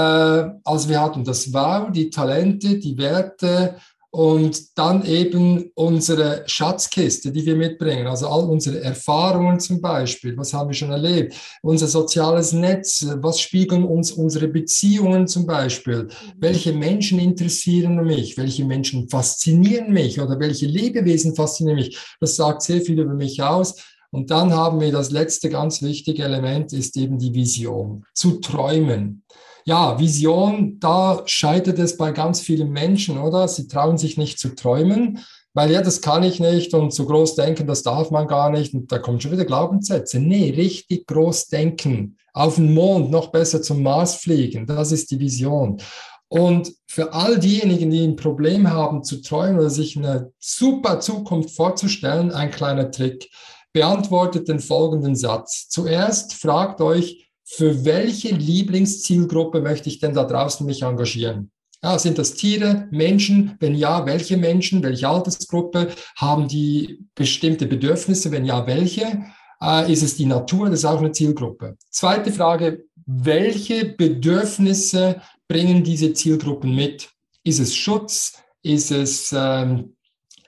also 0.63 0.89
wir 0.89 1.01
hatten 1.01 1.23
das 1.23 1.53
Wow, 1.53 1.91
die 1.91 2.09
Talente, 2.09 2.79
die 2.79 2.97
Werte, 2.97 3.77
und 4.15 4.77
dann 4.77 5.05
eben 5.05 5.71
unsere 5.75 6.43
Schatzkiste, 6.45 7.33
die 7.33 7.45
wir 7.45 7.57
mitbringen, 7.57 8.07
also 8.07 8.29
all 8.29 8.45
unsere 8.45 8.81
Erfahrungen 8.81 9.59
zum 9.59 9.81
Beispiel, 9.81 10.37
was 10.37 10.53
haben 10.53 10.69
wir 10.69 10.73
schon 10.73 10.91
erlebt, 10.91 11.35
unser 11.61 11.87
soziales 11.87 12.53
Netz, 12.53 13.05
was 13.17 13.41
spiegeln 13.41 13.83
uns 13.83 14.13
unsere 14.13 14.47
Beziehungen 14.47 15.27
zum 15.27 15.45
Beispiel, 15.45 16.07
welche 16.37 16.71
Menschen 16.71 17.19
interessieren 17.19 18.05
mich, 18.05 18.37
welche 18.37 18.63
Menschen 18.63 19.09
faszinieren 19.09 19.91
mich? 19.91 20.21
Oder 20.21 20.39
welche 20.39 20.67
Lebewesen 20.67 21.35
faszinieren 21.35 21.79
mich, 21.79 21.97
das 22.21 22.37
sagt 22.37 22.61
sehr 22.61 22.79
viel 22.79 22.97
über 22.97 23.15
mich 23.15 23.43
aus. 23.43 23.75
Und 24.11 24.31
dann 24.31 24.53
haben 24.53 24.79
wir 24.79 24.93
das 24.93 25.11
letzte 25.11 25.49
ganz 25.49 25.81
wichtige 25.81 26.23
Element, 26.23 26.71
ist 26.71 26.95
eben 26.95 27.19
die 27.19 27.33
Vision, 27.33 28.05
zu 28.13 28.39
träumen. 28.39 29.23
Ja, 29.67 29.99
Vision, 29.99 30.79
da 30.79 31.23
scheitert 31.25 31.79
es 31.79 31.97
bei 31.97 32.11
ganz 32.11 32.39
vielen 32.39 32.69
Menschen, 32.69 33.17
oder? 33.17 33.47
Sie 33.47 33.67
trauen 33.67 33.97
sich 33.97 34.15
nicht 34.15 34.37
zu 34.37 34.49
träumen, 34.53 35.25
weil 35.55 35.71
ja, 35.71 35.81
das 35.81 36.01
kann 36.01 36.21
ich 36.21 36.39
nicht 36.39 36.75
und 36.75 36.93
so 36.93 37.07
groß 37.07 37.33
denken, 37.33 37.65
das 37.65 37.81
darf 37.81 38.11
man 38.11 38.27
gar 38.27 38.51
nicht. 38.51 38.75
Und 38.75 38.91
da 38.91 38.99
kommen 38.99 39.19
schon 39.19 39.31
wieder 39.31 39.45
Glaubenssätze. 39.45 40.19
Nee, 40.19 40.51
richtig 40.51 41.07
groß 41.07 41.47
denken. 41.47 42.17
Auf 42.31 42.55
den 42.55 42.75
Mond, 42.75 43.09
noch 43.09 43.31
besser 43.31 43.59
zum 43.59 43.81
Mars 43.81 44.15
fliegen. 44.15 44.67
Das 44.67 44.91
ist 44.91 45.09
die 45.09 45.19
Vision. 45.19 45.81
Und 46.27 46.71
für 46.85 47.13
all 47.13 47.39
diejenigen, 47.39 47.89
die 47.89 48.03
ein 48.03 48.17
Problem 48.17 48.69
haben 48.69 49.03
zu 49.03 49.21
träumen 49.21 49.57
oder 49.57 49.71
sich 49.71 49.97
eine 49.97 50.31
super 50.37 50.99
Zukunft 50.99 51.55
vorzustellen, 51.55 52.31
ein 52.31 52.51
kleiner 52.51 52.91
Trick. 52.91 53.31
Beantwortet 53.73 54.47
den 54.47 54.59
folgenden 54.59 55.15
Satz. 55.15 55.69
Zuerst 55.69 56.33
fragt 56.35 56.81
euch, 56.81 57.24
für 57.45 57.85
welche 57.85 58.29
Lieblingszielgruppe 58.29 59.61
möchte 59.61 59.87
ich 59.87 59.99
denn 59.99 60.13
da 60.13 60.23
draußen 60.23 60.65
mich 60.65 60.81
engagieren? 60.81 61.51
Ja, 61.83 61.99
sind 61.99 62.17
das 62.17 62.33
Tiere, 62.33 62.87
Menschen? 62.89 63.55
Wenn 63.59 63.75
ja, 63.75 64.05
welche 64.07 64.37
Menschen? 64.37 64.81
Welche 64.81 65.07
Altersgruppe? 65.07 65.89
Haben 66.17 66.47
die 66.47 67.05
bestimmte 67.13 67.67
Bedürfnisse? 67.67 68.31
Wenn 68.31 68.45
ja, 68.45 68.65
welche? 68.65 69.23
Äh, 69.61 69.91
ist 69.93 70.01
es 70.01 70.17
die 70.17 70.25
Natur? 70.25 70.69
Das 70.69 70.79
ist 70.79 70.85
auch 70.85 70.99
eine 70.99 71.11
Zielgruppe. 71.11 71.77
Zweite 71.91 72.31
Frage, 72.31 72.85
welche 73.05 73.85
Bedürfnisse 73.85 75.21
bringen 75.47 75.83
diese 75.83 76.13
Zielgruppen 76.13 76.75
mit? 76.75 77.11
Ist 77.43 77.59
es 77.59 77.75
Schutz? 77.75 78.41
Ist 78.63 78.89
es 78.89 79.31
ähm, 79.37 79.94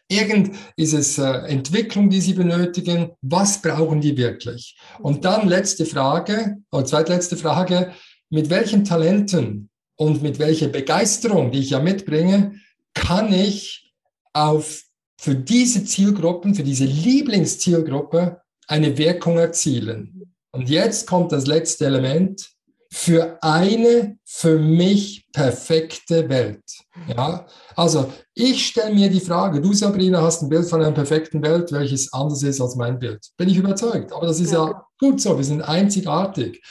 Irgend 0.09 0.55
ist 0.77 0.93
es 0.93 1.17
äh, 1.17 1.29
Entwicklung, 1.47 2.09
die 2.09 2.21
sie 2.21 2.33
benötigen. 2.33 3.11
Was 3.21 3.61
brauchen 3.61 3.99
die 3.99 4.15
wirklich? 4.15 4.77
Und 4.99 5.25
dann 5.25 5.49
letzte 5.49 5.85
Frage, 5.85 6.57
oder 6.71 6.85
zweitletzte 6.85 7.35
Frage, 7.35 7.93
mit 8.29 8.49
welchen 8.49 8.85
Talenten 8.85 9.69
und 9.95 10.21
mit 10.21 10.39
welcher 10.39 10.69
Begeisterung, 10.69 11.51
die 11.51 11.59
ich 11.59 11.71
ja 11.71 11.79
mitbringe, 11.79 12.59
kann 12.93 13.33
ich 13.33 13.93
auf 14.33 14.83
für 15.19 15.35
diese 15.35 15.83
Zielgruppen, 15.83 16.55
für 16.55 16.63
diese 16.63 16.85
Lieblingszielgruppe 16.85 18.41
eine 18.67 18.97
Wirkung 18.97 19.37
erzielen. 19.37 20.33
Und 20.51 20.69
jetzt 20.69 21.07
kommt 21.07 21.31
das 21.31 21.47
letzte 21.47 21.85
Element, 21.85 22.49
für 22.91 23.37
eine 23.41 24.17
für 24.23 24.57
mich 24.57 25.27
perfekte 25.33 26.29
Welt. 26.29 26.63
Ja, 27.07 27.45
also 27.75 28.11
ich 28.39 28.67
stelle 28.67 28.93
mir 28.93 29.09
die 29.09 29.19
Frage, 29.19 29.59
du 29.59 29.73
Sabrina 29.73 30.21
hast 30.21 30.43
ein 30.43 30.49
Bild 30.49 30.69
von 30.69 30.81
einer 30.81 30.91
perfekten 30.91 31.41
Welt, 31.41 31.71
welches 31.71 32.13
anders 32.13 32.43
ist 32.43 32.61
als 32.61 32.75
mein 32.75 32.99
Bild. 32.99 33.27
Bin 33.35 33.49
ich 33.49 33.57
überzeugt. 33.57 34.13
Aber 34.13 34.27
das 34.27 34.39
ist 34.39 34.51
ja, 34.51 34.67
ja 34.67 34.85
gut 34.99 35.19
so, 35.19 35.35
wir 35.35 35.43
sind 35.43 35.61
einzigartig. 35.61 36.61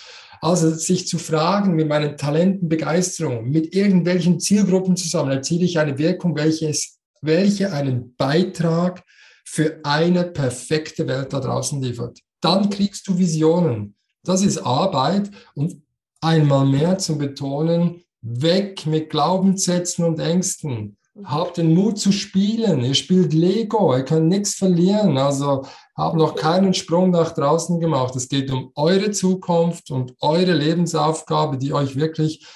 Also 0.40 0.70
sich 0.70 1.08
zu 1.08 1.18
fragen 1.18 1.74
mit 1.74 1.88
meinen 1.88 2.16
Talenten, 2.16 2.68
Begeisterung, 2.68 3.48
mit 3.48 3.74
irgendwelchen 3.74 4.38
Zielgruppen 4.38 4.96
zusammen, 4.96 5.32
erziele 5.32 5.64
ich 5.64 5.78
eine 5.78 5.98
Wirkung, 5.98 6.36
welches, 6.36 6.98
welche 7.20 7.72
einen 7.72 8.14
Beitrag 8.14 9.02
für 9.44 9.80
eine 9.82 10.24
perfekte 10.24 11.08
Welt 11.08 11.32
da 11.32 11.40
draußen 11.40 11.82
liefert. 11.82 12.20
Dann 12.40 12.70
kriegst 12.70 13.08
du 13.08 13.18
Visionen. 13.18 13.96
Das 14.22 14.42
ist 14.42 14.58
Arbeit 14.58 15.30
und 15.54 15.82
einmal 16.20 16.66
mehr 16.66 16.98
zu 16.98 17.18
betonen, 17.18 18.02
weg 18.20 18.86
mit 18.86 19.10
Glaubenssätzen 19.10 20.04
und 20.04 20.20
Ängsten. 20.20 20.96
Habt 21.24 21.56
den 21.56 21.74
Mut 21.74 21.98
zu 21.98 22.12
spielen. 22.12 22.84
Ihr 22.84 22.94
spielt 22.94 23.32
Lego, 23.32 23.96
ihr 23.96 24.04
könnt 24.04 24.28
nichts 24.28 24.54
verlieren. 24.54 25.16
Also 25.16 25.64
habt 25.96 26.16
noch 26.16 26.34
keinen 26.34 26.74
Sprung 26.74 27.10
nach 27.10 27.32
draußen 27.32 27.80
gemacht. 27.80 28.14
Es 28.16 28.28
geht 28.28 28.50
um 28.50 28.70
eure 28.74 29.10
Zukunft 29.10 29.90
und 29.90 30.14
eure 30.20 30.52
Lebensaufgabe, 30.52 31.56
die 31.56 31.72
euch 31.72 31.96
wirklich 31.96 32.46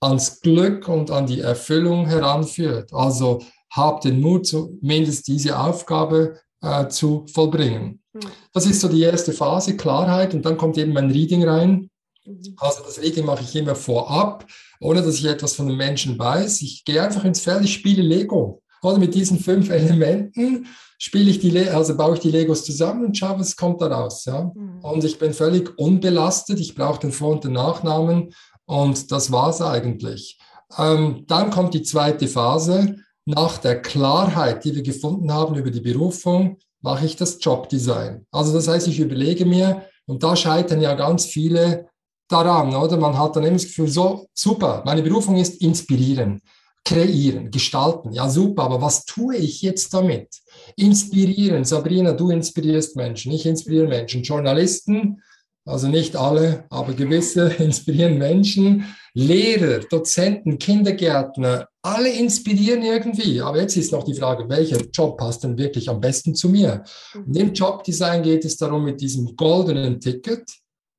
ans 0.00 0.40
Glück 0.40 0.88
und 0.88 1.10
an 1.10 1.26
die 1.26 1.40
Erfüllung 1.40 2.06
heranführt. 2.06 2.92
Also 2.92 3.40
habt 3.70 4.04
den 4.04 4.20
Mut, 4.20 4.46
zumindest 4.46 5.26
diese 5.28 5.58
Aufgabe 5.58 6.38
äh, 6.62 6.88
zu 6.88 7.24
vollbringen. 7.32 8.02
Hm. 8.12 8.30
Das 8.52 8.66
ist 8.66 8.80
so 8.80 8.88
die 8.88 9.02
erste 9.02 9.32
Phase, 9.32 9.76
Klarheit. 9.76 10.34
Und 10.34 10.44
dann 10.44 10.56
kommt 10.56 10.76
eben 10.76 10.92
mein 10.92 11.10
Reading 11.10 11.48
rein. 11.48 11.90
Mhm. 12.24 12.54
Also 12.58 12.82
das 12.82 13.00
Reading 13.00 13.24
mache 13.24 13.42
ich 13.42 13.54
immer 13.56 13.74
vorab, 13.74 14.46
ohne 14.80 15.02
dass 15.02 15.16
ich 15.16 15.26
etwas 15.26 15.54
von 15.54 15.68
den 15.68 15.76
Menschen 15.76 16.18
weiß. 16.18 16.62
Ich 16.62 16.84
gehe 16.84 17.02
einfach 17.02 17.24
ins 17.24 17.40
Feld, 17.40 17.64
ich 17.64 17.74
spiele 17.74 18.02
Lego. 18.02 18.62
Oder 18.82 18.98
mit 18.98 19.14
diesen 19.14 19.38
fünf 19.38 19.70
Elementen 19.70 20.66
spiele 20.98 21.30
ich 21.30 21.38
die, 21.38 21.50
Le 21.50 21.74
also 21.74 21.96
baue 21.96 22.14
ich 22.14 22.20
die 22.20 22.30
Legos 22.30 22.64
zusammen 22.64 23.04
und 23.04 23.16
schaue, 23.16 23.38
was 23.38 23.56
kommt 23.56 23.82
da 23.82 23.88
raus. 23.88 24.24
Ja? 24.24 24.50
Mhm. 24.54 24.80
Und 24.82 25.04
ich 25.04 25.18
bin 25.18 25.34
völlig 25.34 25.78
unbelastet. 25.78 26.58
Ich 26.60 26.74
brauche 26.74 27.00
den 27.00 27.12
Vor- 27.12 27.32
und 27.32 27.44
den 27.44 27.52
Nachnamen 27.52 28.32
und 28.64 29.10
das 29.12 29.32
war 29.32 29.50
es 29.50 29.60
eigentlich. 29.60 30.38
Ähm, 30.78 31.24
dann 31.26 31.50
kommt 31.50 31.74
die 31.74 31.82
zweite 31.82 32.28
Phase. 32.28 32.96
Nach 33.26 33.58
der 33.58 33.82
Klarheit, 33.82 34.64
die 34.64 34.74
wir 34.74 34.82
gefunden 34.82 35.32
haben 35.32 35.54
über 35.54 35.70
die 35.70 35.80
Berufung, 35.80 36.56
mache 36.80 37.04
ich 37.04 37.16
das 37.16 37.38
Jobdesign. 37.40 38.26
Also 38.30 38.52
das 38.52 38.66
heißt, 38.66 38.88
ich 38.88 38.98
überlege 38.98 39.44
mir, 39.44 39.82
und 40.06 40.22
da 40.22 40.34
scheitern 40.34 40.80
ja 40.80 40.94
ganz 40.94 41.26
viele 41.26 41.89
daran, 42.30 42.74
oder? 42.74 42.96
Man 42.96 43.18
hat 43.18 43.36
dann 43.36 43.44
immer 43.44 43.54
das 43.54 43.66
Gefühl, 43.66 43.88
so 43.88 44.26
super, 44.34 44.82
meine 44.84 45.02
Berufung 45.02 45.36
ist 45.36 45.60
inspirieren, 45.60 46.40
kreieren, 46.84 47.50
gestalten. 47.50 48.12
Ja, 48.12 48.28
super, 48.28 48.64
aber 48.64 48.80
was 48.80 49.04
tue 49.04 49.36
ich 49.36 49.62
jetzt 49.62 49.92
damit? 49.92 50.28
Inspirieren. 50.76 51.64
Sabrina, 51.64 52.12
du 52.12 52.30
inspirierst 52.30 52.96
Menschen, 52.96 53.32
ich 53.32 53.46
inspiriere 53.46 53.88
Menschen. 53.88 54.22
Journalisten, 54.22 55.22
also 55.66 55.88
nicht 55.88 56.16
alle, 56.16 56.64
aber 56.70 56.94
gewisse 56.94 57.48
inspirieren 57.58 58.18
Menschen. 58.18 58.84
Lehrer, 59.12 59.80
Dozenten, 59.80 60.58
Kindergärtner, 60.58 61.68
alle 61.82 62.10
inspirieren 62.10 62.82
irgendwie. 62.82 63.40
Aber 63.40 63.60
jetzt 63.60 63.76
ist 63.76 63.92
noch 63.92 64.04
die 64.04 64.14
Frage, 64.14 64.48
welcher 64.48 64.80
Job 64.92 65.18
passt 65.18 65.44
denn 65.44 65.58
wirklich 65.58 65.88
am 65.88 66.00
besten 66.00 66.34
zu 66.34 66.48
mir? 66.48 66.84
Und 67.14 67.36
im 67.36 67.52
Jobdesign 67.52 68.22
geht 68.22 68.44
es 68.44 68.56
darum, 68.56 68.84
mit 68.84 69.00
diesem 69.00 69.34
goldenen 69.36 70.00
Ticket, 70.00 70.48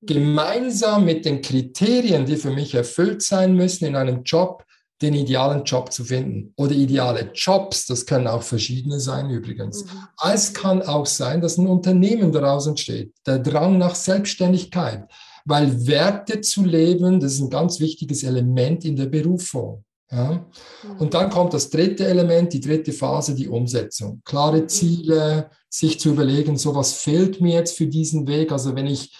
gemeinsam 0.02 1.06
mit 1.06 1.26
den 1.26 1.42
Kriterien, 1.42 2.26
die 2.26 2.36
für 2.36 2.52
mich 2.52 2.74
erfüllt 2.74 3.22
sein 3.22 3.56
müssen, 3.56 3.86
in 3.86 3.96
einem 3.96 4.24
Job 4.24 4.66
den 5.02 5.14
idealen 5.16 5.64
Job 5.64 5.92
zu 5.92 6.04
finden. 6.04 6.54
Oder 6.58 6.74
ideale 6.74 7.32
Jobs, 7.34 7.88
das 7.88 8.06
können 8.06 8.28
auch 8.28 8.44
verschiedene 8.44 9.00
sein 9.00 9.30
übrigens. 9.30 9.84
Mhm. 9.84 9.90
Es 10.32 10.54
kann 10.54 10.82
auch 10.82 11.06
sein, 11.06 11.42
dass 11.42 11.58
ein 11.58 11.68
Unternehmen 11.68 12.32
daraus 12.32 12.68
entsteht, 12.68 13.14
der 13.26 13.40
Drang 13.40 13.78
nach 13.78 13.96
Selbstständigkeit, 13.96 15.06
weil 15.46 15.88
Werte 15.88 16.42
zu 16.42 16.64
leben, 16.64 17.20
das 17.20 17.34
ist 17.34 17.42
ein 17.42 17.50
ganz 17.50 17.80
wichtiges 17.80 18.24
Element 18.24 18.86
in 18.86 18.96
der 18.96 19.08
Berufung. 19.08 19.84
Ja? 20.12 20.46
Mhm. 20.84 20.98
Und 21.00 21.14
dann 21.14 21.30
kommt 21.32 21.54
das 21.54 21.70
dritte 21.70 22.06
Element, 22.06 22.54
die 22.54 22.62
dritte 22.62 22.92
Phase, 22.92 23.34
die 23.34 23.48
Umsetzung. 23.48 24.22
Klare 24.24 24.62
mhm. 24.62 24.70
Ziele, 24.70 25.50
sich 25.68 26.00
zu 26.00 26.10
überlegen, 26.10 26.58
so 26.58 26.76
was 26.76 26.94
fehlt 26.94 27.42
mir 27.42 27.56
jetzt 27.56 27.78
für 27.78 27.88
diesen 27.88 28.28
Weg. 28.28 28.52
Also 28.52 28.76
wenn 28.76 28.88
ich 28.88 29.16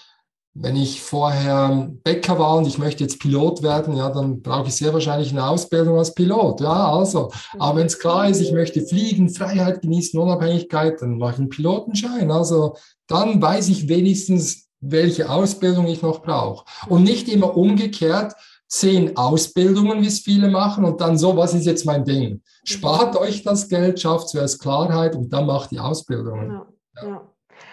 wenn 0.54 0.76
ich 0.76 1.00
vorher 1.00 1.90
Bäcker 2.04 2.38
war 2.38 2.56
und 2.56 2.66
ich 2.66 2.76
möchte 2.76 3.02
jetzt 3.02 3.20
Pilot 3.20 3.62
werden, 3.62 3.96
ja, 3.96 4.10
dann 4.10 4.42
brauche 4.42 4.68
ich 4.68 4.76
sehr 4.76 4.92
wahrscheinlich 4.92 5.30
eine 5.30 5.46
Ausbildung 5.46 5.98
als 5.98 6.14
Pilot. 6.14 6.60
Ja, 6.60 6.92
also. 6.92 7.32
Aber 7.58 7.78
wenn 7.78 7.86
es 7.86 7.98
klar 7.98 8.28
ist, 8.28 8.40
ich 8.40 8.52
möchte 8.52 8.82
fliegen, 8.82 9.30
Freiheit 9.30 9.80
genießen, 9.80 10.20
Unabhängigkeit, 10.20 11.00
dann 11.00 11.16
mache 11.16 11.32
ich 11.32 11.38
einen 11.38 11.48
Pilotenschein. 11.48 12.30
Also 12.30 12.76
dann 13.06 13.40
weiß 13.40 13.68
ich 13.68 13.88
wenigstens, 13.88 14.68
welche 14.80 15.30
Ausbildung 15.30 15.86
ich 15.86 16.02
noch 16.02 16.20
brauche. 16.22 16.66
Und 16.88 17.04
nicht 17.04 17.28
immer 17.28 17.56
umgekehrt, 17.56 18.34
zehn 18.68 19.16
Ausbildungen, 19.16 20.02
wie 20.02 20.06
es 20.06 20.20
viele 20.20 20.48
machen, 20.48 20.84
und 20.84 21.00
dann 21.00 21.18
so, 21.18 21.36
was 21.36 21.54
ist 21.54 21.66
jetzt 21.66 21.86
mein 21.86 22.04
Ding? 22.04 22.42
Spart 22.64 23.16
euch 23.16 23.42
das 23.42 23.68
Geld, 23.68 24.00
schafft 24.00 24.30
zuerst 24.30 24.60
Klarheit 24.60 25.14
und 25.14 25.32
dann 25.32 25.46
macht 25.46 25.70
die 25.70 25.78
Ausbildungen. 25.78 26.62
Ja, 26.96 27.02
ja. 27.04 27.28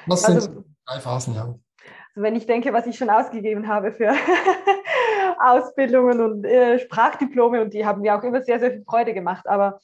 Das 0.08 0.26
also, 0.26 0.42
sind 0.42 0.66
drei 0.86 1.00
Phasen, 1.00 1.36
ja. 1.36 1.56
Also 2.10 2.24
wenn 2.24 2.36
ich 2.36 2.46
denke, 2.46 2.74
was 2.74 2.88
ich 2.88 2.98
schon 2.98 3.10
ausgegeben 3.10 3.68
habe 3.68 3.92
für 3.92 4.14
Ausbildungen 5.40 6.22
und 6.22 6.46
äh, 6.46 6.80
Sprachdiplome, 6.80 7.62
und 7.62 7.74
die 7.74 7.86
haben 7.86 8.02
mir 8.02 8.18
auch 8.18 8.24
immer 8.24 8.42
sehr, 8.42 8.60
sehr 8.60 8.72
viel 8.72 8.84
Freude 8.84 9.14
gemacht, 9.14 9.48
aber 9.48 9.80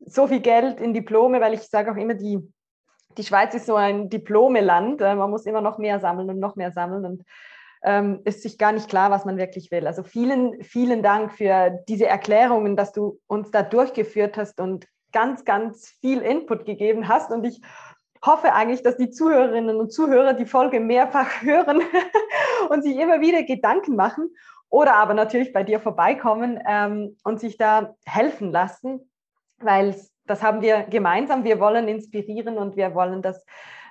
so 0.00 0.26
viel 0.26 0.40
Geld 0.40 0.80
in 0.80 0.94
Diplome, 0.94 1.40
weil 1.40 1.54
ich 1.54 1.62
sage 1.62 1.90
auch 1.90 1.96
immer, 1.96 2.14
die, 2.14 2.38
die 3.16 3.24
Schweiz 3.24 3.54
ist 3.54 3.66
so 3.66 3.76
ein 3.76 4.08
Diplomeland. 4.08 5.00
Äh, 5.00 5.14
man 5.14 5.30
muss 5.30 5.46
immer 5.46 5.60
noch 5.60 5.78
mehr 5.78 6.00
sammeln 6.00 6.30
und 6.30 6.38
noch 6.38 6.56
mehr 6.56 6.72
sammeln 6.72 7.04
und 7.04 7.24
ähm, 7.82 8.20
ist 8.24 8.42
sich 8.42 8.56
gar 8.56 8.72
nicht 8.72 8.88
klar, 8.88 9.10
was 9.10 9.24
man 9.24 9.36
wirklich 9.36 9.70
will. 9.70 9.86
Also 9.86 10.02
vielen, 10.02 10.62
vielen 10.62 11.02
Dank 11.02 11.32
für 11.32 11.78
diese 11.86 12.06
Erklärungen, 12.06 12.76
dass 12.76 12.92
du 12.92 13.20
uns 13.26 13.50
da 13.50 13.62
durchgeführt 13.62 14.36
hast 14.38 14.58
und 14.58 14.86
ganz, 15.12 15.44
ganz 15.44 15.88
viel 16.00 16.20
Input 16.20 16.64
gegeben 16.64 17.08
hast. 17.08 17.30
Und 17.30 17.44
ich 17.44 17.60
hoffe 18.26 18.52
eigentlich, 18.52 18.82
dass 18.82 18.96
die 18.96 19.10
Zuhörerinnen 19.10 19.76
und 19.76 19.92
Zuhörer 19.92 20.34
die 20.34 20.46
Folge 20.46 20.80
mehrfach 20.80 21.28
hören 21.42 21.82
und 22.70 22.82
sich 22.82 22.96
immer 22.96 23.20
wieder 23.20 23.42
Gedanken 23.42 23.96
machen 23.96 24.34
oder 24.68 24.96
aber 24.96 25.14
natürlich 25.14 25.52
bei 25.52 25.62
dir 25.62 25.80
vorbeikommen 25.80 26.58
ähm, 26.68 27.16
und 27.22 27.40
sich 27.40 27.56
da 27.56 27.94
helfen 28.04 28.50
lassen, 28.50 29.10
weil 29.58 29.94
das 30.26 30.42
haben 30.42 30.62
wir 30.62 30.82
gemeinsam. 30.84 31.44
Wir 31.44 31.60
wollen 31.60 31.86
inspirieren 31.86 32.58
und 32.58 32.76
wir 32.76 32.94
wollen, 32.94 33.22
dass 33.22 33.44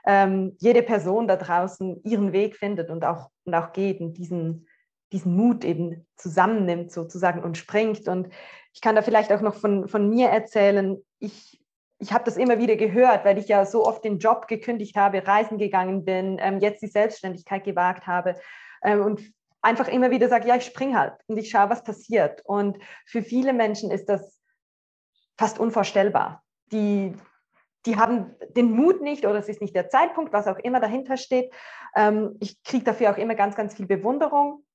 ähm, 0.05 0.57
jede 0.59 0.83
Person 0.83 1.27
da 1.27 1.37
draußen 1.37 2.01
ihren 2.03 2.33
Weg 2.33 2.57
findet 2.57 2.89
und 2.89 3.05
auch, 3.05 3.29
und 3.45 3.53
auch 3.53 3.71
geht 3.71 4.01
und 4.01 4.17
diesen, 4.17 4.67
diesen 5.11 5.35
Mut 5.35 5.63
eben 5.63 6.05
zusammennimmt 6.17 6.91
sozusagen 6.91 7.43
und 7.43 7.57
springt. 7.57 8.07
Und 8.07 8.29
ich 8.73 8.81
kann 8.81 8.95
da 8.95 9.01
vielleicht 9.01 9.31
auch 9.31 9.41
noch 9.41 9.55
von, 9.55 9.87
von 9.87 10.09
mir 10.09 10.29
erzählen. 10.29 11.01
Ich, 11.19 11.62
ich 12.03 12.11
habe 12.11 12.25
das 12.25 12.35
immer 12.35 12.59
wieder 12.59 12.75
gehört, 12.75 13.23
weil 13.23 13.37
ich 13.37 13.47
ja 13.47 13.65
so 13.65 13.85
oft 13.85 14.03
den 14.03 14.19
Job 14.19 14.47
gekündigt 14.49 14.97
habe, 14.97 15.25
reisen 15.25 15.57
gegangen 15.57 16.03
bin, 16.03 16.37
ähm, 16.41 16.59
jetzt 16.59 16.81
die 16.81 16.87
Selbstständigkeit 16.87 17.63
gewagt 17.63 18.07
habe 18.07 18.35
ähm, 18.83 19.01
und 19.01 19.21
einfach 19.61 19.87
immer 19.87 20.11
wieder 20.11 20.27
sage, 20.27 20.49
ja, 20.49 20.57
ich 20.57 20.65
spring 20.65 20.97
halt 20.97 21.13
und 21.27 21.37
ich 21.37 21.49
schaue, 21.49 21.69
was 21.69 21.83
passiert. 21.85 22.41
Und 22.45 22.77
für 23.05 23.21
viele 23.21 23.53
Menschen 23.53 23.89
ist 23.89 24.09
das 24.09 24.41
fast 25.37 25.59
unvorstellbar. 25.59 26.43
Die, 26.73 27.15
die 27.85 27.95
haben 27.95 28.35
den 28.49 28.71
Mut 28.71 29.01
nicht 29.01 29.25
oder 29.25 29.39
es 29.39 29.47
ist 29.47 29.61
nicht 29.61 29.75
der 29.75 29.87
Zeitpunkt, 29.87 30.33
was 30.33 30.47
auch 30.47 30.59
immer 30.59 30.81
dahinter 30.81 31.15
steht. 31.15 31.53
Ähm, 31.95 32.35
ich 32.41 32.61
kriege 32.63 32.83
dafür 32.83 33.11
auch 33.11 33.17
immer 33.17 33.35
ganz, 33.35 33.55
ganz 33.55 33.75
viel 33.75 33.87
Bewunderung. 33.87 34.65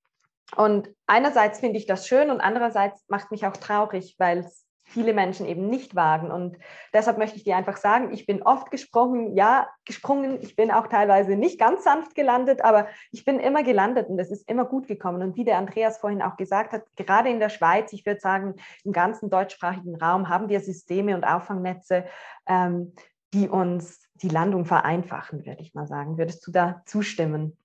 Und 0.56 0.88
einerseits 1.06 1.60
finde 1.60 1.78
ich 1.78 1.84
das 1.84 2.06
schön 2.08 2.30
und 2.30 2.40
andererseits 2.40 3.04
macht 3.08 3.30
mich 3.30 3.46
auch 3.46 3.56
traurig, 3.58 4.14
weil 4.18 4.38
es 4.38 4.67
viele 4.88 5.12
Menschen 5.12 5.46
eben 5.46 5.68
nicht 5.68 5.94
wagen. 5.94 6.30
Und 6.30 6.56
deshalb 6.94 7.18
möchte 7.18 7.36
ich 7.36 7.44
dir 7.44 7.56
einfach 7.56 7.76
sagen, 7.76 8.12
ich 8.12 8.26
bin 8.26 8.42
oft 8.42 8.70
gesprungen, 8.70 9.36
ja, 9.36 9.68
gesprungen. 9.84 10.38
Ich 10.40 10.56
bin 10.56 10.70
auch 10.70 10.86
teilweise 10.86 11.36
nicht 11.36 11.60
ganz 11.60 11.84
sanft 11.84 12.14
gelandet, 12.14 12.64
aber 12.64 12.88
ich 13.12 13.24
bin 13.24 13.38
immer 13.38 13.62
gelandet 13.62 14.08
und 14.08 14.18
es 14.18 14.30
ist 14.30 14.48
immer 14.48 14.64
gut 14.64 14.88
gekommen. 14.88 15.22
Und 15.22 15.36
wie 15.36 15.44
der 15.44 15.58
Andreas 15.58 15.98
vorhin 15.98 16.22
auch 16.22 16.36
gesagt 16.36 16.72
hat, 16.72 16.84
gerade 16.96 17.28
in 17.28 17.38
der 17.38 17.50
Schweiz, 17.50 17.92
ich 17.92 18.06
würde 18.06 18.20
sagen, 18.20 18.54
im 18.82 18.92
ganzen 18.92 19.28
deutschsprachigen 19.28 19.96
Raum 19.96 20.28
haben 20.30 20.48
wir 20.48 20.60
Systeme 20.60 21.14
und 21.14 21.24
Auffangnetze, 21.24 22.04
ähm, 22.46 22.94
die 23.34 23.48
uns 23.48 24.08
die 24.14 24.30
Landung 24.30 24.64
vereinfachen, 24.64 25.44
würde 25.44 25.60
ich 25.60 25.74
mal 25.74 25.86
sagen. 25.86 26.16
Würdest 26.16 26.46
du 26.46 26.50
da 26.50 26.82
zustimmen? 26.86 27.58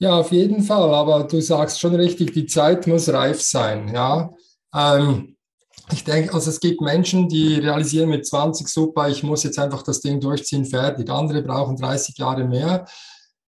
Ja, 0.00 0.18
auf 0.18 0.32
jeden 0.32 0.62
Fall. 0.62 0.92
Aber 0.92 1.24
du 1.24 1.40
sagst 1.40 1.80
schon 1.80 1.94
richtig, 1.94 2.32
die 2.32 2.46
Zeit 2.46 2.86
muss 2.88 3.12
reif 3.12 3.40
sein. 3.40 3.88
Ja. 3.94 4.30
Ähm, 4.74 5.36
ich 5.92 6.04
denke, 6.04 6.34
also 6.34 6.50
es 6.50 6.60
gibt 6.60 6.80
Menschen, 6.80 7.28
die 7.28 7.54
realisieren 7.54 8.10
mit 8.10 8.26
20 8.26 8.68
super, 8.68 9.08
ich 9.08 9.22
muss 9.22 9.42
jetzt 9.42 9.58
einfach 9.58 9.82
das 9.82 10.00
Ding 10.00 10.20
durchziehen, 10.20 10.64
fertig. 10.64 11.10
Andere 11.10 11.42
brauchen 11.42 11.76
30 11.76 12.18
Jahre 12.18 12.44
mehr. 12.44 12.86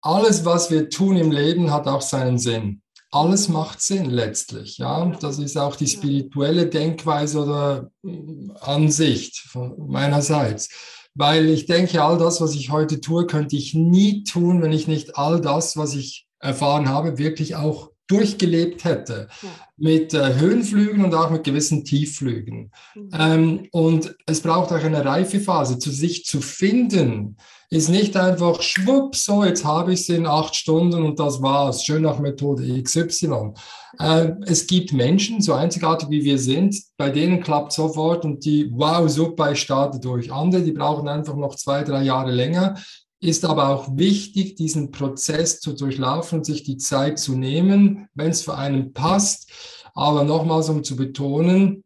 Alles, 0.03 0.45
was 0.45 0.71
wir 0.71 0.89
tun 0.89 1.17
im 1.17 1.31
Leben, 1.31 1.73
hat 1.73 1.87
auch 1.87 2.03
seinen 2.03 2.39
Sinn. 2.39 2.83
Alles 3.11 3.49
macht 3.49 3.81
Sinn 3.81 4.11
letztlich. 4.11 4.79
Ja, 4.79 5.07
das 5.21 5.39
ist 5.39 5.57
auch 5.57 5.77
die 5.77 5.87
spirituelle 5.87 6.67
Denkweise 6.67 7.43
oder 7.43 7.91
hm, 8.03 8.53
Ansicht 8.61 9.39
von 9.39 9.75
meinerseits. 9.89 10.69
Weil 11.15 11.49
ich 11.49 11.65
denke, 11.67 12.03
all 12.03 12.19
das, 12.19 12.41
was 12.43 12.55
ich 12.55 12.71
heute 12.71 13.01
tue, 13.01 13.27
könnte 13.27 13.57
ich 13.57 13.73
nie 13.73 14.23
tun, 14.25 14.61
wenn 14.61 14.73
ich 14.73 14.87
nicht 14.87 15.17
all 15.17 15.41
das, 15.41 15.77
was 15.77 15.95
ich 15.95 16.27
erfahren 16.41 16.89
habe, 16.89 17.17
wirklich 17.17 17.57
auch 17.57 17.91
durchgelebt 18.09 18.85
hätte. 18.85 19.29
Ja. 19.43 19.49
Mit 19.77 20.15
äh, 20.15 20.35
Höhenflügen 20.35 21.05
und 21.05 21.15
auch 21.15 21.31
mit 21.31 21.45
gewissen 21.45 21.85
Tiefflügen. 21.85 22.71
Mhm. 22.95 23.11
Ähm, 23.19 23.69
und 23.73 24.15
es 24.27 24.41
braucht 24.41 24.73
auch 24.73 24.83
eine 24.83 25.05
Reifephase. 25.05 25.79
Zu 25.79 25.91
sich 25.91 26.25
zu 26.25 26.41
finden, 26.41 27.37
ist 27.69 27.89
nicht 27.89 28.17
einfach 28.17 28.63
schwupp, 28.63 29.17
so 29.17 29.45
jetzt 29.45 29.65
habe 29.65 29.93
ich 29.93 30.01
es 30.01 30.09
in 30.09 30.27
acht 30.27 30.55
Stunden 30.55 31.03
und 31.03 31.19
das 31.19 31.43
war's. 31.43 31.85
Schön 31.85 32.03
nach 32.03 32.21
Methode 32.21 32.83
XY. 32.83 33.55
Äh, 33.99 34.33
es 34.47 34.67
gibt 34.67 34.93
Menschen, 34.93 35.41
so 35.41 35.53
einzigartig 35.53 36.09
wie 36.11 36.25
wir 36.25 36.39
sind, 36.39 36.77
bei 36.97 37.11
denen 37.11 37.41
klappt 37.41 37.73
sofort 37.73 38.25
und 38.25 38.45
die, 38.45 38.71
wow, 38.73 39.09
super, 39.09 39.53
ich 39.53 39.61
starte 39.61 39.99
durch. 39.99 40.33
Andere, 40.33 40.63
die 40.63 40.73
brauchen 40.73 41.09
einfach 41.09 41.35
noch 41.35 41.57
zwei, 41.57 41.83
drei 41.83 42.03
Jahre 42.03 42.31
länger 42.31 42.77
ist 43.21 43.45
aber 43.45 43.71
auch 43.71 43.97
wichtig, 43.97 44.57
diesen 44.57 44.91
Prozess 44.91 45.61
zu 45.61 45.73
durchlaufen, 45.73 46.45
sich 46.45 46.63
die 46.63 46.77
Zeit 46.77 47.19
zu 47.19 47.35
nehmen, 47.37 48.09
wenn 48.15 48.31
es 48.31 48.43
für 48.43 48.57
einen 48.57 48.93
passt. 48.93 49.51
Aber 49.95 50.25
nochmals, 50.25 50.69
um 50.69 50.85
zu 50.85 50.97
betonen, 50.97 51.83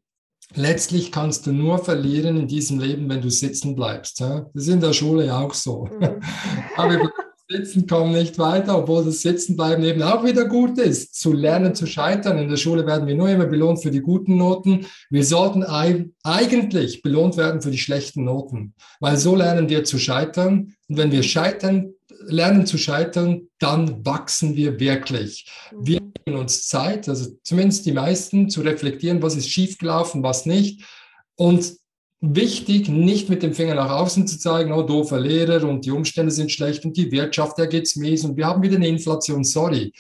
letztlich 0.55 1.13
kannst 1.13 1.47
du 1.47 1.53
nur 1.53 1.79
verlieren 1.79 2.37
in 2.37 2.49
diesem 2.49 2.81
Leben, 2.81 3.09
wenn 3.09 3.23
du 3.23 3.31
sitzen 3.31 3.77
bleibst. 3.77 4.21
Das 4.21 4.43
ist 4.55 4.69
in 4.69 4.81
der 4.81 4.93
Schule 4.93 5.27
ja 5.27 5.41
auch 5.41 5.55
so. 5.55 5.87
Mhm. 5.87 6.21
Sitzen 7.51 7.89
kommen 7.89 8.13
nicht 8.13 8.39
weiter, 8.39 8.79
obwohl 8.79 9.05
das 9.05 9.23
Sitzenbleiben 9.23 9.83
eben 9.83 10.03
auch 10.03 10.25
wieder 10.25 10.45
gut 10.45 10.79
ist. 10.79 11.17
Zu 11.21 11.33
lernen, 11.33 11.75
zu 11.75 11.85
scheitern. 11.87 12.39
In 12.39 12.49
der 12.49 12.57
Schule 12.57 12.87
werden 12.87 13.09
wir 13.09 13.17
nur 13.17 13.29
immer 13.29 13.47
belohnt 13.47 13.83
für 13.83 13.91
die 13.91 14.03
guten 14.03 14.37
Noten. 14.37 14.87
Wir 15.11 15.25
sollten 15.25 15.65
eigentlich 15.65 17.03
belohnt 17.03 17.37
werden 17.37 17.61
für 17.61 17.73
die 17.73 17.79
schlechten 17.79 18.23
Noten, 18.23 18.75
weil 19.01 19.17
so 19.17 19.35
lernen 19.35 19.69
wir 19.69 19.83
zu 19.83 19.99
scheitern. 19.99 20.75
Und 20.89 20.97
wenn 20.97 21.11
wir 21.11 21.25
scheitern, 21.25 21.93
lernen 22.27 22.67
zu 22.67 22.79
scheitern, 22.79 23.49
dann 23.59 24.07
wachsen 24.07 24.55
wir 24.55 24.79
wirklich. 24.79 25.51
Wir 25.77 26.01
nehmen 26.25 26.39
uns 26.39 26.69
Zeit, 26.69 27.09
also 27.09 27.33
zumindest 27.43 27.85
die 27.85 27.93
meisten, 27.93 28.49
zu 28.49 28.61
reflektieren, 28.61 29.23
was 29.23 29.35
ist 29.35 29.51
schiefgelaufen, 29.51 30.23
was 30.23 30.47
nicht. 30.47 30.85
Und 31.35 31.80
wichtig, 32.21 32.89
nicht 32.89 33.29
mit 33.31 33.43
dem 33.43 33.55
Finger 33.55 33.75
nach 33.75 33.91
außen 33.91 34.27
zu 34.27 34.39
zeigen, 34.39 34.73
oh, 34.73 34.83
doofer 34.83 35.19
Lehrer 35.19 35.67
und 35.67 35.85
die 35.87 35.91
Umstände 35.91 36.31
sind 36.31 36.53
schlecht 36.53 36.85
und 36.85 36.97
die 36.97 37.11
Wirtschaft, 37.11 37.59
da 37.59 37.67
geht's 37.67 37.97
mies 37.97 38.25
und 38.25 38.37
wir 38.37 38.47
haben 38.47 38.63
wieder 38.63 38.77
eine 38.77 38.89
Inflation, 38.89 39.43
sorry. 39.43 39.93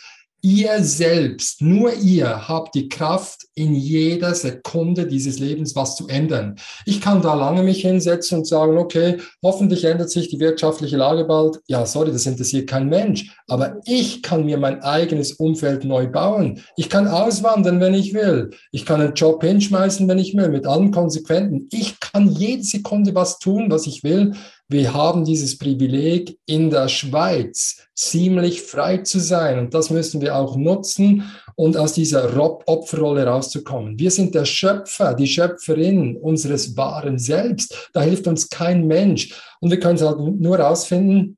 Ihr 0.42 0.82
selbst, 0.82 1.60
nur 1.60 1.92
ihr 1.92 2.48
habt 2.48 2.74
die 2.74 2.88
Kraft, 2.88 3.46
in 3.54 3.74
jeder 3.74 4.34
Sekunde 4.34 5.06
dieses 5.06 5.38
Lebens 5.38 5.76
was 5.76 5.96
zu 5.96 6.08
ändern. 6.08 6.56
Ich 6.86 7.02
kann 7.02 7.20
da 7.20 7.34
lange 7.34 7.62
mich 7.62 7.82
hinsetzen 7.82 8.38
und 8.38 8.46
sagen, 8.46 8.78
okay, 8.78 9.18
hoffentlich 9.42 9.84
ändert 9.84 10.08
sich 10.08 10.28
die 10.28 10.40
wirtschaftliche 10.40 10.96
Lage 10.96 11.24
bald. 11.24 11.60
Ja, 11.66 11.84
sorry, 11.84 12.10
das 12.10 12.24
interessiert 12.24 12.70
kein 12.70 12.88
Mensch. 12.88 13.36
Aber 13.48 13.80
ich 13.84 14.22
kann 14.22 14.46
mir 14.46 14.56
mein 14.56 14.82
eigenes 14.82 15.32
Umfeld 15.32 15.84
neu 15.84 16.06
bauen. 16.06 16.62
Ich 16.76 16.88
kann 16.88 17.06
auswandern, 17.06 17.80
wenn 17.80 17.92
ich 17.92 18.14
will. 18.14 18.50
Ich 18.72 18.86
kann 18.86 19.02
einen 19.02 19.14
Job 19.14 19.44
hinschmeißen, 19.44 20.08
wenn 20.08 20.18
ich 20.18 20.34
will, 20.34 20.48
mit 20.48 20.66
allen 20.66 20.90
Konsequenzen. 20.90 21.68
Ich 21.70 22.00
kann 22.00 22.30
jede 22.30 22.62
Sekunde 22.62 23.14
was 23.14 23.38
tun, 23.38 23.66
was 23.68 23.86
ich 23.86 24.04
will. 24.04 24.32
Wir 24.72 24.94
haben 24.94 25.24
dieses 25.24 25.58
Privileg 25.58 26.38
in 26.46 26.70
der 26.70 26.86
Schweiz 26.86 27.78
ziemlich 27.92 28.62
frei 28.62 28.98
zu 28.98 29.18
sein 29.18 29.58
und 29.58 29.74
das 29.74 29.90
müssen 29.90 30.20
wir 30.20 30.36
auch 30.36 30.56
nutzen 30.56 31.24
und 31.56 31.76
aus 31.76 31.94
dieser 31.94 32.32
Opferrolle 32.38 33.26
rauszukommen. 33.26 33.98
Wir 33.98 34.12
sind 34.12 34.32
der 34.32 34.44
Schöpfer, 34.44 35.14
die 35.14 35.26
Schöpferin 35.26 36.16
unseres 36.16 36.76
wahren 36.76 37.18
Selbst. 37.18 37.90
Da 37.94 38.02
hilft 38.02 38.28
uns 38.28 38.48
kein 38.48 38.86
Mensch 38.86 39.34
und 39.58 39.72
wir 39.72 39.80
können 39.80 39.96
es 39.96 40.02
halt 40.02 40.20
nur 40.20 40.60
rausfinden, 40.60 41.36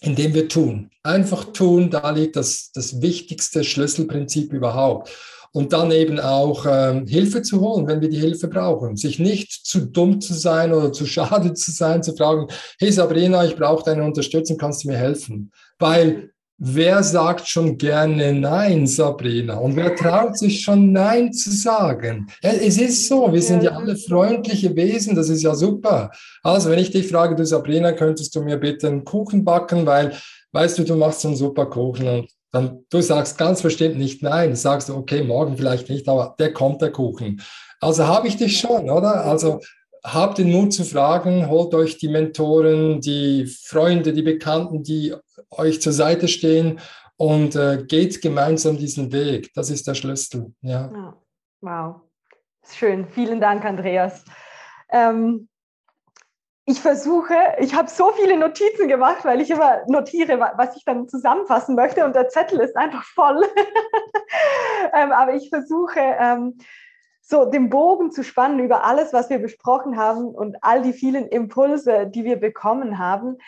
indem 0.00 0.32
wir 0.32 0.48
tun. 0.48 0.90
Einfach 1.02 1.52
tun, 1.52 1.90
da 1.90 2.08
liegt 2.10 2.36
das, 2.36 2.70
das 2.72 3.02
wichtigste 3.02 3.62
Schlüsselprinzip 3.62 4.54
überhaupt 4.54 5.10
und 5.52 5.72
dann 5.72 5.90
eben 5.90 6.20
auch 6.20 6.64
ähm, 6.68 7.06
Hilfe 7.06 7.42
zu 7.42 7.60
holen, 7.60 7.86
wenn 7.86 8.00
wir 8.00 8.08
die 8.08 8.18
Hilfe 8.18 8.48
brauchen. 8.48 8.96
Sich 8.96 9.18
nicht 9.18 9.50
zu 9.50 9.86
dumm 9.86 10.20
zu 10.20 10.34
sein 10.34 10.72
oder 10.72 10.92
zu 10.92 11.06
schade 11.10 11.54
zu 11.54 11.70
sein, 11.70 12.02
zu 12.02 12.14
fragen, 12.14 12.46
hey 12.78 12.92
Sabrina, 12.92 13.44
ich 13.44 13.56
brauche 13.56 13.84
deine 13.84 14.04
Unterstützung, 14.04 14.56
kannst 14.56 14.84
du 14.84 14.88
mir 14.88 14.96
helfen? 14.96 15.50
Weil 15.78 16.30
wer 16.60 17.02
sagt 17.02 17.48
schon 17.48 17.78
gerne 17.78 18.32
Nein, 18.34 18.86
Sabrina? 18.86 19.56
Und 19.56 19.74
wer 19.76 19.96
traut 19.96 20.38
sich 20.38 20.60
schon 20.60 20.92
Nein 20.92 21.32
zu 21.32 21.50
sagen? 21.50 22.28
Ja, 22.42 22.50
es 22.50 22.78
ist 22.78 23.08
so, 23.08 23.32
wir 23.32 23.42
sind 23.42 23.62
ja 23.62 23.72
alle 23.72 23.96
freundliche 23.96 24.76
Wesen, 24.76 25.16
das 25.16 25.30
ist 25.30 25.42
ja 25.42 25.54
super. 25.54 26.10
Also 26.42 26.70
wenn 26.70 26.78
ich 26.78 26.90
dich 26.90 27.08
frage, 27.08 27.34
du 27.34 27.44
Sabrina, 27.44 27.92
könntest 27.92 28.36
du 28.36 28.42
mir 28.42 28.58
bitte 28.58 28.88
einen 28.88 29.04
Kuchen 29.04 29.44
backen, 29.44 29.86
weil, 29.86 30.14
weißt 30.52 30.78
du, 30.78 30.84
du 30.84 30.96
machst 30.96 31.24
einen 31.24 31.36
super 31.36 31.66
Kuchen 31.66 32.06
und 32.06 32.30
dann 32.52 32.84
du 32.90 33.00
sagst 33.00 33.38
ganz 33.38 33.62
bestimmt 33.62 33.96
nicht 33.96 34.22
nein, 34.22 34.56
sagst 34.56 34.88
du, 34.88 34.96
okay, 34.96 35.22
morgen 35.22 35.56
vielleicht 35.56 35.88
nicht, 35.88 36.08
aber 36.08 36.34
der 36.38 36.52
kommt 36.52 36.82
der 36.82 36.90
Kuchen. 36.90 37.42
Also 37.80 38.06
habe 38.06 38.28
ich 38.28 38.36
dich 38.36 38.58
schon, 38.58 38.90
oder? 38.90 39.24
Also 39.24 39.60
habt 40.04 40.38
den 40.38 40.50
Mut 40.50 40.72
zu 40.72 40.84
fragen, 40.84 41.48
holt 41.48 41.74
euch 41.74 41.98
die 41.98 42.08
Mentoren, 42.08 43.00
die 43.00 43.46
Freunde, 43.46 44.12
die 44.12 44.22
Bekannten, 44.22 44.82
die 44.82 45.14
euch 45.50 45.80
zur 45.80 45.92
Seite 45.92 46.28
stehen 46.28 46.80
und 47.16 47.54
äh, 47.54 47.84
geht 47.86 48.22
gemeinsam 48.22 48.78
diesen 48.78 49.12
Weg. 49.12 49.50
Das 49.54 49.70
ist 49.70 49.86
der 49.86 49.94
Schlüssel. 49.94 50.52
Ja. 50.62 51.14
Wow, 51.60 51.96
schön. 52.66 53.06
Vielen 53.10 53.40
Dank, 53.40 53.64
Andreas. 53.64 54.24
Ähm, 54.90 55.49
ich 56.70 56.80
versuche, 56.80 57.34
ich 57.58 57.74
habe 57.74 57.90
so 57.90 58.12
viele 58.12 58.38
Notizen 58.38 58.86
gemacht, 58.86 59.24
weil 59.24 59.40
ich 59.40 59.50
immer 59.50 59.82
notiere, 59.88 60.38
was 60.38 60.76
ich 60.76 60.84
dann 60.84 61.08
zusammenfassen 61.08 61.74
möchte 61.74 62.04
und 62.04 62.14
der 62.14 62.28
Zettel 62.28 62.60
ist 62.60 62.76
einfach 62.76 63.02
voll. 63.02 63.44
ähm, 64.94 65.10
aber 65.10 65.34
ich 65.34 65.48
versuche, 65.48 65.98
ähm, 65.98 66.58
so 67.20 67.44
den 67.44 67.70
Bogen 67.70 68.12
zu 68.12 68.22
spannen 68.22 68.60
über 68.60 68.84
alles, 68.84 69.12
was 69.12 69.30
wir 69.30 69.40
besprochen 69.40 69.96
haben 69.96 70.26
und 70.26 70.58
all 70.62 70.82
die 70.82 70.92
vielen 70.92 71.26
Impulse, 71.26 72.06
die 72.06 72.24
wir 72.24 72.36
bekommen 72.36 72.98
haben. 72.98 73.38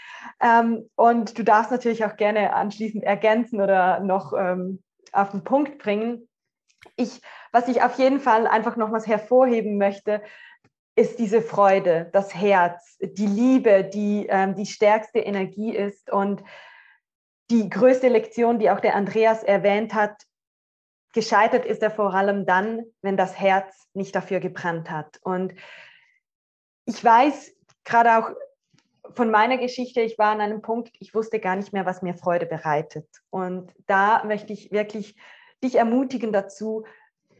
Ähm, 0.40 0.90
und 0.96 1.38
du 1.38 1.44
darfst 1.44 1.70
natürlich 1.70 2.04
auch 2.04 2.16
gerne 2.16 2.52
anschließend 2.54 3.04
ergänzen 3.04 3.60
oder 3.60 4.00
noch 4.00 4.32
ähm, 4.36 4.82
auf 5.12 5.30
den 5.30 5.44
Punkt 5.44 5.78
bringen. 5.78 6.28
Ich, 6.96 7.20
was 7.52 7.68
ich 7.68 7.82
auf 7.82 7.98
jeden 7.98 8.18
Fall 8.18 8.48
einfach 8.48 8.76
nochmals 8.76 9.06
hervorheben 9.06 9.78
möchte, 9.78 10.22
ist 10.94 11.18
diese 11.18 11.40
Freude, 11.40 12.10
das 12.12 12.34
Herz, 12.34 12.98
die 13.00 13.26
Liebe, 13.26 13.84
die 13.84 14.26
ähm, 14.28 14.54
die 14.54 14.66
stärkste 14.66 15.20
Energie 15.20 15.74
ist 15.74 16.10
und 16.10 16.42
die 17.50 17.68
größte 17.68 18.08
Lektion, 18.08 18.58
die 18.58 18.70
auch 18.70 18.80
der 18.80 18.94
Andreas 18.94 19.42
erwähnt 19.42 19.94
hat, 19.94 20.22
gescheitert 21.12 21.66
ist 21.66 21.82
er 21.82 21.90
vor 21.90 22.14
allem 22.14 22.46
dann, 22.46 22.84
wenn 23.02 23.16
das 23.16 23.38
Herz 23.38 23.88
nicht 23.94 24.14
dafür 24.14 24.40
gebrannt 24.40 24.90
hat. 24.90 25.18
Und 25.22 25.54
ich 26.84 27.02
weiß 27.02 27.54
gerade 27.84 28.18
auch 28.18 28.30
von 29.14 29.30
meiner 29.30 29.58
Geschichte, 29.58 30.00
ich 30.00 30.18
war 30.18 30.32
an 30.32 30.40
einem 30.40 30.62
Punkt, 30.62 30.94
ich 30.98 31.14
wusste 31.14 31.40
gar 31.40 31.56
nicht 31.56 31.72
mehr, 31.72 31.84
was 31.84 32.02
mir 32.02 32.14
Freude 32.14 32.46
bereitet. 32.46 33.06
Und 33.30 33.72
da 33.86 34.24
möchte 34.24 34.52
ich 34.52 34.72
wirklich 34.72 35.16
dich 35.62 35.76
ermutigen 35.76 36.32
dazu, 36.32 36.84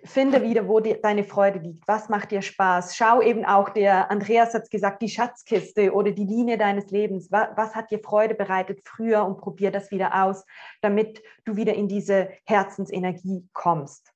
finde 0.05 0.43
wieder, 0.43 0.67
wo 0.69 0.81
die, 0.81 1.01
deine 1.01 1.25
Freude 1.25 1.59
liegt. 1.59 1.87
Was 1.87 2.09
macht 2.09 2.31
dir 2.31 2.43
Spaß? 2.43 2.97
Schau 2.97 3.21
eben 3.21 3.45
auch, 3.45 3.69
der 3.69 4.11
Andreas 4.11 4.55
hat 4.55 4.71
gesagt, 4.71 5.03
die 5.03 5.09
Schatzkiste 5.09 5.93
oder 5.93 6.11
die 6.11 6.25
Linie 6.25 6.59
deines 6.59 6.91
Lebens. 6.91 7.31
Was, 7.31 7.49
was, 7.57 7.75
hat 7.75 7.91
dir 7.91 8.01
Freude 8.01 8.35
bereitet 8.35 8.81
früher 8.85 9.25
und 9.25 9.39
probier 9.39 9.71
das 9.71 9.91
wieder 9.91 10.25
aus, 10.25 10.45
damit 10.81 11.23
du 11.45 11.57
wieder 11.57 11.75
in 11.75 11.89
diese 11.89 12.31
Herzensenergie 12.45 13.49
kommst. 13.53 14.13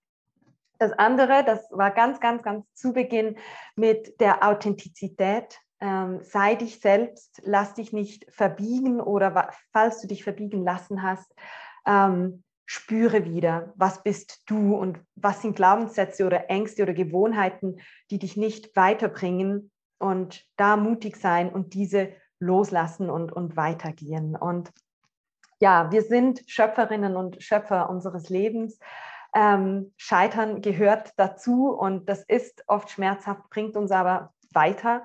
Das 0.79 0.93
andere, 0.93 1.45
das 1.45 1.67
war 1.71 1.91
ganz, 1.91 2.21
ganz, 2.21 2.43
ganz 2.43 2.67
zu 2.75 2.93
Beginn 2.93 3.37
mit 3.77 4.21
der 4.21 4.47
Authentizität. 4.47 5.61
Ähm, 5.81 6.21
sei 6.23 6.55
dich 6.55 6.81
selbst, 6.81 7.41
lass 7.45 7.75
dich 7.75 7.93
nicht 7.93 8.27
verbiegen 8.31 9.01
oder 9.01 9.51
falls 9.73 10.01
du 10.01 10.09
dich 10.09 10.25
verbiegen 10.25 10.65
lassen 10.65 11.03
hast, 11.03 11.35
ähm, 11.87 12.43
spüre 12.67 13.25
wieder, 13.25 13.73
was 13.77 14.03
bist 14.03 14.43
du 14.47 14.77
und 14.77 15.01
was 15.15 15.41
sind 15.43 15.57
Glaubenssätze 15.57 16.27
oder 16.27 16.51
Ängste 16.51 16.83
oder 16.83 16.95
Gewohnheiten, 16.95 17.77
die 18.11 18.19
dich 18.19 18.37
nicht 18.37 18.75
weiterbringen 18.77 19.71
und 19.99 20.45
da 20.57 20.77
mutig 20.77 21.17
sein 21.17 21.49
und 21.49 21.75
diese 21.75 22.13
loslassen 22.39 23.09
und, 23.09 23.33
und 23.33 23.57
weitergehen. 23.57 24.37
Und 24.37 24.73
ja, 25.61 25.91
wir 25.91 26.03
sind 26.03 26.43
Schöpferinnen 26.47 27.17
und 27.17 27.43
Schöpfer 27.43 27.89
unseres 27.89 28.29
Lebens. 28.29 28.79
Ähm, 29.35 29.93
Scheitern 29.97 30.61
gehört 30.61 31.13
dazu 31.17 31.71
und 31.71 32.09
das 32.09 32.25
ist 32.25 32.65
oft 32.67 32.91
schmerzhaft, 32.91 33.49
bringt 33.49 33.77
uns 33.77 33.91
aber 33.91 34.35
weiter. 34.53 35.05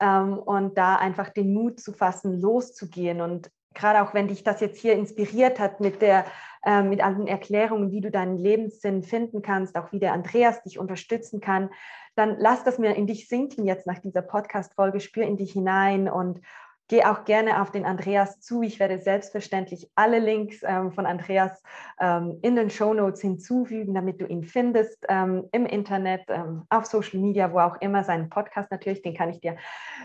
Ähm, 0.00 0.38
und 0.38 0.78
da 0.78 0.96
einfach 0.96 1.28
den 1.28 1.52
Mut 1.52 1.78
zu 1.78 1.92
fassen, 1.92 2.40
loszugehen 2.40 3.20
und 3.20 3.50
gerade 3.74 4.02
auch 4.02 4.14
wenn 4.14 4.28
dich 4.28 4.44
das 4.44 4.60
jetzt 4.60 4.80
hier 4.80 4.94
inspiriert 4.94 5.58
hat 5.58 5.80
mit 5.80 6.02
der 6.02 6.24
äh, 6.64 6.82
mit 6.82 7.02
allen 7.02 7.26
Erklärungen, 7.26 7.90
wie 7.90 8.00
du 8.00 8.10
deinen 8.10 8.38
Lebenssinn 8.38 9.02
finden 9.02 9.42
kannst, 9.42 9.76
auch 9.76 9.90
wie 9.90 9.98
der 9.98 10.12
Andreas 10.12 10.62
dich 10.62 10.78
unterstützen 10.78 11.40
kann, 11.40 11.70
dann 12.14 12.36
lass 12.38 12.62
das 12.62 12.78
mir 12.78 12.94
in 12.94 13.06
dich 13.06 13.28
sinken 13.28 13.64
jetzt 13.64 13.86
nach 13.86 13.98
dieser 13.98 14.22
Podcast-Folge, 14.22 15.00
spür 15.00 15.24
in 15.24 15.36
dich 15.36 15.52
hinein 15.52 16.08
und 16.08 16.40
geh 16.88 17.04
auch 17.04 17.24
gerne 17.24 17.62
auf 17.62 17.70
den 17.70 17.84
Andreas 17.84 18.40
zu. 18.40 18.62
Ich 18.62 18.78
werde 18.78 19.00
selbstverständlich 19.00 19.90
alle 19.94 20.18
Links 20.18 20.62
ähm, 20.62 20.92
von 20.92 21.06
Andreas 21.06 21.62
ähm, 21.98 22.38
in 22.42 22.54
den 22.54 22.70
Show 22.70 22.92
Notes 22.92 23.20
hinzufügen, 23.22 23.94
damit 23.94 24.20
du 24.20 24.26
ihn 24.26 24.44
findest 24.44 25.04
ähm, 25.08 25.48
im 25.52 25.66
Internet, 25.66 26.22
ähm, 26.28 26.62
auf 26.68 26.86
Social 26.86 27.18
Media, 27.18 27.52
wo 27.52 27.60
auch 27.60 27.80
immer. 27.80 28.04
Seinen 28.04 28.28
Podcast 28.28 28.70
natürlich, 28.70 29.02
den 29.02 29.14
kann 29.14 29.30
ich 29.30 29.40
dir 29.40 29.56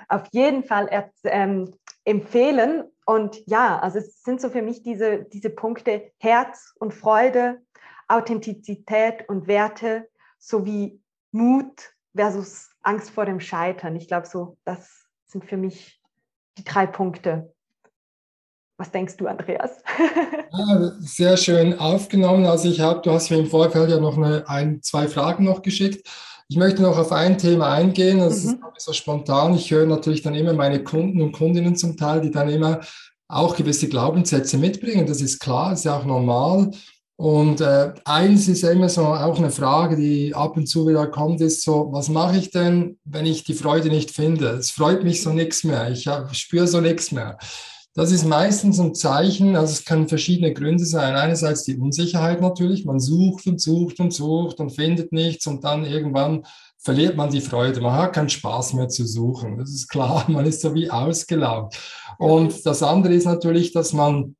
auf 0.07 0.23
jeden 0.31 0.63
Fall 0.63 1.11
ähm, 1.25 1.73
empfehlen. 2.05 2.85
Und 3.09 3.41
ja, 3.47 3.79
also 3.79 3.99
es 3.99 4.21
sind 4.21 4.41
so 4.41 4.49
für 4.49 4.61
mich 4.61 4.83
diese, 4.83 5.23
diese 5.23 5.49
Punkte 5.49 6.11
Herz 6.17 6.73
und 6.77 6.93
Freude, 6.93 7.61
Authentizität 8.09 9.29
und 9.29 9.47
Werte 9.47 10.09
sowie 10.37 10.99
Mut 11.31 11.93
versus 12.13 12.69
Angst 12.81 13.11
vor 13.11 13.25
dem 13.25 13.39
Scheitern. 13.39 13.95
Ich 13.95 14.09
glaube, 14.09 14.27
so, 14.27 14.57
das 14.65 15.05
sind 15.25 15.45
für 15.45 15.55
mich 15.55 16.01
die 16.57 16.65
drei 16.65 16.85
Punkte. 16.85 17.53
Was 18.75 18.91
denkst 18.91 19.15
du, 19.15 19.27
Andreas? 19.27 19.81
ja, 20.51 20.91
sehr 20.99 21.37
schön 21.37 21.79
aufgenommen. 21.79 22.45
Also 22.45 22.69
ich 22.69 22.81
habe, 22.81 22.99
du 23.01 23.11
hast 23.11 23.29
mir 23.29 23.37
im 23.37 23.47
Vorfeld 23.47 23.89
ja 23.89 24.01
noch 24.01 24.17
eine, 24.17 24.49
ein, 24.49 24.81
zwei 24.83 25.07
Fragen 25.07 25.45
noch 25.45 25.61
geschickt. 25.61 26.05
Ich 26.49 26.55
möchte 26.55 26.81
noch 26.81 26.97
auf 26.97 27.11
ein 27.11 27.37
Thema 27.37 27.73
eingehen, 27.73 28.19
das 28.19 28.45
mhm. 28.45 28.59
ist 28.75 28.85
so 28.85 28.93
spontan. 28.93 29.55
Ich 29.55 29.69
höre 29.69 29.85
natürlich 29.85 30.21
dann 30.21 30.35
immer 30.35 30.53
meine 30.53 30.83
Kunden 30.83 31.21
und 31.21 31.33
Kundinnen 31.33 31.75
zum 31.75 31.97
Teil, 31.97 32.21
die 32.21 32.31
dann 32.31 32.49
immer 32.49 32.79
auch 33.27 33.55
gewisse 33.55 33.89
Glaubenssätze 33.89 34.57
mitbringen. 34.57 35.05
Das 35.05 35.19
ist 35.19 35.39
klar, 35.39 35.71
das 35.71 35.79
ist 35.79 35.85
ja 35.85 35.97
auch 35.97 36.05
normal. 36.05 36.71
Und 37.17 37.61
äh, 37.61 37.93
eins 38.05 38.47
ist 38.47 38.61
ja 38.61 38.69
immer 38.69 38.89
so 38.89 39.05
auch 39.07 39.39
eine 39.39 39.49
Frage, 39.49 39.95
die 39.97 40.35
ab 40.35 40.55
und 40.55 40.67
zu 40.67 40.87
wieder 40.87 41.07
kommt, 41.07 41.41
ist 41.41 41.63
so, 41.63 41.89
was 41.91 42.09
mache 42.09 42.37
ich 42.37 42.51
denn, 42.51 42.99
wenn 43.05 43.25
ich 43.25 43.43
die 43.43 43.55
Freude 43.55 43.89
nicht 43.89 44.11
finde? 44.11 44.49
Es 44.49 44.69
freut 44.69 45.03
mich 45.03 45.23
so 45.23 45.31
nichts 45.31 45.63
mehr, 45.63 45.89
ich 45.89 46.07
hab, 46.07 46.33
spüre 46.35 46.67
so 46.67 46.79
nichts 46.79 47.11
mehr. 47.11 47.39
Das 47.97 48.11
ist 48.11 48.25
meistens 48.25 48.79
ein 48.79 48.93
Zeichen, 48.93 49.55
also 49.55 49.73
es 49.73 49.83
können 49.83 50.07
verschiedene 50.07 50.53
Gründe 50.53 50.85
sein. 50.85 51.15
Einerseits 51.15 51.63
die 51.63 51.79
Unsicherheit 51.79 52.41
natürlich, 52.41 52.85
man 52.85 52.99
sucht 52.99 53.47
und 53.47 53.59
sucht 53.59 53.99
und 53.99 54.13
sucht 54.13 54.59
und 54.59 54.69
findet 54.69 55.11
nichts 55.11 55.47
und 55.47 55.63
dann 55.63 55.83
irgendwann 55.83 56.45
verliert 56.77 57.17
man 57.17 57.31
die 57.31 57.41
Freude. 57.41 57.81
Man 57.81 57.93
hat 57.93 58.13
keinen 58.13 58.29
Spaß 58.29 58.75
mehr 58.75 58.87
zu 58.87 59.03
suchen. 59.03 59.57
Das 59.57 59.71
ist 59.71 59.87
klar, 59.87 60.25
man 60.29 60.45
ist 60.45 60.61
so 60.61 60.75
wie 60.75 60.91
ausgelaugt. 60.91 61.75
Und 62.19 62.63
das 62.67 62.83
andere 62.83 63.15
ist 63.15 63.25
natürlich, 63.25 63.71
dass 63.73 63.93
man 63.93 64.35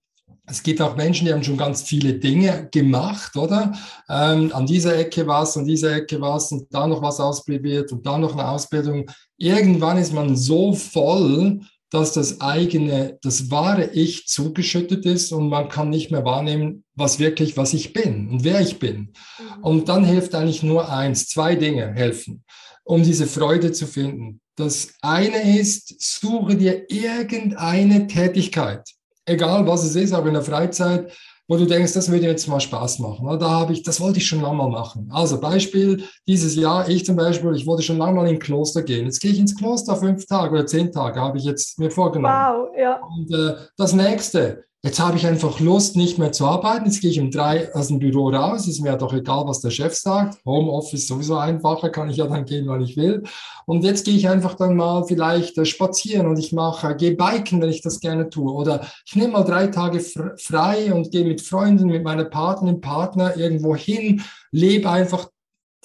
es 0.50 0.64
gibt 0.64 0.80
auch 0.80 0.96
Menschen, 0.96 1.26
die 1.26 1.34
haben 1.34 1.44
schon 1.44 1.58
ganz 1.58 1.82
viele 1.82 2.14
Dinge 2.14 2.70
gemacht, 2.72 3.36
oder? 3.36 3.74
Ähm, 4.08 4.52
an 4.54 4.66
dieser 4.66 4.96
Ecke 4.96 5.28
was, 5.28 5.58
an 5.58 5.66
dieser 5.66 5.94
Ecke 5.94 6.22
was 6.22 6.54
und 6.54 6.74
da 6.74 6.88
noch 6.88 7.02
was 7.02 7.20
ausprobiert 7.20 7.92
und 7.92 8.06
da 8.06 8.18
noch 8.18 8.34
eine 8.34 8.48
Ausbildung. 8.48 9.10
Irgendwann 9.36 9.98
ist 9.98 10.14
man 10.14 10.38
so 10.38 10.74
voll, 10.74 11.60
dass 11.90 12.14
das 12.14 12.42
eigene, 12.42 13.18
das 13.22 13.50
wahre 13.50 13.92
Ich 13.92 14.28
zugeschüttet 14.28 15.06
ist 15.06 15.32
und 15.32 15.50
man 15.50 15.70
kann 15.70 15.90
nicht 15.90 16.12
mehr 16.12 16.26
wahrnehmen, 16.26 16.84
was 16.96 17.20
wirklich, 17.20 17.56
was 17.56 17.74
ich 17.74 17.94
bin 17.94 18.30
und 18.30 18.44
wer 18.44 18.60
ich 18.60 18.80
bin. 18.80 19.14
Mhm. 19.40 19.64
Und 19.64 19.90
dann 19.90 20.04
hilft 20.04 20.36
eigentlich 20.36 20.64
nur 20.64 20.92
eins, 20.92 21.28
zwei 21.28 21.56
Dinge 21.56 21.94
helfen, 21.94 22.44
um 22.84 23.04
diese 23.04 23.28
Freude 23.28 23.72
zu 23.72 23.88
finden. 23.88 24.42
Das 24.56 24.94
eine 25.02 25.58
ist, 25.60 25.96
suche 26.02 26.56
dir 26.56 26.90
irgendeine 26.90 28.08
Tätigkeit, 28.08 28.82
egal 29.26 29.66
was 29.68 29.84
es 29.84 29.96
ist, 29.96 30.14
auch 30.14 30.26
in 30.26 30.34
der 30.34 30.44
Freizeit, 30.44 31.12
wo 31.48 31.56
du 31.56 31.66
denkst, 31.66 31.94
das 31.94 32.12
würde 32.12 32.26
jetzt 32.26 32.48
mal 32.48 32.60
Spaß 32.60 33.00
machen. 33.00 33.40
Da 33.40 33.50
habe 33.50 33.74
ich, 33.74 33.84
das 33.84 34.02
wollte 34.02 34.20
ich 34.20 34.28
schon 34.28 34.42
lange 34.42 34.58
mal 34.58 34.70
machen. 34.70 35.10
Also 35.12 35.40
Beispiel, 35.40 36.04
dieses 36.28 36.56
Jahr, 36.56 36.90
ich 36.90 37.06
zum 37.06 37.16
Beispiel, 37.16 37.56
ich 37.56 37.66
wollte 37.66 37.84
schon 37.84 37.98
lange 37.98 38.14
mal 38.14 38.28
in 38.28 38.36
ein 38.36 38.40
Kloster 38.40 38.84
gehen. 38.84 39.06
Jetzt 39.06 39.22
gehe 39.22 39.32
ich 39.32 39.40
ins 39.40 39.58
Kloster 39.58 39.96
fünf 39.96 40.26
Tage 40.26 40.54
oder 40.54 40.66
zehn 40.66 40.92
Tage, 40.92 41.22
habe 41.22 41.38
ich 41.38 41.46
jetzt 41.46 41.80
mir 41.80 41.90
vorgenommen. 41.90 42.34
Wow, 42.34 42.70
ja. 42.78 43.00
Und 43.02 43.34
äh, 43.34 43.56
das 43.78 43.94
nächste, 43.94 44.66
Jetzt 44.84 45.00
habe 45.00 45.18
ich 45.18 45.26
einfach 45.26 45.60
Lust, 45.60 45.96
nicht 45.96 46.20
mehr 46.20 46.32
zu 46.32 46.46
arbeiten. 46.46 46.86
Jetzt 46.86 47.02
gehe 47.02 47.10
ich 47.10 47.20
um 47.20 47.32
drei 47.32 47.74
aus 47.74 47.88
dem 47.88 47.98
Büro 47.98 48.30
raus. 48.30 48.68
Ist 48.68 48.80
mir 48.80 48.90
ja 48.90 48.96
doch 48.96 49.12
egal, 49.12 49.48
was 49.48 49.60
der 49.60 49.72
Chef 49.72 49.96
sagt. 49.96 50.38
Homeoffice 50.46 51.08
sowieso 51.08 51.36
einfacher, 51.36 51.90
kann 51.90 52.12
ich 52.12 52.18
ja 52.18 52.28
dann 52.28 52.46
gehen, 52.46 52.68
wann 52.68 52.82
ich 52.82 52.96
will. 52.96 53.24
Und 53.66 53.84
jetzt 53.84 54.06
gehe 54.06 54.16
ich 54.16 54.30
einfach 54.30 54.54
dann 54.54 54.76
mal 54.76 55.04
vielleicht 55.06 55.58
äh, 55.58 55.66
spazieren 55.66 56.28
und 56.28 56.38
ich 56.38 56.54
mache, 56.54 56.92
äh, 56.92 56.96
gehe 56.96 57.16
biken, 57.16 57.60
wenn 57.60 57.70
ich 57.70 57.82
das 57.82 58.00
gerne 58.00 58.30
tue. 58.30 58.54
Oder 58.54 58.88
ich 59.06 59.16
nehme 59.16 59.34
mal 59.34 59.44
drei 59.44 59.68
Tage 59.68 60.00
frei 60.00 60.94
und 60.94 61.12
gehe 61.12 61.26
mit 61.26 61.42
Freunden, 61.42 61.88
mit 61.88 62.04
meiner 62.04 62.26
Partnerin, 62.26 62.80
Partner 62.80 63.36
irgendwo 63.36 63.76
hin, 63.76 64.22
lebe 64.52 64.92
einfach 64.92 65.28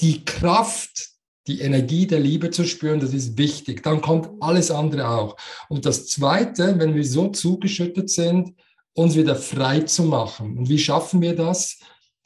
die 0.01 0.23
Kraft, 0.25 1.13
die 1.47 1.61
Energie 1.61 2.07
der 2.07 2.21
Liebe 2.21 2.51
zu 2.51 2.65
spüren, 2.65 3.01
das 3.01 3.15
ist 3.15 3.39
wichtig. 3.39 3.83
Dann 3.83 4.03
kommt 4.03 4.29
alles 4.41 4.71
andere 4.71 5.09
auch. 5.09 5.37
Und 5.71 5.87
das 5.87 6.07
Zweite, 6.07 6.79
wenn 6.79 6.95
wir 6.95 7.05
so 7.05 7.29
zugeschüttet 7.29 8.11
sind, 8.11 8.55
uns 8.95 9.17
wieder 9.17 9.37
frei 9.37 9.81
zu 9.81 10.05
machen. 10.05 10.59
Und 10.59 10.69
wie 10.69 10.79
schaffen 10.79 11.21
wir 11.21 11.35
das? 11.35 11.79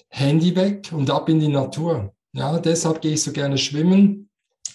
Handy 0.09 0.55
weg 0.57 0.91
und 0.93 1.11
ab 1.11 1.29
in 1.29 1.41
die 1.41 1.49
Natur. 1.49 2.15
Ja, 2.33 2.59
deshalb 2.59 3.01
gehe 3.01 3.13
ich 3.13 3.23
so 3.23 3.33
gerne 3.33 3.59
schwimmen. 3.59 4.29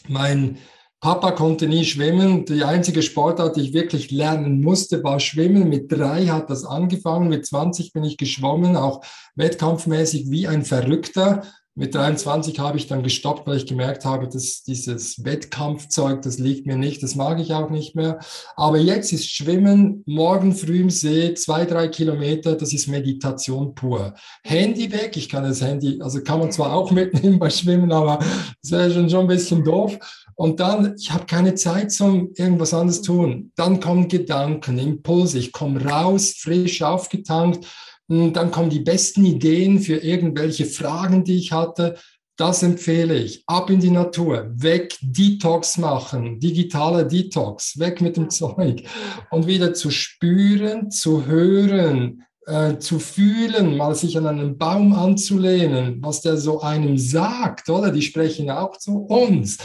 Mein 0.07 0.57
Papa 0.99 1.31
konnte 1.31 1.67
nie 1.67 1.83
schwimmen. 1.83 2.45
Die 2.45 2.63
einzige 2.63 3.01
Sportart, 3.01 3.55
die 3.55 3.61
ich 3.61 3.73
wirklich 3.73 4.11
lernen 4.11 4.61
musste, 4.61 5.03
war 5.03 5.19
Schwimmen. 5.19 5.67
Mit 5.67 5.91
drei 5.91 6.27
hat 6.27 6.49
das 6.51 6.63
angefangen. 6.63 7.27
Mit 7.27 7.45
20 7.45 7.91
bin 7.91 8.03
ich 8.03 8.17
geschwommen, 8.17 8.75
auch 8.75 9.03
wettkampfmäßig 9.35 10.29
wie 10.29 10.47
ein 10.47 10.63
Verrückter. 10.63 11.43
Mit 11.74 11.95
23 11.95 12.59
habe 12.59 12.78
ich 12.78 12.88
dann 12.88 13.01
gestoppt, 13.01 13.47
weil 13.47 13.55
ich 13.55 13.65
gemerkt 13.65 14.03
habe, 14.03 14.28
dass 14.28 14.61
dieses 14.63 15.24
Wettkampfzeug, 15.24 16.22
das 16.22 16.38
liegt 16.38 16.67
mir 16.67 16.76
nicht, 16.76 17.01
das 17.01 17.15
mag 17.15 17.39
ich 17.39 17.53
auch 17.53 17.69
nicht 17.69 17.95
mehr. 17.95 18.19
Aber 18.57 18.78
jetzt 18.78 19.13
ist 19.13 19.32
Schwimmen 19.32 20.03
morgen 20.05 20.53
früh 20.53 20.82
im 20.82 20.89
See, 20.89 21.34
zwei, 21.34 21.63
drei 21.63 21.88
Kilometer, 21.88 22.55
das 22.55 22.74
ist 22.74 22.88
Meditation 22.88 23.74
pur. 23.74 24.13
Handy 24.43 24.91
weg, 24.91 25.15
ich 25.15 25.30
kann 25.30 25.43
das 25.43 25.61
Handy, 25.61 26.01
also 26.01 26.22
kann 26.22 26.39
man 26.39 26.51
zwar 26.51 26.74
auch 26.74 26.91
mitnehmen 26.91 27.39
bei 27.39 27.49
Schwimmen, 27.49 27.93
aber 27.93 28.19
das 28.61 28.72
wäre 28.72 28.91
schon, 28.91 29.09
schon 29.09 29.22
ein 29.22 29.28
bisschen 29.28 29.63
doof. 29.63 29.97
Und 30.36 30.59
dann, 30.59 30.95
ich 30.99 31.11
habe 31.11 31.26
keine 31.26 31.55
Zeit 31.55 31.93
zum 31.93 32.32
irgendwas 32.36 32.74
anderes 32.74 33.01
tun. 33.01 33.53
Dann 33.55 33.80
kommen 33.80 34.09
Gedanken, 34.09 34.78
Impulse, 34.78 35.39
ich 35.39 35.53
komme 35.53 35.86
raus, 35.86 36.34
frisch 36.38 36.82
aufgetankt 36.82 37.65
dann 38.12 38.51
kommen 38.51 38.70
die 38.70 38.82
besten 38.82 39.26
Ideen 39.26 39.80
für 39.80 39.97
irgendwelche 39.97 40.66
Fragen, 40.66 41.24
die 41.24 41.38
ich 41.38 41.53
hatte. 41.53 41.95
Das 42.38 42.62
empfehle 42.62 43.16
ich. 43.16 43.43
Ab 43.47 43.70
in 43.70 43.80
die 43.80 43.89
Natur, 43.89 44.51
weg, 44.55 44.97
Detox 45.01 45.78
machen, 45.78 46.39
digitaler 46.39 47.05
Detox, 47.05 47.80
weg 47.80 48.01
mit 48.01 48.18
dem 48.18 48.30
Zeug 48.30 48.84
und 49.30 49.47
wieder 49.47 49.74
zu 49.74 49.91
spüren, 49.91 50.91
zu 50.91 51.26
hören, 51.26 52.24
äh, 52.47 52.80
zu 52.80 52.99
fühlen, 52.99 53.78
mal 53.78 53.95
sich 53.95 54.18
an 54.18 54.28
einen 54.28 54.57
Baum 54.57 54.91
anzulehnen, 54.93 55.99
was 56.01 56.22
der 56.22 56.36
so 56.36 56.62
einem 56.62 56.97
sagt, 56.97 57.70
oder? 57.70 57.91
Die 57.91 58.01
sprechen 58.01 58.49
auch 58.49 58.76
zu 58.76 58.97
uns. 59.05 59.57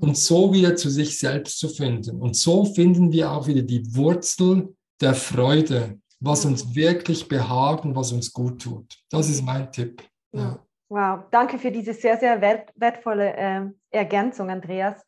Und 0.00 0.16
so 0.16 0.52
wieder 0.52 0.74
zu 0.74 0.90
sich 0.90 1.18
selbst 1.18 1.58
zu 1.58 1.68
finden. 1.68 2.20
Und 2.20 2.34
so 2.34 2.64
finden 2.64 3.12
wir 3.12 3.30
auch 3.30 3.46
wieder 3.46 3.62
die 3.62 3.94
Wurzel 3.94 4.74
der 5.00 5.14
Freude 5.14 6.00
was 6.22 6.44
uns 6.44 6.74
wirklich 6.74 7.28
behagt 7.28 7.84
und 7.84 7.96
was 7.96 8.12
uns 8.12 8.32
gut 8.32 8.62
tut. 8.62 8.96
Das 9.10 9.28
ist 9.28 9.42
mein 9.42 9.70
Tipp. 9.72 10.02
Ja. 10.32 10.58
Wow, 10.88 11.24
danke 11.30 11.58
für 11.58 11.72
diese 11.72 11.94
sehr, 11.94 12.18
sehr 12.18 12.40
wert, 12.40 12.70
wertvolle 12.76 13.34
äh, 13.36 13.62
Ergänzung, 13.90 14.50
Andreas. 14.50 15.04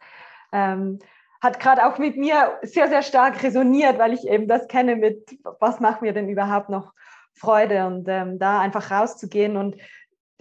Ähm, 0.53 0.99
hat 1.41 1.61
gerade 1.61 1.87
auch 1.87 1.99
mit 1.99 2.17
mir 2.17 2.59
sehr, 2.63 2.89
sehr 2.89 3.03
stark 3.03 3.43
resoniert, 3.43 3.99
weil 3.99 4.15
ich 4.15 4.27
eben 4.27 4.49
das 4.49 4.67
kenne 4.67 4.97
mit, 4.97 5.39
was 5.61 5.79
macht 5.79 6.03
mir 6.03 6.13
denn 6.13 6.29
überhaupt 6.29 6.71
noch 6.71 6.93
Freude 7.35 7.87
und 7.87 8.09
ähm, 8.09 8.39
da 8.39 8.61
einfach 8.61 8.91
rauszugehen 8.91 9.57
und 9.57 9.77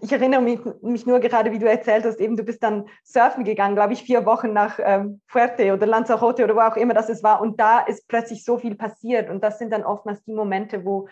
ich 0.04 0.12
erinnere 0.12 0.42
mich, 0.42 0.60
mich, 0.82 1.06
nur 1.06 1.22
gerade, 1.22 1.52
wie 1.54 1.60
du 1.60 1.70
erzählt 1.70 2.04
hast, 2.04 2.20
eben 2.20 2.36
du 2.36 2.44
bist 2.44 2.62
dann 2.62 2.90
surfen 3.04 3.46
gegangen, 3.46 3.76
glaube 3.76 3.94
ich, 3.94 4.04
vier 4.04 4.26
Wochen 4.26 4.52
nach 4.52 4.78
ähm, 4.84 5.22
Fuerte 5.28 5.74
oder 5.74 5.88
Lanzarote 5.88 6.44
oder 6.44 6.56
wo 6.56 6.60
auch 6.60 6.76
immer 6.76 6.94
das 6.94 7.08
es 7.08 7.24
war. 7.24 7.40
Und 7.40 7.58
da 7.60 7.80
ist 7.80 8.08
plötzlich 8.10 8.44
so 8.44 8.58
viel 8.58 8.76
passiert. 8.76 9.30
Und 9.30 9.42
das 9.44 9.60
sind 9.60 9.72
dann 9.72 9.86
oftmals 9.86 10.22
die 10.26 10.34
Momente, 10.34 10.84
wo 10.84 11.08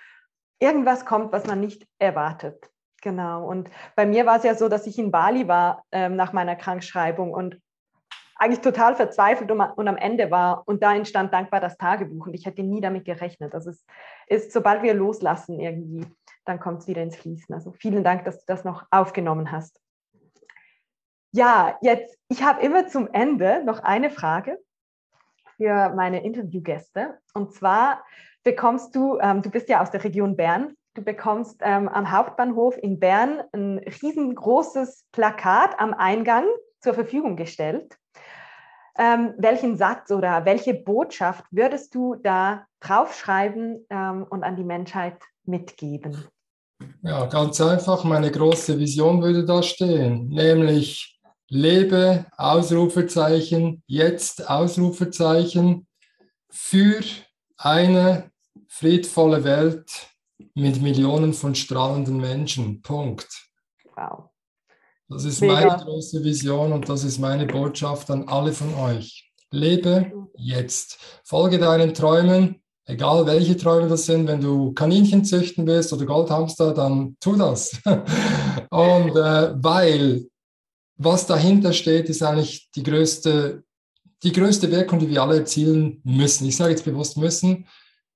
irgendwas 0.60 1.06
kommt, 1.06 1.32
was 1.32 1.48
man 1.48 1.62
nicht 1.62 1.88
erwartet. 2.00 2.70
Genau. 3.02 3.48
Und 3.48 3.70
bei 3.96 4.06
mir 4.06 4.26
war 4.26 4.38
es 4.38 4.44
ja 4.44 4.56
so, 4.56 4.68
dass 4.68 4.86
ich 4.86 5.00
in 5.00 5.10
Bali 5.10 5.48
war 5.48 5.86
ähm, 5.94 6.18
nach 6.18 6.34
meiner 6.34 6.58
Krankschreibung 6.58 7.34
und 7.34 7.60
eigentlich 8.36 8.62
total 8.62 8.96
verzweifelt 8.96 9.52
und, 9.52 9.88
am 9.88 9.98
Ende 9.98 10.32
war. 10.32 10.64
Und 10.66 10.84
da 10.84 10.94
entstand 10.94 11.34
dankbar 11.34 11.62
das 11.62 11.78
Tagebuch. 11.78 12.28
Und 12.28 12.34
ich 12.34 12.46
hätte 12.46 12.64
nie 12.64 12.82
damit 12.82 13.06
gerechnet. 13.06 13.56
Also 13.56 13.70
es 13.70 13.86
ist, 14.28 14.52
sobald 14.52 14.84
wir 14.84 14.94
loslassen 14.94 15.62
irgendwie, 15.62 16.06
dann 16.46 16.60
kommt 16.60 16.82
es 16.82 16.88
wieder 16.88 17.04
ins 17.04 17.16
Fließen. 17.16 17.54
Also 17.54 17.72
vielen 17.72 18.04
Dank, 18.04 18.26
dass 18.26 18.40
du 18.40 18.44
das 18.48 18.64
noch 18.64 18.86
aufgenommen 18.92 19.52
hast. 19.52 19.80
Ja, 21.32 21.78
jetzt, 21.82 22.18
ich 22.28 22.44
habe 22.44 22.62
immer 22.62 22.88
zum 22.88 23.08
Ende 23.14 23.64
noch 23.64 23.80
eine 23.80 24.10
Frage 24.10 24.60
für 25.56 25.94
meine 25.96 26.24
Interviewgäste. 26.24 27.20
Und 27.34 27.54
zwar 27.54 28.04
bekommst 28.44 28.96
du, 28.96 29.18
ähm, 29.20 29.42
du 29.42 29.50
bist 29.50 29.70
ja 29.70 29.82
aus 29.82 29.92
der 29.92 30.04
Region 30.04 30.36
Bern, 30.36 30.76
du 30.96 31.04
bekommst 31.04 31.62
ähm, 31.62 31.88
am 31.88 32.12
Hauptbahnhof 32.12 32.78
in 32.78 33.00
Bern 33.00 33.42
ein 33.54 33.78
riesengroßes 33.78 35.06
Plakat 35.12 35.80
am 35.80 35.94
Eingang 35.94 36.46
zur 36.80 36.94
Verfügung 36.96 37.38
gestellt. 37.38 37.98
Ähm, 38.98 39.34
welchen 39.38 39.78
Satz 39.78 40.12
oder 40.12 40.44
welche 40.44 40.74
Botschaft 40.74 41.46
würdest 41.52 41.96
du 41.96 42.16
da 42.16 42.68
draufschreiben 42.82 43.86
ähm, 43.90 44.26
und 44.30 44.44
an 44.44 44.58
die 44.58 44.66
Menschheit 44.66 45.18
mitgeben? 45.46 46.26
Ja, 47.04 47.26
ganz 47.26 47.62
einfach, 47.62 48.04
meine 48.04 48.32
große 48.32 48.80
Vision 48.80 49.22
würde 49.22 49.46
da 49.46 49.62
stehen, 49.62 50.30
nämlich 50.30 51.20
lebe, 51.48 52.26
Ausrufezeichen, 52.38 53.84
jetzt 53.86 54.50
Ausrufezeichen, 54.50 55.88
für 56.50 57.02
eine 57.58 58.32
friedvolle 58.68 59.44
Welt 59.44 59.90
mit 60.56 60.82
Millionen 60.82 61.34
von 61.34 61.56
strahlenden 61.56 62.18
Menschen. 62.18 62.82
Punkt. 62.82 63.28
Wow. 63.96 64.30
Das 65.08 65.26
ist 65.26 65.42
Mega. 65.42 65.54
meine 65.54 65.84
große 65.84 66.24
Vision 66.24 66.72
und 66.72 66.88
das 66.88 67.04
ist 67.04 67.20
meine 67.20 67.46
Botschaft 67.46 68.10
an 68.10 68.28
alle 68.28 68.54
von 68.54 68.74
euch. 68.76 69.30
Lebe 69.52 70.30
jetzt. 70.38 70.98
Folge 71.26 71.60
deinen 71.60 71.94
Träumen, 71.94 72.64
egal 72.92 73.26
welche 73.26 73.58
Träume 73.58 73.88
das 73.88 74.06
sind, 74.06 74.28
wenn 74.28 74.42
du 74.42 74.74
Kaninchen 74.74 75.24
züchten 75.24 75.66
willst 75.66 75.94
oder 75.94 76.06
Goldhamster, 76.06 76.74
dann 76.74 77.16
tu 77.20 77.36
das. 77.36 77.72
Und 78.70 79.16
äh, 79.16 79.54
weil 79.56 80.28
was 80.98 81.26
dahinter 81.26 81.74
steht, 81.74 82.10
ist 82.10 82.22
eigentlich 82.22 82.70
die 82.76 82.84
größte, 82.84 83.64
die 84.24 84.32
größte 84.32 84.70
Wirkung, 84.70 85.00
die 85.00 85.10
wir 85.10 85.24
alle 85.24 85.38
erzielen 85.38 86.00
müssen. 86.04 86.48
Ich 86.48 86.58
sage 86.58 86.72
jetzt 86.72 86.86
bewusst 86.86 87.18
müssen, 87.18 87.66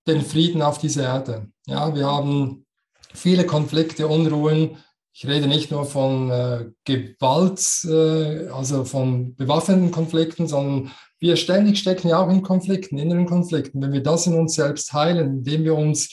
den 0.08 0.22
Frieden 0.22 0.62
auf 0.62 0.78
dieser 0.78 1.04
Erde. 1.04 1.48
Ja, 1.66 1.96
wir 1.96 2.06
haben 2.06 2.66
viele 3.14 3.46
Konflikte, 3.46 4.08
Unruhen. 4.08 4.78
Ich 5.14 5.26
rede 5.26 5.48
nicht 5.48 5.72
nur 5.72 5.86
von 5.86 6.30
äh, 6.30 6.66
Gewalt, 6.84 7.86
äh, 7.86 8.50
also 8.50 8.84
von 8.84 9.36
bewaffneten 9.36 9.90
Konflikten, 9.90 10.48
sondern 10.48 10.92
wir 11.20 11.36
ständig 11.36 11.80
stecken 11.80 12.10
ja 12.10 12.20
auch 12.20 12.30
in 12.30 12.42
Konflikten, 12.42 12.98
inneren 12.98 13.26
Konflikten. 13.26 13.82
Wenn 13.82 13.94
wir 13.94 14.04
das 14.04 14.28
in 14.28 14.34
uns 14.34 14.56
selbst 14.56 14.94
heilen, 14.94 15.38
indem 15.38 15.64
wir 15.64 15.76
uns 15.76 16.10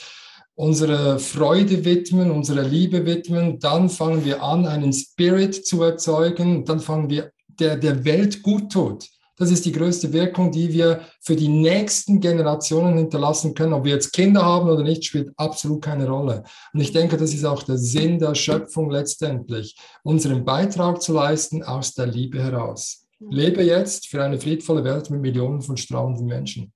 unsere 0.55 1.19
Freude 1.19 1.85
widmen, 1.85 2.31
unsere 2.31 2.63
Liebe 2.63 3.05
widmen, 3.07 3.59
dann 3.59 3.89
fangen 3.89 4.25
wir 4.25 4.43
an, 4.43 4.67
einen 4.67 4.93
Spirit 4.93 5.67
zu 5.67 5.83
erzeugen, 5.83 6.65
dann 6.65 6.81
fangen 6.81 7.11
wir, 7.11 7.33
der 7.49 7.77
der 7.77 8.05
Welt 8.05 8.43
gut 8.43 8.71
tut. 8.73 9.09
Das 9.39 9.51
ist 9.51 9.65
die 9.65 9.73
größte 9.73 10.13
Wirkung, 10.13 10.53
die 10.53 10.73
wir 10.73 11.01
für 11.21 11.35
die 11.35 11.49
nächsten 11.49 12.21
Generationen 12.21 12.97
hinterlassen 12.97 13.55
können. 13.55 13.73
Ob 13.73 13.85
wir 13.85 13.95
jetzt 13.95 14.13
Kinder 14.13 14.45
haben 14.45 14.69
oder 14.69 14.83
nicht, 14.83 15.05
spielt 15.05 15.33
absolut 15.37 15.83
keine 15.83 16.09
Rolle. 16.09 16.45
Und 16.73 16.81
ich 16.81 16.93
denke, 16.93 17.17
das 17.17 17.33
ist 17.33 17.45
auch 17.45 17.63
der 17.63 17.79
Sinn 17.79 18.19
der 18.19 18.35
Schöpfung 18.35 18.91
letztendlich, 18.91 19.77
unseren 20.05 20.45
Beitrag 20.45 21.03
zu 21.03 21.15
leisten 21.15 21.63
aus 21.63 21.95
der 21.95 22.07
Liebe 22.07 22.41
heraus. 22.43 23.02
Lebe 23.31 23.63
jetzt 23.63 24.09
für 24.09 24.23
eine 24.23 24.39
friedvolle 24.39 24.85
Welt 24.85 25.11
mit 25.11 25.21
Millionen 25.21 25.63
von 25.63 25.77
strahlenden 25.77 26.27
Menschen. 26.27 26.73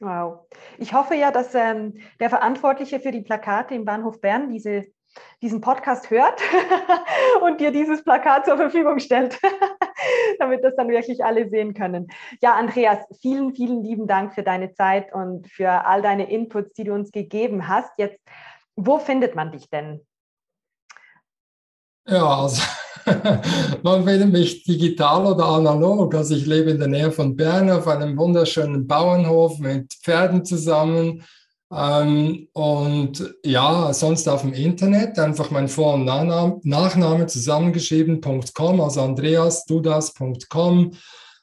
Wow. 0.00 0.46
Ich 0.78 0.94
hoffe 0.94 1.14
ja, 1.14 1.30
dass 1.30 1.54
ähm, 1.54 1.98
der 2.20 2.30
Verantwortliche 2.30 3.00
für 3.00 3.12
die 3.12 3.20
Plakate 3.20 3.74
im 3.74 3.84
Bahnhof 3.84 4.20
Bern 4.20 4.50
diese, 4.50 4.86
diesen 5.42 5.60
Podcast 5.60 6.10
hört 6.10 6.40
und 7.42 7.60
dir 7.60 7.70
dieses 7.70 8.02
Plakat 8.02 8.46
zur 8.46 8.56
Verfügung 8.56 8.98
stellt, 8.98 9.38
damit 10.38 10.64
das 10.64 10.74
dann 10.74 10.88
wirklich 10.88 11.22
alle 11.22 11.50
sehen 11.50 11.74
können. 11.74 12.08
Ja, 12.40 12.54
Andreas, 12.54 12.98
vielen, 13.20 13.54
vielen 13.54 13.82
lieben 13.82 14.06
Dank 14.06 14.34
für 14.34 14.42
deine 14.42 14.72
Zeit 14.72 15.12
und 15.12 15.46
für 15.50 15.84
all 15.84 16.00
deine 16.00 16.30
Inputs, 16.30 16.72
die 16.72 16.84
du 16.84 16.94
uns 16.94 17.12
gegeben 17.12 17.68
hast. 17.68 17.92
Jetzt, 17.98 18.18
wo 18.76 18.98
findet 18.98 19.34
man 19.34 19.52
dich 19.52 19.68
denn? 19.68 20.00
Ja, 22.10 22.42
also 22.42 22.62
man 23.82 24.04
findet 24.04 24.32
mich 24.32 24.64
digital 24.64 25.26
oder 25.26 25.44
analog. 25.44 26.14
Also 26.14 26.34
ich 26.34 26.44
lebe 26.44 26.70
in 26.70 26.78
der 26.78 26.88
Nähe 26.88 27.12
von 27.12 27.36
Bern 27.36 27.70
auf 27.70 27.86
einem 27.86 28.18
wunderschönen 28.18 28.86
Bauernhof 28.86 29.58
mit 29.60 29.94
Pferden 29.94 30.44
zusammen. 30.44 31.22
Ähm, 31.72 32.48
und 32.52 33.32
ja, 33.44 33.92
sonst 33.92 34.28
auf 34.28 34.42
dem 34.42 34.52
Internet 34.52 35.20
einfach 35.20 35.52
mein 35.52 35.68
Vor- 35.68 35.94
und 35.94 36.04
Nachname, 36.04 37.26
zusammengeschrieben.com, 37.26 38.80
also 38.80 39.02
andreasdudas.com. 39.02 40.90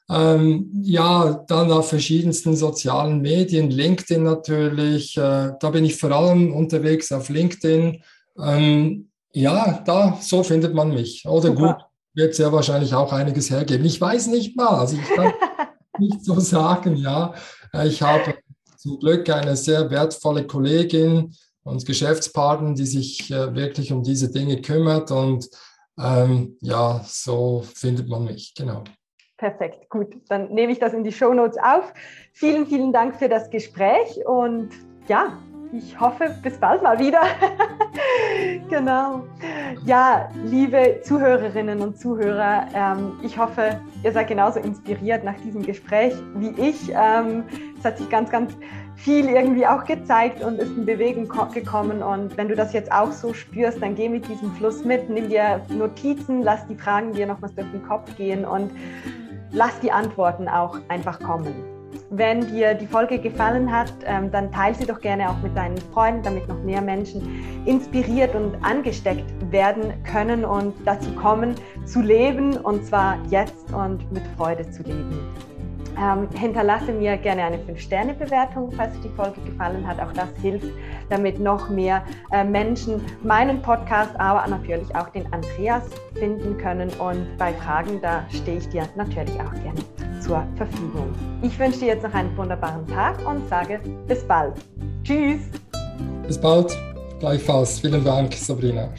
Ähm, 0.09 0.69
ja, 0.83 1.45
dann 1.47 1.71
auf 1.71 1.89
verschiedensten 1.89 2.57
sozialen 2.57 3.21
Medien, 3.21 3.69
LinkedIn 3.71 4.23
natürlich. 4.23 5.17
Äh, 5.17 5.53
da 5.59 5.69
bin 5.69 5.85
ich 5.85 5.97
vor 5.97 6.11
allem 6.11 6.53
unterwegs 6.53 7.11
auf 7.13 7.29
LinkedIn. 7.29 8.03
Ähm, 8.37 9.09
ja, 9.37 9.83
da, 9.85 10.17
so 10.19 10.41
findet 10.43 10.73
man 10.73 10.93
mich. 10.93 11.23
Oder 11.27 11.49
Super. 11.49 11.73
gut, 11.73 11.85
wird 12.15 12.35
sehr 12.35 12.51
wahrscheinlich 12.51 12.93
auch 12.93 13.13
einiges 13.13 13.51
hergeben. 13.51 13.85
Ich 13.85 14.01
weiß 14.01 14.27
nicht 14.27 14.57
mal, 14.57 14.79
also 14.79 14.97
ich 14.97 15.15
kann 15.15 15.31
nicht 15.99 16.25
so 16.25 16.39
sagen, 16.39 16.95
ja. 16.95 17.33
Ich 17.85 18.01
habe 18.01 18.35
zum 18.77 18.99
Glück 18.99 19.29
eine 19.29 19.55
sehr 19.55 19.89
wertvolle 19.91 20.47
Kollegin 20.47 21.35
und 21.63 21.85
Geschäftspartnern, 21.85 22.75
die 22.75 22.85
sich 22.85 23.29
äh, 23.31 23.53
wirklich 23.53 23.91
um 23.91 24.01
diese 24.01 24.31
Dinge 24.31 24.61
kümmert. 24.61 25.11
Und 25.11 25.47
ähm, 25.99 26.57
ja, 26.61 27.01
so 27.05 27.63
findet 27.75 28.09
man 28.09 28.23
mich, 28.23 28.55
genau. 28.55 28.83
Perfekt, 29.37 29.87
gut. 29.89 30.15
Dann 30.29 30.51
nehme 30.51 30.71
ich 30.71 30.79
das 30.79 30.93
in 30.93 31.03
die 31.03 31.11
Show 31.11 31.31
Notes 31.31 31.57
auf. 31.61 31.93
Vielen, 32.33 32.65
vielen 32.65 32.91
Dank 32.91 33.17
für 33.17 33.29
das 33.29 33.51
Gespräch 33.51 34.25
und 34.25 34.69
ja, 35.07 35.37
ich 35.71 35.99
hoffe, 35.99 36.35
bis 36.41 36.57
bald 36.57 36.81
mal 36.81 36.99
wieder. 36.99 37.21
genau. 38.69 39.23
Ja, 39.85 40.29
liebe 40.45 41.01
Zuhörerinnen 41.03 41.81
und 41.81 41.99
Zuhörer, 41.99 42.67
ähm, 42.73 43.19
ich 43.23 43.37
hoffe, 43.37 43.79
ihr 44.03 44.11
seid 44.11 44.27
genauso 44.27 44.59
inspiriert 44.59 45.23
nach 45.23 45.35
diesem 45.41 45.63
Gespräch 45.63 46.13
wie 46.35 46.49
ich. 46.59 46.91
Ähm, 46.93 47.43
es 47.77 47.85
hat 47.85 47.97
sich 47.97 48.09
ganz, 48.09 48.29
ganz 48.29 48.53
viel 48.95 49.29
irgendwie 49.29 49.65
auch 49.67 49.85
gezeigt 49.85 50.43
und 50.43 50.57
ist 50.57 50.75
in 50.75 50.85
Bewegung 50.85 51.29
gekommen. 51.53 52.01
Und 52.01 52.35
wenn 52.37 52.47
du 52.47 52.55
das 52.55 52.73
jetzt 52.73 52.91
auch 52.91 53.11
so 53.11 53.33
spürst, 53.33 53.81
dann 53.81 53.95
geh 53.95 54.09
mit 54.09 54.27
diesem 54.27 54.51
Fluss 54.53 54.83
mit, 54.83 55.09
nimm 55.09 55.29
dir 55.29 55.61
Notizen, 55.69 56.41
lass 56.41 56.65
die 56.67 56.75
Fragen 56.75 57.13
dir 57.13 57.27
nochmals 57.27 57.53
durch 57.55 57.69
den 57.71 57.83
Kopf 57.83 58.15
gehen 58.15 58.45
und 58.45 58.71
lass 59.51 59.79
die 59.81 59.91
Antworten 59.91 60.47
auch 60.47 60.79
einfach 60.87 61.19
kommen. 61.19 61.76
Wenn 62.09 62.47
dir 62.47 62.73
die 62.73 62.87
Folge 62.87 63.19
gefallen 63.19 63.71
hat, 63.71 63.93
ähm, 64.05 64.31
dann 64.31 64.51
teile 64.51 64.75
sie 64.75 64.85
doch 64.85 65.01
gerne 65.01 65.29
auch 65.29 65.37
mit 65.41 65.55
deinen 65.55 65.77
Freunden, 65.93 66.23
damit 66.23 66.47
noch 66.47 66.61
mehr 66.63 66.81
Menschen 66.81 67.21
inspiriert 67.65 68.33
und 68.35 68.55
angesteckt 68.63 69.25
werden 69.51 69.93
können 70.03 70.45
und 70.45 70.73
dazu 70.85 71.11
kommen, 71.15 71.55
zu 71.85 72.01
leben 72.01 72.57
und 72.57 72.85
zwar 72.85 73.17
jetzt 73.29 73.71
und 73.73 74.11
mit 74.11 74.23
Freude 74.37 74.69
zu 74.69 74.83
leben. 74.83 75.19
Ähm, 75.99 76.27
hinterlasse 76.37 76.91
mir 76.91 77.17
gerne 77.17 77.43
eine 77.43 77.57
5-Sterne-Bewertung, 77.57 78.71
falls 78.71 78.93
dir 78.95 79.09
die 79.09 79.15
Folge 79.15 79.41
gefallen 79.41 79.85
hat. 79.87 79.99
Auch 79.99 80.13
das 80.13 80.29
hilft, 80.41 80.67
damit 81.09 81.39
noch 81.39 81.69
mehr 81.69 82.03
äh, 82.31 82.43
Menschen 82.43 83.01
meinen 83.23 83.61
Podcast, 83.61 84.11
aber 84.19 84.47
natürlich 84.47 84.93
auch 84.95 85.09
den 85.09 85.31
Andreas 85.33 85.83
finden 86.13 86.57
können. 86.57 86.89
Und 86.99 87.37
bei 87.37 87.53
Fragen, 87.53 87.99
da 88.01 88.25
stehe 88.29 88.57
ich 88.57 88.69
dir 88.69 88.87
natürlich 88.95 89.35
auch 89.41 89.53
gerne 89.63 89.81
zur 90.21 90.45
Verfügung. 90.55 91.13
Ich 91.41 91.57
wünsche 91.57 91.79
dir 91.79 91.87
jetzt 91.87 92.03
noch 92.03 92.13
einen 92.13 92.35
wunderbaren 92.37 92.85
Tag 92.87 93.17
und 93.25 93.47
sage 93.49 93.79
bis 94.07 94.23
bald. 94.23 94.53
Tschüss. 95.03 95.41
Bis 96.25 96.37
bald. 96.37 96.77
Gleichfalls. 97.19 97.79
Vielen 97.79 98.03
Dank, 98.03 98.33
Sabrina. 98.33 98.89